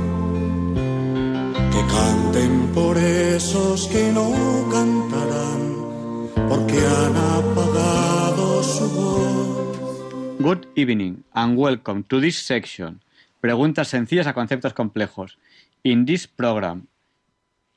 [1.72, 4.30] Que canten por esos que no
[4.70, 10.38] cantarán, porque han apagado su voz.
[10.38, 13.00] Good evening and welcome to this section.
[13.40, 15.38] Preguntas sencillas a conceptos complejos.
[15.82, 16.86] In this program,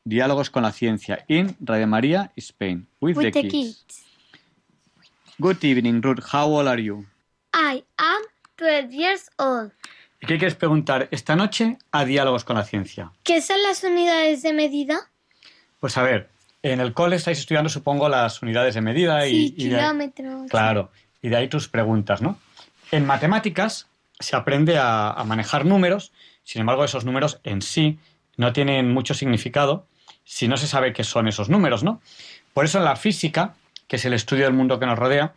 [0.04, 3.84] Diálogos con la ciencia in Radio María, Spain, with, With the, the kids.
[3.88, 4.06] kids.
[5.40, 6.24] Good evening, Ruth.
[6.32, 7.08] How old are you?
[7.52, 8.22] I am
[8.58, 9.72] 12 years old.
[10.22, 13.12] ¿Y qué quieres preguntar esta noche a Diálogos con la ciencia?
[13.24, 14.98] ¿Qué son las unidades de medida?
[15.80, 16.30] Pues a ver,
[16.64, 20.48] en el cole estáis estudiando, supongo, las unidades de medida y, Sí, y ahí-.
[20.50, 20.90] Claro,
[21.22, 22.40] y de ahí tus preguntas, ¿no?
[22.92, 23.88] En matemáticas
[24.20, 26.12] se aprende a, a manejar números,
[26.44, 28.00] sin embargo, esos números en sí
[28.38, 29.86] no tienen mucho significado
[30.24, 32.02] si no se sabe qué son esos números, ¿no?
[32.54, 33.56] Por eso en la física,
[33.88, 35.34] que es el estudio del mundo que nos rodea,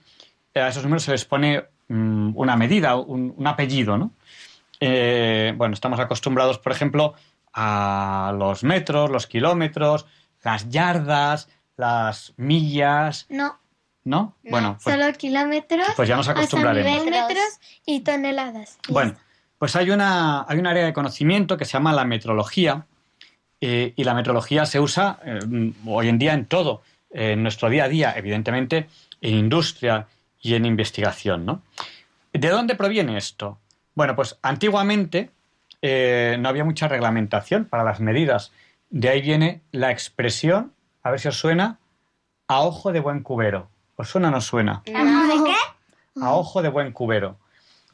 [0.54, 4.12] a esos números se les pone una medida, un, un apellido, ¿no?
[4.80, 7.14] Eh, bueno, estamos acostumbrados, por ejemplo,
[7.52, 10.06] a los metros, los kilómetros,
[10.42, 13.58] las yardas, las millas, No,
[14.04, 14.36] ¿no?
[14.44, 15.86] Bueno, pues, solo kilómetros.
[15.96, 17.04] pues ya nos hasta acostumbraremos.
[17.04, 18.78] metros y toneladas.
[18.88, 19.14] Y Bueno,
[19.58, 22.86] pues hay una, hay un área de conocimiento que se llama la metrología
[23.60, 27.68] eh, y la metrología se usa eh, hoy en día en todo, eh, en nuestro
[27.68, 28.88] día a día, evidentemente
[29.20, 30.06] en industria
[30.40, 31.62] y en investigación, ¿no?
[32.32, 33.58] ¿De dónde proviene esto?
[33.94, 35.30] Bueno, pues antiguamente
[35.82, 38.52] eh, no había mucha reglamentación para las medidas.
[38.90, 41.78] De ahí viene la expresión, a ver si os suena,
[42.46, 43.68] a ojo de buen cubero.
[43.96, 44.82] ¿Os suena o no suena?
[44.84, 45.54] ¿De qué?
[46.20, 47.38] a ojo de buen cubero.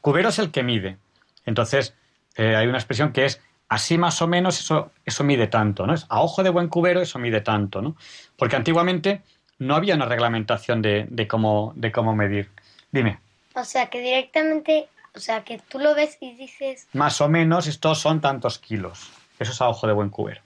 [0.01, 0.97] Cubero es el que mide.
[1.45, 1.95] Entonces,
[2.35, 5.93] eh, hay una expresión que es así más o menos, eso, eso mide tanto, ¿no?
[5.93, 7.95] Es a ojo de buen cubero, eso mide tanto, ¿no?
[8.37, 9.23] Porque antiguamente
[9.59, 12.49] no había una reglamentación de, de cómo, de cómo medir.
[12.91, 13.19] Dime.
[13.55, 16.87] O sea que directamente O sea, que tú lo ves y dices...
[16.91, 19.11] Más o menos estos son tantos kilos.
[19.39, 20.41] Eso es a ojo de buen cubero.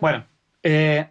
[0.00, 0.24] Bueno,
[0.64, 1.06] eh,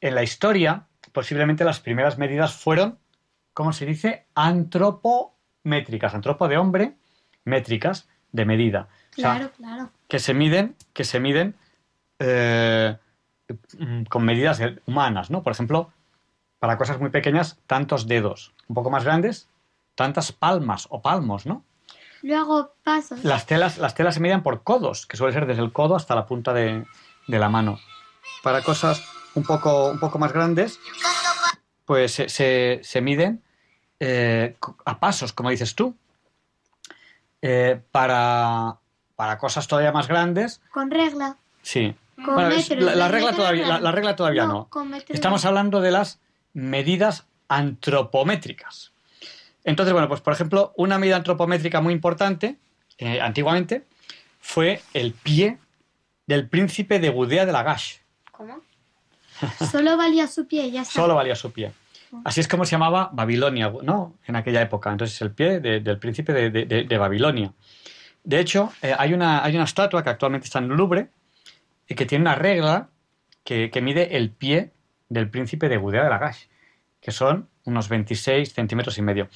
[0.00, 2.98] en la historia, posiblemente las primeras medidas fueron,
[3.54, 4.26] ¿cómo se dice?
[4.34, 6.14] Antropométricas.
[6.14, 6.94] Antropo de hombre,
[7.44, 8.88] métricas de medida.
[9.16, 9.90] O sea, Claro, claro.
[10.08, 11.54] que se miden, que se miden
[12.18, 13.05] eh, mm,
[14.08, 15.42] con medidas humanas, ¿no?
[15.42, 15.92] Por ejemplo,
[16.58, 18.52] para cosas muy pequeñas, tantos dedos.
[18.68, 19.48] Un poco más grandes,
[19.94, 21.64] tantas palmas o palmos, ¿no?
[22.22, 23.22] Luego pasos.
[23.24, 26.14] Las telas, las telas se miden por codos, que suele ser desde el codo hasta
[26.14, 26.84] la punta de,
[27.28, 27.78] de la mano.
[28.42, 29.02] Para cosas
[29.34, 30.80] un poco, un poco más grandes,
[31.84, 33.42] pues se, se- se miden
[34.00, 35.94] eh, a pasos, como dices tú.
[37.42, 38.78] Eh, para,
[39.14, 41.36] para cosas todavía más grandes, Con regla.
[41.62, 41.94] sí.
[42.16, 44.68] Bueno, es- la, regla todavía, la, regla todavía No,
[45.14, 46.20] Estamos hablando de las
[46.54, 48.92] medidas antropométricas.
[49.64, 52.56] Entonces, bueno, pues por ejemplo, una medida antropométrica muy importante,
[52.98, 53.84] eh, antiguamente,
[54.40, 55.58] fue el pie
[56.26, 57.96] del príncipe de Gudea de Lagash.
[58.32, 58.60] ¿Cómo?
[59.70, 60.94] Solo valía su pie, ya está.
[60.94, 61.72] Solo valía su pie.
[62.24, 64.14] Así es como se llamaba Babilonia, ¿no?
[64.26, 64.90] En aquella época.
[64.90, 67.52] Entonces, el pie de- del príncipe de, de- de- de Babilonia.
[68.24, 71.08] De hecho, eh, hay, una, hay una estatua que actualmente está en el Louvre
[71.88, 72.90] y que tiene una regla
[73.44, 74.72] que, que mide el pie
[75.08, 76.46] del príncipe de Gudea de Lagash,
[77.00, 79.28] que son unos 26 centímetros y medio.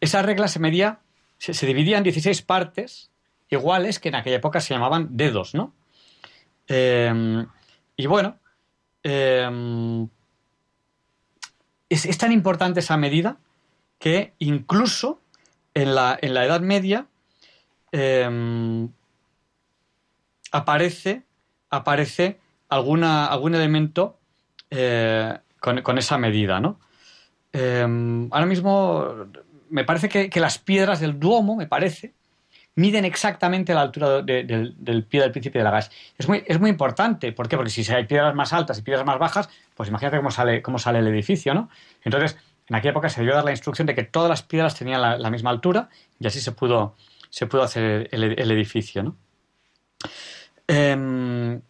[0.00, 1.00] Esa regla se medía,
[1.38, 3.10] se, se dividía en 16 partes
[3.48, 5.72] iguales que en aquella época se llamaban dedos, ¿no?
[6.68, 7.46] Eh,
[7.96, 8.38] y bueno,
[9.02, 10.06] eh,
[11.88, 13.38] es, es tan importante esa medida
[13.98, 15.20] que incluso
[15.74, 17.06] en la, en la Edad Media
[17.92, 18.88] eh,
[20.50, 21.22] aparece,
[21.76, 22.38] aparece
[22.68, 24.18] alguna, algún elemento
[24.70, 26.80] eh, con, con esa medida, ¿no?
[27.52, 27.86] Eh,
[28.30, 29.26] ahora mismo
[29.70, 32.14] me parece que, que las piedras del Duomo, me parece,
[32.76, 35.86] miden exactamente la altura de- del, del pie del príncipe de Lagash.
[36.18, 37.30] Es muy, es muy importante.
[37.32, 37.56] ¿Por qué?
[37.56, 40.78] Porque si hay piedras más altas y piedras más bajas, pues imagínate cómo sale, cómo
[40.78, 41.68] sale el edificio, ¿no?
[42.02, 42.36] Entonces,
[42.68, 45.18] en aquella época se debió dar la instrucción de que todas las piedras tenían la,
[45.18, 45.88] la misma altura
[46.18, 46.96] y así se pudo,
[47.30, 49.16] se pudo hacer el, el edificio, ¿no?
[50.66, 51.60] Em,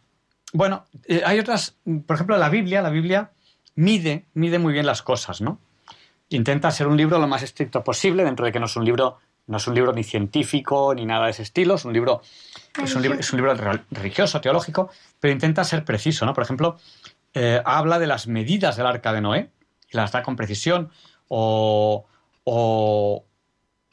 [0.53, 1.77] bueno, eh, hay otras,
[2.07, 3.33] por ejemplo, la Biblia, la Biblia
[3.75, 5.59] mide, mide muy bien las cosas, ¿no?
[6.29, 9.19] Intenta ser un libro lo más estricto posible, dentro de que no es un libro,
[9.47, 12.23] no es un libro ni científico ni nada de ese estilo, es un libro,
[12.83, 14.91] es un libro, es un libro re- religioso, teológico,
[15.21, 16.33] pero intenta ser preciso, ¿no?
[16.33, 16.79] Por ejemplo,
[17.35, 19.51] eh, habla de las medidas del arca de Noé
[19.91, 20.91] y las da con precisión,
[21.29, 22.07] o,
[22.45, 23.25] o,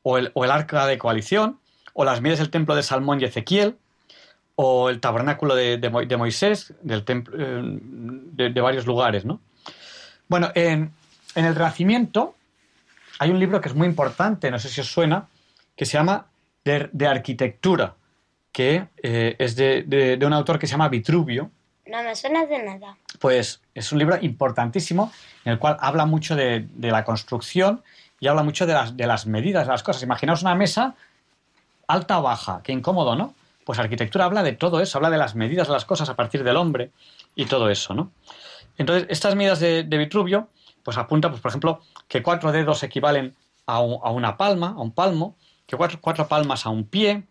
[0.04, 1.60] o el, o el arca de coalición,
[1.94, 3.78] o las medidas del templo de Salmón y Ezequiel,
[4.64, 9.26] o el tabernáculo de, de Mo- de Moisés, del templo, eh, de, de varios lugares,
[9.26, 9.40] ¿no?
[10.28, 10.92] Bueno, en,
[11.34, 12.36] en el Renacimiento
[13.18, 15.26] hay un libro que es muy importante, no sé si os suena,
[15.76, 16.28] que se llama
[16.64, 17.96] De, Arquitectura,
[18.52, 21.50] que eh, es de, un autor que se llama Vitruvio.
[21.88, 22.96] No me suena de nada.
[23.20, 25.12] Pues es un libro importantísimo
[25.44, 27.82] en el cual habla mucho de, de la construcción
[28.20, 30.04] y habla mucho de las, de las medidas de las cosas.
[30.04, 30.94] Imaginaos una mesa
[31.88, 33.34] alta o baja, qué incómodo, ¿no?
[33.66, 36.44] Pues arquitectura habla de todo eso, habla de las medidas de las cosas a partir
[36.44, 36.92] del hombre
[37.36, 38.12] y todo eso, ¿no?
[38.78, 40.50] Entonces, estas medidas de, Vitruvio,
[40.84, 43.36] pues apunta, pues, por ejemplo, que cuatro dedos equivalen
[43.68, 47.24] a una palma, a un palmo, que cuatro, cuatro palmas a un pie,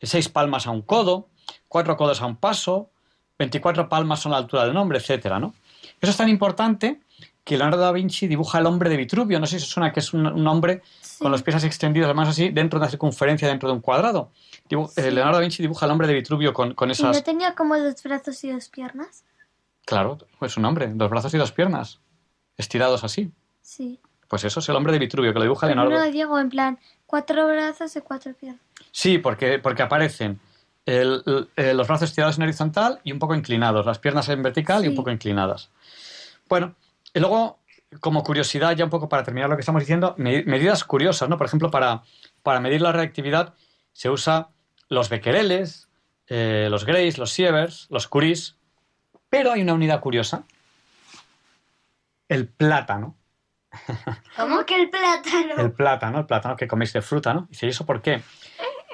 [0.00, 1.28] seis palmas a un codo,
[1.68, 2.90] cuatro codos a un paso,
[3.38, 5.54] 24 palmas son la altura del nombre, etcétera, ¿no?
[6.00, 7.00] Eso es tan importante
[7.46, 9.38] que Leonardo da Vinci dibuja el hombre de Vitruvio.
[9.38, 10.82] No sé si os suena que es un, un hombre
[11.20, 14.32] con los pies así extendidos, además así, dentro de una circunferencia, dentro de un cuadrado.
[14.68, 17.14] Dibu- eh, Leonardo da Vinci dibuja el hombre de Vitruvio con, con ¿Y esas...
[17.16, 19.22] no tenía como dos brazos y dos piernas?
[19.84, 22.00] Claro, es un hombre, dos brazos y dos piernas,
[22.56, 23.30] estirados así.
[23.62, 24.00] Sí.
[24.26, 26.04] Pues eso es el hombre de Vitruvio, que lo dibuja Pero Leonardo.
[26.04, 28.60] no, Diego, en plan, cuatro brazos y cuatro piernas.
[28.90, 30.40] Sí, porque, porque aparecen
[30.84, 34.42] el- el- eh, los brazos estirados en horizontal y un poco inclinados, las piernas en
[34.42, 34.96] vertical y un Sí.
[34.96, 35.70] poco inclinadas.
[36.48, 36.74] Bueno,
[37.16, 37.60] y luego,
[38.00, 41.38] como curiosidad, ya un poco para terminar lo que estamos diciendo, me- medidas curiosas, ¿no?
[41.38, 42.02] Por ejemplo, para,
[42.42, 43.54] para medir la reactividad
[43.92, 44.50] se usa
[44.88, 45.88] los becquereles,
[46.28, 48.56] eh, los grays, los sieverts, los curies,
[49.30, 50.44] pero hay una unidad curiosa,
[52.28, 53.16] el plátano.
[54.36, 55.54] ¿Cómo que el plátano?
[55.56, 57.46] El plátano, el plátano que coméis de fruta, ¿no?
[57.50, 58.22] Dice, ¿y eso por qué?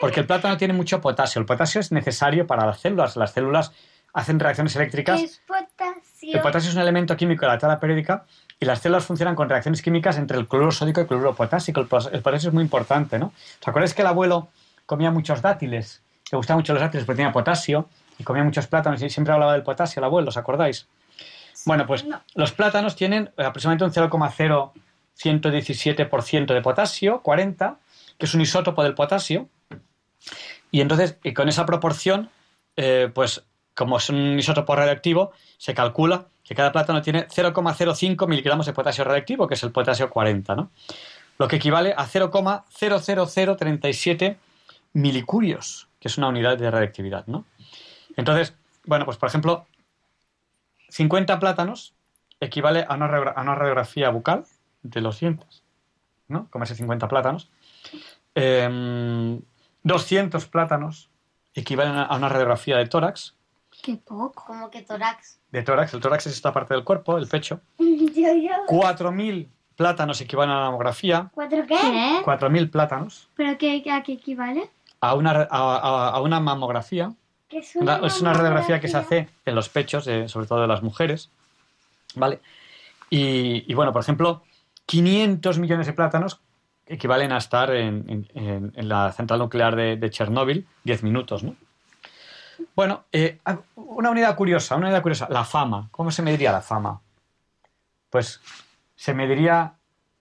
[0.01, 1.39] Porque el plátano tiene mucho potasio.
[1.41, 3.17] El potasio es necesario para las células.
[3.17, 3.73] Las células
[4.13, 5.19] hacen reacciones eléctricas.
[5.19, 6.35] ¿Qué es potasio?
[6.35, 8.27] El potasio es un elemento químico de la tabla periódica
[8.61, 11.81] y las células funcionan con reacciones químicas entre el cloruro sódico y el cloruro potásico.
[11.81, 13.33] El, potasio es muy importante, ¿no?
[13.61, 14.49] ¿Os acordáis que el abuelo
[14.87, 16.03] comía muchos dátiles?
[16.31, 19.55] Le gustaban mucho los dátiles porque tenía potasio y comía muchos plátanos y siempre hablaba
[19.55, 20.87] del potasio el abuelo, ¿os acordáis?
[21.65, 27.79] Bueno, pues los plátanos tienen aproximadamente un 0,0117% de potasio, 40,
[28.19, 29.49] que es un isótopo del potasio,
[30.71, 32.31] y entonces y con esa proporción,
[32.77, 33.45] eh, pues
[33.75, 39.05] como es un isótopo radioactivo, se calcula que cada plátano tiene 0,05 miligramos de potasio
[39.05, 40.71] radioactivo, que es el potasio 40, ¿no?
[41.39, 44.37] Lo que equivale a 0,00037
[44.93, 47.47] milicurios, que es una unidad de radioactividad, ¿no?
[48.17, 48.55] Entonces,
[48.85, 49.67] bueno, pues por ejemplo,
[50.91, 51.95] 50 plátanos
[52.41, 54.45] equivale a una, radiografía bucal
[54.83, 55.63] de los dientes,
[56.29, 56.49] ¿no?
[56.51, 57.51] Comerse 50 plátanos.
[58.35, 59.41] Em,
[59.85, 61.09] 200 plátanos
[61.55, 63.35] equivalen a una radiografía de tórax.
[63.83, 64.45] Qué poco.
[64.47, 65.41] Como que tórax.
[65.51, 67.61] De tórax, el tórax es esta parte del cuerpo, el pecho.
[67.79, 67.87] Yo,
[68.35, 68.53] yo.
[68.69, 71.31] 4.000 plátanos equivalen a una mamografía.
[71.35, 71.75] ¿Cuatro qué?
[72.25, 74.71] 4.000 plátanos ¿Pero qué, a qué equivale?
[75.01, 77.13] a una, a, a- a una mamografía.
[77.49, 80.61] ¿Qué es Una- es una radiografía que se hace en los pechos, de- sobre todo
[80.63, 81.29] de las mujeres.
[82.15, 82.41] ¿Vale?
[83.11, 84.43] Y, y, bueno, por ejemplo,
[84.87, 86.41] 500 millones de plátanos
[86.87, 91.43] equivalen a estar en, en- en- en la central nuclear de, de Chernóbil 10 minutos,
[91.43, 91.57] ¿no?
[92.75, 93.39] Bueno, eh,
[93.77, 95.89] una unidad curiosa, una unidad curiosa, la fama.
[95.91, 97.01] ¿Cómo se mediría la fama?
[98.11, 98.41] Pues
[98.97, 99.75] se mediría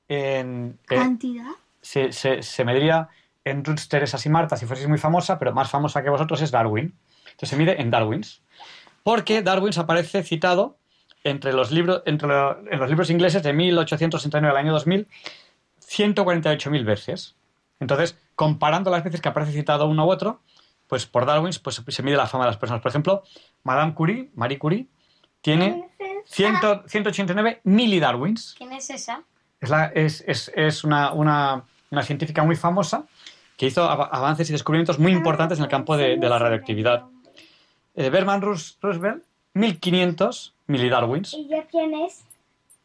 [0.07, 0.77] en...
[0.89, 1.51] en- ¿Cantidad?
[1.81, 3.09] se, se, se mediría
[3.43, 6.51] en Ruth, Teresas y Marta si fueseis muy famosa, pero más famosa que vosotros es
[6.51, 6.93] Darwin.
[7.25, 8.41] Entonces se mide en Darwins.
[9.03, 10.77] Porque Darwin aparece citado
[11.23, 15.07] entre los libros, entre lo- en los libros ingleses de 1869 al año 2000
[15.87, 17.35] 148.000 veces.
[17.79, 20.39] Entonces, comparando las veces que aparece citado uno u otro,
[20.91, 22.81] pues por Darwin pues, se mide la fama de las personas.
[22.81, 23.23] Por ejemplo,
[23.63, 24.87] Madame Curie, Marie Curie,
[25.39, 25.87] tiene
[26.25, 26.55] 100
[26.85, 28.55] 189 milidarwins.
[28.57, 29.23] ¿Quién es esa?
[29.61, 33.05] Es, la- es, es- es una, una- una científica muy famosa
[33.55, 37.05] que hizo av- avances y descubrimientos muy importantes en el campo de, de la radioactividad.
[37.95, 39.23] Eh, Berman Roosevelt,
[39.53, 41.33] 1500 milidarwins.
[41.35, 42.25] ¿Y yo quién es?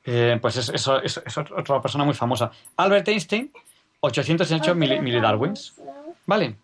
[0.04, 2.52] Eh, pues es, es- es- es otra persona muy famosa.
[2.76, 3.50] Albert Einstein,
[3.98, 5.74] 808 mili- milidarwins.
[6.24, 6.54] Vale.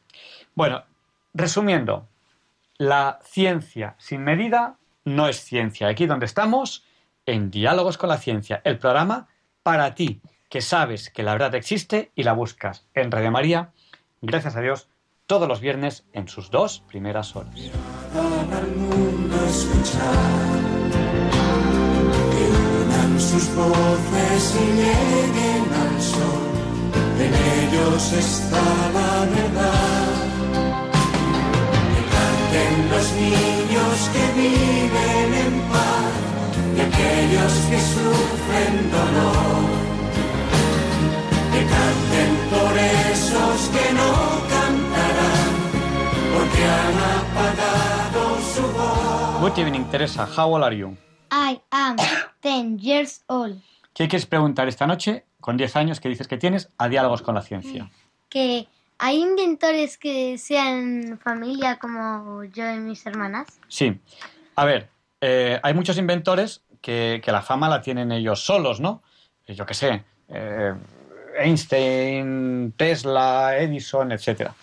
[0.55, 0.85] Bueno,
[1.35, 2.09] resumiendo,
[2.79, 5.89] la ciencia sin medida no es ciencia.
[5.89, 6.85] Aquí donde estamos,
[7.27, 9.29] en Diálogos con la Ciencia, el programa
[9.63, 13.71] para ti, que sabes que la verdad existe y la buscas en Radio María,
[14.21, 14.89] gracias a Dios,
[15.27, 17.55] todos los viernes en sus dos primeras horas.
[32.53, 36.13] Canten los niños que viven en paz
[36.77, 39.71] y aquellos que sufren dolor.
[41.53, 44.13] Que canten por esos que no
[44.55, 45.53] cantarán
[46.35, 49.41] porque han apagado su voz.
[49.41, 50.27] Good evening, Teresa.
[50.27, 50.97] How old are you?
[51.31, 51.97] I am
[52.43, 53.61] 10 years old.
[53.95, 57.35] ¿Qué quieres preguntar esta noche, con 10 años que dices que tienes, a Diálogos con
[57.35, 57.91] la Ciencia?
[58.31, 58.67] Que
[59.05, 63.49] hay inventores que sean familia como yo y mis hermanas.
[63.67, 63.99] Sí.
[64.55, 69.03] A ver, eh, hay muchos inventores que, que la fama la tienen ellos solos, ¿no?
[69.49, 70.73] Eh, Yo qué sé, eh,
[71.37, 74.55] Einstein, Tesla, Edison, etcétera.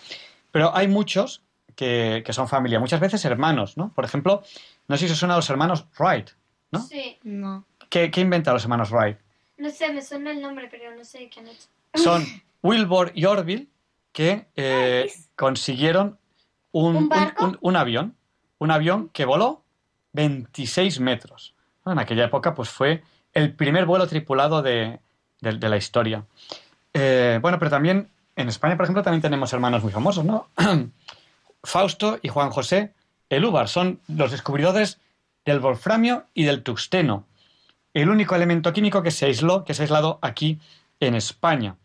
[0.50, 1.42] Pero hay muchos
[1.76, 3.92] que, que son familia, muchas veces hermanos, ¿no?
[3.92, 4.42] Por ejemplo,
[4.88, 6.30] no sé si os suena a los hermanos Wright,
[6.70, 6.80] ¿no?
[6.80, 7.18] Sí.
[7.24, 7.66] No.
[7.90, 9.18] ¿Qué, qué inventan los hermanos Wright?
[9.58, 11.68] No sé, me suena el nombre, pero no sé qué han hecho.
[11.92, 12.24] Son
[12.62, 13.68] Wilbur y Orville
[14.12, 16.18] que eh, consiguieron
[16.72, 17.44] un, ¿Un barco?
[17.44, 18.16] un- un avión,
[18.58, 19.62] un avión que voló
[20.12, 21.54] 26 metros.
[21.86, 25.00] En aquella época, pues fue el primer vuelo tripulado de,
[25.40, 26.24] de- de la historia.
[26.92, 30.48] Eh, bueno, pero también en España, por ejemplo, también tenemos hermanos muy famosos, ¿no?
[31.62, 32.92] Fausto y Juan José
[33.28, 34.98] Elúbar son los descubridores
[35.44, 37.24] del wolframio y del tungsteno,
[37.94, 40.58] el único elemento químico que se aisló, que se ha aislado aquí
[41.00, 41.76] en España.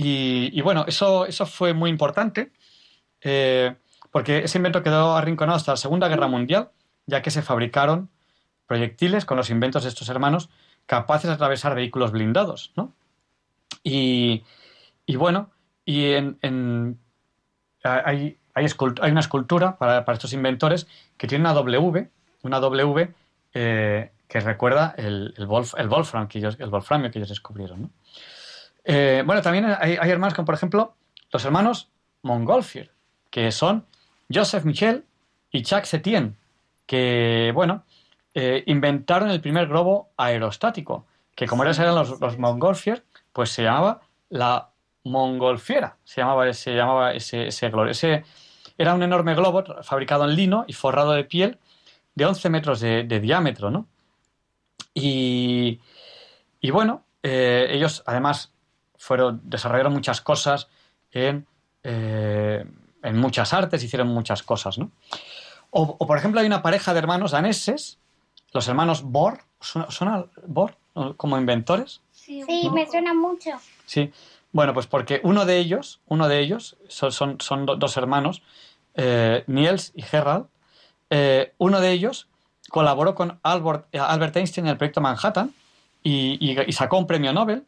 [0.00, 2.52] Y, bueno, eso, eso fue muy importante,
[3.20, 3.74] eh,
[4.12, 6.70] porque ese invento quedó arrinconado hasta la Segunda Guerra Mundial,
[7.06, 8.08] ya que se fabricaron
[8.68, 10.50] proyectiles con los inventos de estos hermanos
[10.86, 12.92] capaces de atravesar vehículos blindados, ¿no?
[13.82, 14.44] Y,
[15.16, 15.50] bueno,
[15.84, 16.12] y
[17.82, 22.08] hay, hay una escultura para, para estos inventores que tiene una W,
[22.42, 23.14] una W
[23.52, 27.82] eh, que recuerda el, el, wolf- el wolfram que ellos, el wolframio que ellos descubrieron,
[27.82, 27.90] ¿no?
[28.90, 30.94] Eh, bueno, también hay, hay hermanos como, por ejemplo,
[31.30, 31.90] los hermanos
[32.22, 32.90] Montgolfier,
[33.30, 33.84] que son
[34.32, 35.04] Joseph Michel
[35.50, 36.36] y Jacques Etienne,
[36.86, 37.84] que, bueno,
[38.32, 41.04] eh, inventaron el primer globo aerostático,
[41.36, 43.04] que como eran los, los Montgolfier,
[43.34, 44.00] pues se llamaba
[44.30, 44.70] la
[45.04, 47.90] Montgolfiera, se llamaba, se llamaba ese, ese globo.
[47.90, 48.24] Ese,
[48.78, 51.58] era un enorme globo fabricado en lino y forrado de piel
[52.14, 53.86] de 11 metros de, de diámetro, ¿no?
[54.94, 55.78] Y,
[56.60, 58.52] y bueno, eh, ellos además
[58.98, 60.68] fueron, desarrollaron muchas cosas
[61.12, 61.46] en,
[61.84, 62.64] eh,
[63.02, 64.90] en muchas artes, hicieron muchas cosas, ¿no?
[65.70, 67.98] O, o, por ejemplo, hay una pareja de hermanos daneses,
[68.52, 70.76] los hermanos Bohr, ¿suena, suena Bohr
[71.16, 72.00] como inventores?
[72.12, 72.42] Sí,
[72.72, 73.50] me suena mucho.
[73.86, 74.10] Sí.
[74.52, 78.42] Bueno, pues porque uno de ellos, uno de ellos, son, son, son do- dos hermanos,
[78.94, 80.46] eh, Niels y Gerald,
[81.10, 82.28] eh, uno de ellos
[82.70, 85.54] colaboró con Albert, eh, Albert Einstein en el proyecto Manhattan
[86.02, 87.64] y, y- y sacó un premio Nobel.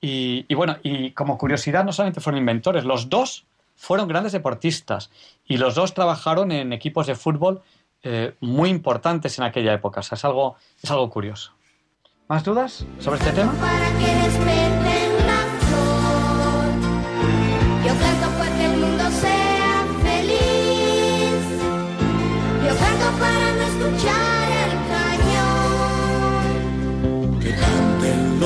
[0.00, 5.10] Y, bueno, y como curiosidad, no solamente fueron inventores, los dos fueron grandes deportistas
[5.44, 7.62] y los dos trabajaron en equipos de fútbol
[8.02, 10.00] eh, muy importantes en aquella época.
[10.00, 11.52] O sea, es algo, es algo curioso.
[12.28, 13.52] ¿Más dudas sobre este tema?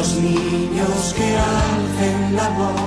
[0.00, 2.80] Los niños, que alcen la voz,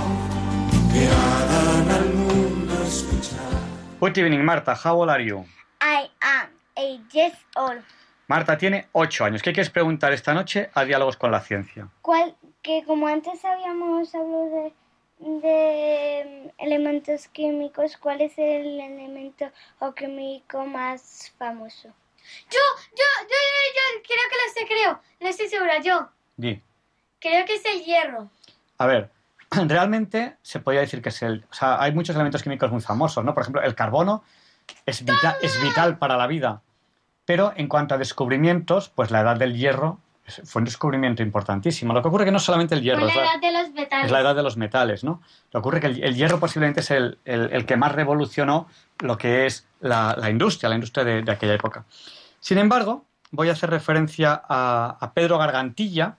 [0.92, 3.54] que hagan al mundo escuchar.
[4.00, 4.74] Good evening, Marta.
[4.74, 5.46] How old are you?
[5.80, 7.84] I am eight years old.
[8.28, 9.44] Marta tiene ocho años.
[9.44, 11.88] ¿Qué quieres preguntar esta noche a Diálogos con la Ciencia?
[12.02, 14.74] ¿Cuál, que como antes habíamos hablado de,
[15.20, 21.90] de mm, elementos químicos, ¿cuál es el elemento o químico más famoso?
[22.50, 22.64] Yo,
[23.00, 23.40] yo, yo,
[23.78, 25.02] yo, yo creo que lo sé, creo.
[25.20, 26.10] No estoy segura, yo.
[26.38, 26.60] Di.
[27.24, 28.30] Creo que es el hierro.
[28.78, 29.10] A ver,
[29.68, 31.46] realmente se podría decir que es el...
[31.50, 33.34] O sea, hay muchos elementos químicos muy famosos, ¿no?
[33.34, 34.24] Por ejemplo, el carbono
[34.86, 36.62] es, vita- es vital para la vida.
[37.26, 41.94] Pero en cuanto a descubrimientos, pues la edad del hierro es- fue un descubrimiento importantísimo.
[41.94, 43.70] Lo que ocurre que no es solamente el hierro, es la la- edad de los
[43.72, 44.06] metales.
[44.06, 45.22] es la edad de los metales, ¿no?
[45.52, 48.68] Lo que ocurre que el, el hierro posiblemente es el, el- el que más revolucionó
[49.00, 51.86] lo que es la, la industria, la industria de, de aquella época.
[52.42, 56.16] Sin embargo, voy a hacer referencia a, a Pedro Gargantilla,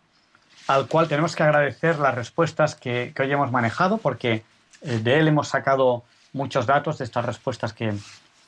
[0.66, 4.42] al cual tenemos que agradecer las respuestas que, que hoy hemos manejado, porque
[4.82, 7.92] eh, de él hemos sacado muchos datos de estas respuestas que,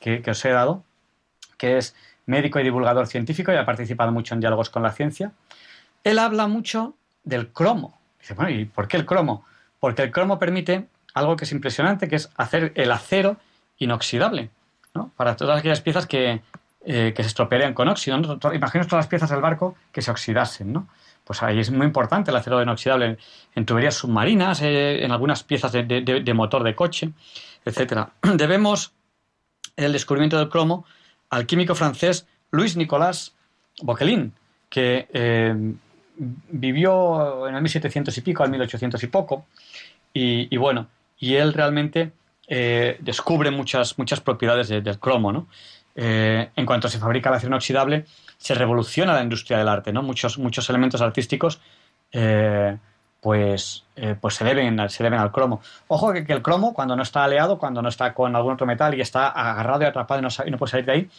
[0.01, 0.83] que- que os he dado,
[1.59, 1.95] que es
[2.27, 5.33] médico y divulgador científico y ha participado mucho en diálogos con la ciencia.
[6.05, 6.95] Él habla mucho
[7.25, 7.99] del cromo.
[8.21, 9.45] Dice, ¿y por qué el cromo?
[9.79, 13.37] Porque el cromo permite algo que es impresionante, que es hacer el acero
[13.79, 14.51] inoxidable,
[14.95, 15.11] ¿no?
[15.17, 16.41] Para todas aquellas piezas que,
[16.85, 18.17] eh, que se estropearían con óxido.
[18.19, 18.39] ¿no?
[18.53, 20.89] Imaginaos todas las piezas del barco que se oxidasen, ¿no?
[21.27, 23.19] Pues ahí es muy importante el acero inoxidable en,
[23.57, 27.11] en tuberías submarinas, eh, en algunas piezas de, motor de coche,
[27.65, 28.11] etcétera.
[28.37, 28.93] Debemos
[29.77, 30.85] el descubrimiento del cromo
[31.31, 33.35] al químico francés Louis Nicolas
[33.83, 34.33] Bocquelin,
[34.71, 35.53] que eh,
[36.17, 39.47] vivió en el 1700 y pico al 1800 y poco,
[40.15, 40.87] y, bueno,
[41.19, 42.13] y él realmente
[42.49, 45.47] eh, descubre muchas, muchas propiedades de- del cromo, ¿no?
[45.99, 48.05] En cuanto se fabrica el acero inoxidable,
[48.47, 50.03] se revoluciona la industria del arte, ¿no?
[50.03, 51.61] Muchos, muchos elementos artísticos
[52.13, 52.77] eh,
[53.21, 55.61] pues, eh, pues se, deben, al- se deben al cromo.
[55.89, 58.67] Ojo que, que el cromo, cuando no está aleado, cuando no está con algún otro
[58.67, 61.11] metal y está agarrado y atrapado y no, y no puede salir de ahí,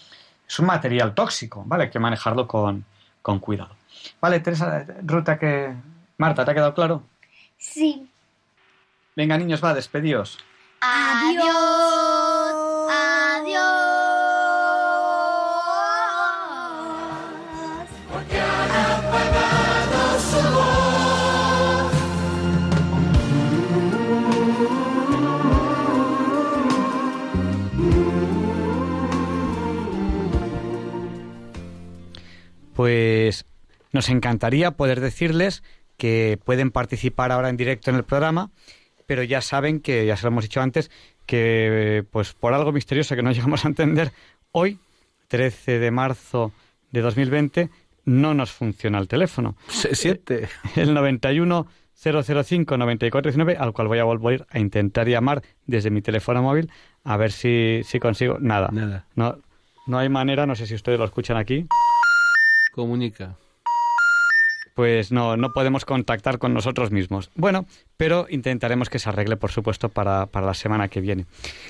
[0.48, 1.84] es un material tóxico, ¿vale?
[1.86, 2.86] Hay que manejarlo con,
[3.22, 3.76] con cuidado.
[4.22, 5.74] Vale, Teresa, Ruta, que...
[6.18, 7.04] Marta, ¿te ha quedado claro?
[7.58, 8.10] Sí.
[9.16, 10.38] Venga, niños, va, despedíos.
[10.80, 11.44] Adiós.
[11.44, 12.27] Adiós.
[32.78, 33.48] Pues
[33.92, 35.64] nos encantaría poder decirles
[35.98, 38.52] que pueden participar ahora en directo en el programa,
[39.08, 40.92] pero ya saben que, ya se lo hemos dicho antes,
[41.26, 44.12] que pues por algo misterioso que no llegamos a entender,
[44.52, 44.78] hoy,
[45.28, 46.52] 13 de marzo
[46.92, 47.72] de 2020,
[48.06, 49.58] no nos funciona el teléfono.
[49.70, 50.48] Se siente.
[50.76, 56.44] El 91 005 9419, al cual voy a volver a intentar llamar desde mi teléfono
[56.44, 56.70] móvil,
[57.04, 58.38] a ver si, si consigo.
[58.40, 58.70] Nada.
[58.72, 59.08] Nada.
[59.16, 59.40] No,
[59.88, 61.66] no hay manera, no sé si ustedes lo escuchan aquí.
[62.78, 63.36] Comunica.
[64.76, 67.32] pues no, no podemos contactar con nosotros mismos.
[67.34, 67.66] Bueno,
[67.98, 71.26] pero intentaremos que se arregle, por supuesto, para, para la semana que viene.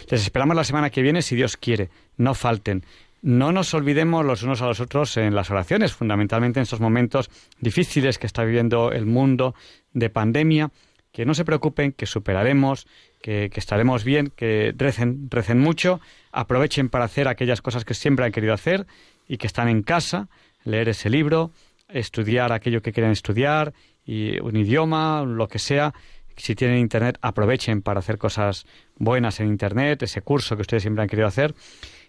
[0.09, 1.89] Les esperamos la semana que viene, si Dios quiere.
[2.17, 2.83] No falten.
[3.21, 7.29] No nos olvidemos los unos a los otros en las oraciones, fundamentalmente en estos momentos
[7.61, 9.55] difíciles que está viviendo el mundo
[9.93, 10.71] de pandemia.
[11.13, 12.85] Que no se preocupen, que superaremos,
[13.21, 16.01] que, que estaremos bien, que recen, recen mucho,
[16.33, 18.85] aprovechen para hacer aquellas cosas que siempre han querido hacer
[19.25, 20.29] y que están en casa,
[20.67, 21.51] leer ese libro,
[21.87, 23.73] estudiar aquello que quieren estudiar,
[24.05, 25.93] y un idioma, lo que sea.
[26.35, 28.65] Si tienen internet, aprovechen para hacer cosas
[28.95, 31.55] buenas en internet, ese curso que ustedes siempre han querido hacer.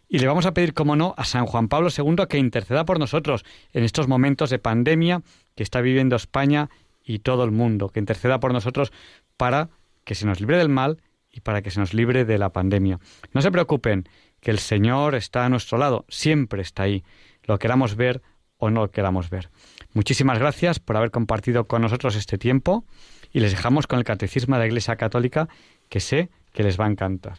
[0.09, 2.99] Y le vamos a pedir, como no, a San Juan Pablo II que interceda por
[2.99, 5.23] nosotros en estos momentos de pandemia
[5.55, 6.71] que está viviendo España
[7.03, 8.93] y todo el mundo, que interceda por nosotros
[9.37, 9.71] para
[10.05, 12.99] que se nos libre del mal y para que se nos libre de la pandemia.
[13.33, 14.09] No se preocupen,
[14.41, 17.03] que el Señor está a nuestro lado, siempre está ahí,
[17.45, 18.23] lo queramos ver
[18.59, 19.49] o no lo queramos ver.
[19.95, 22.85] Muchísimas gracias por haber compartido con nosotros este tiempo
[23.33, 25.49] y les dejamos con el Catecismo de la Iglesia Católica
[25.89, 27.39] que sé que les va a encantar.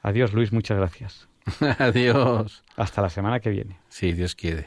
[0.00, 1.28] Adiós Luis, muchas gracias.
[1.78, 2.62] Adiós.
[2.76, 3.78] Hasta la semana que viene.
[3.88, 4.66] Sí, Dios quiere.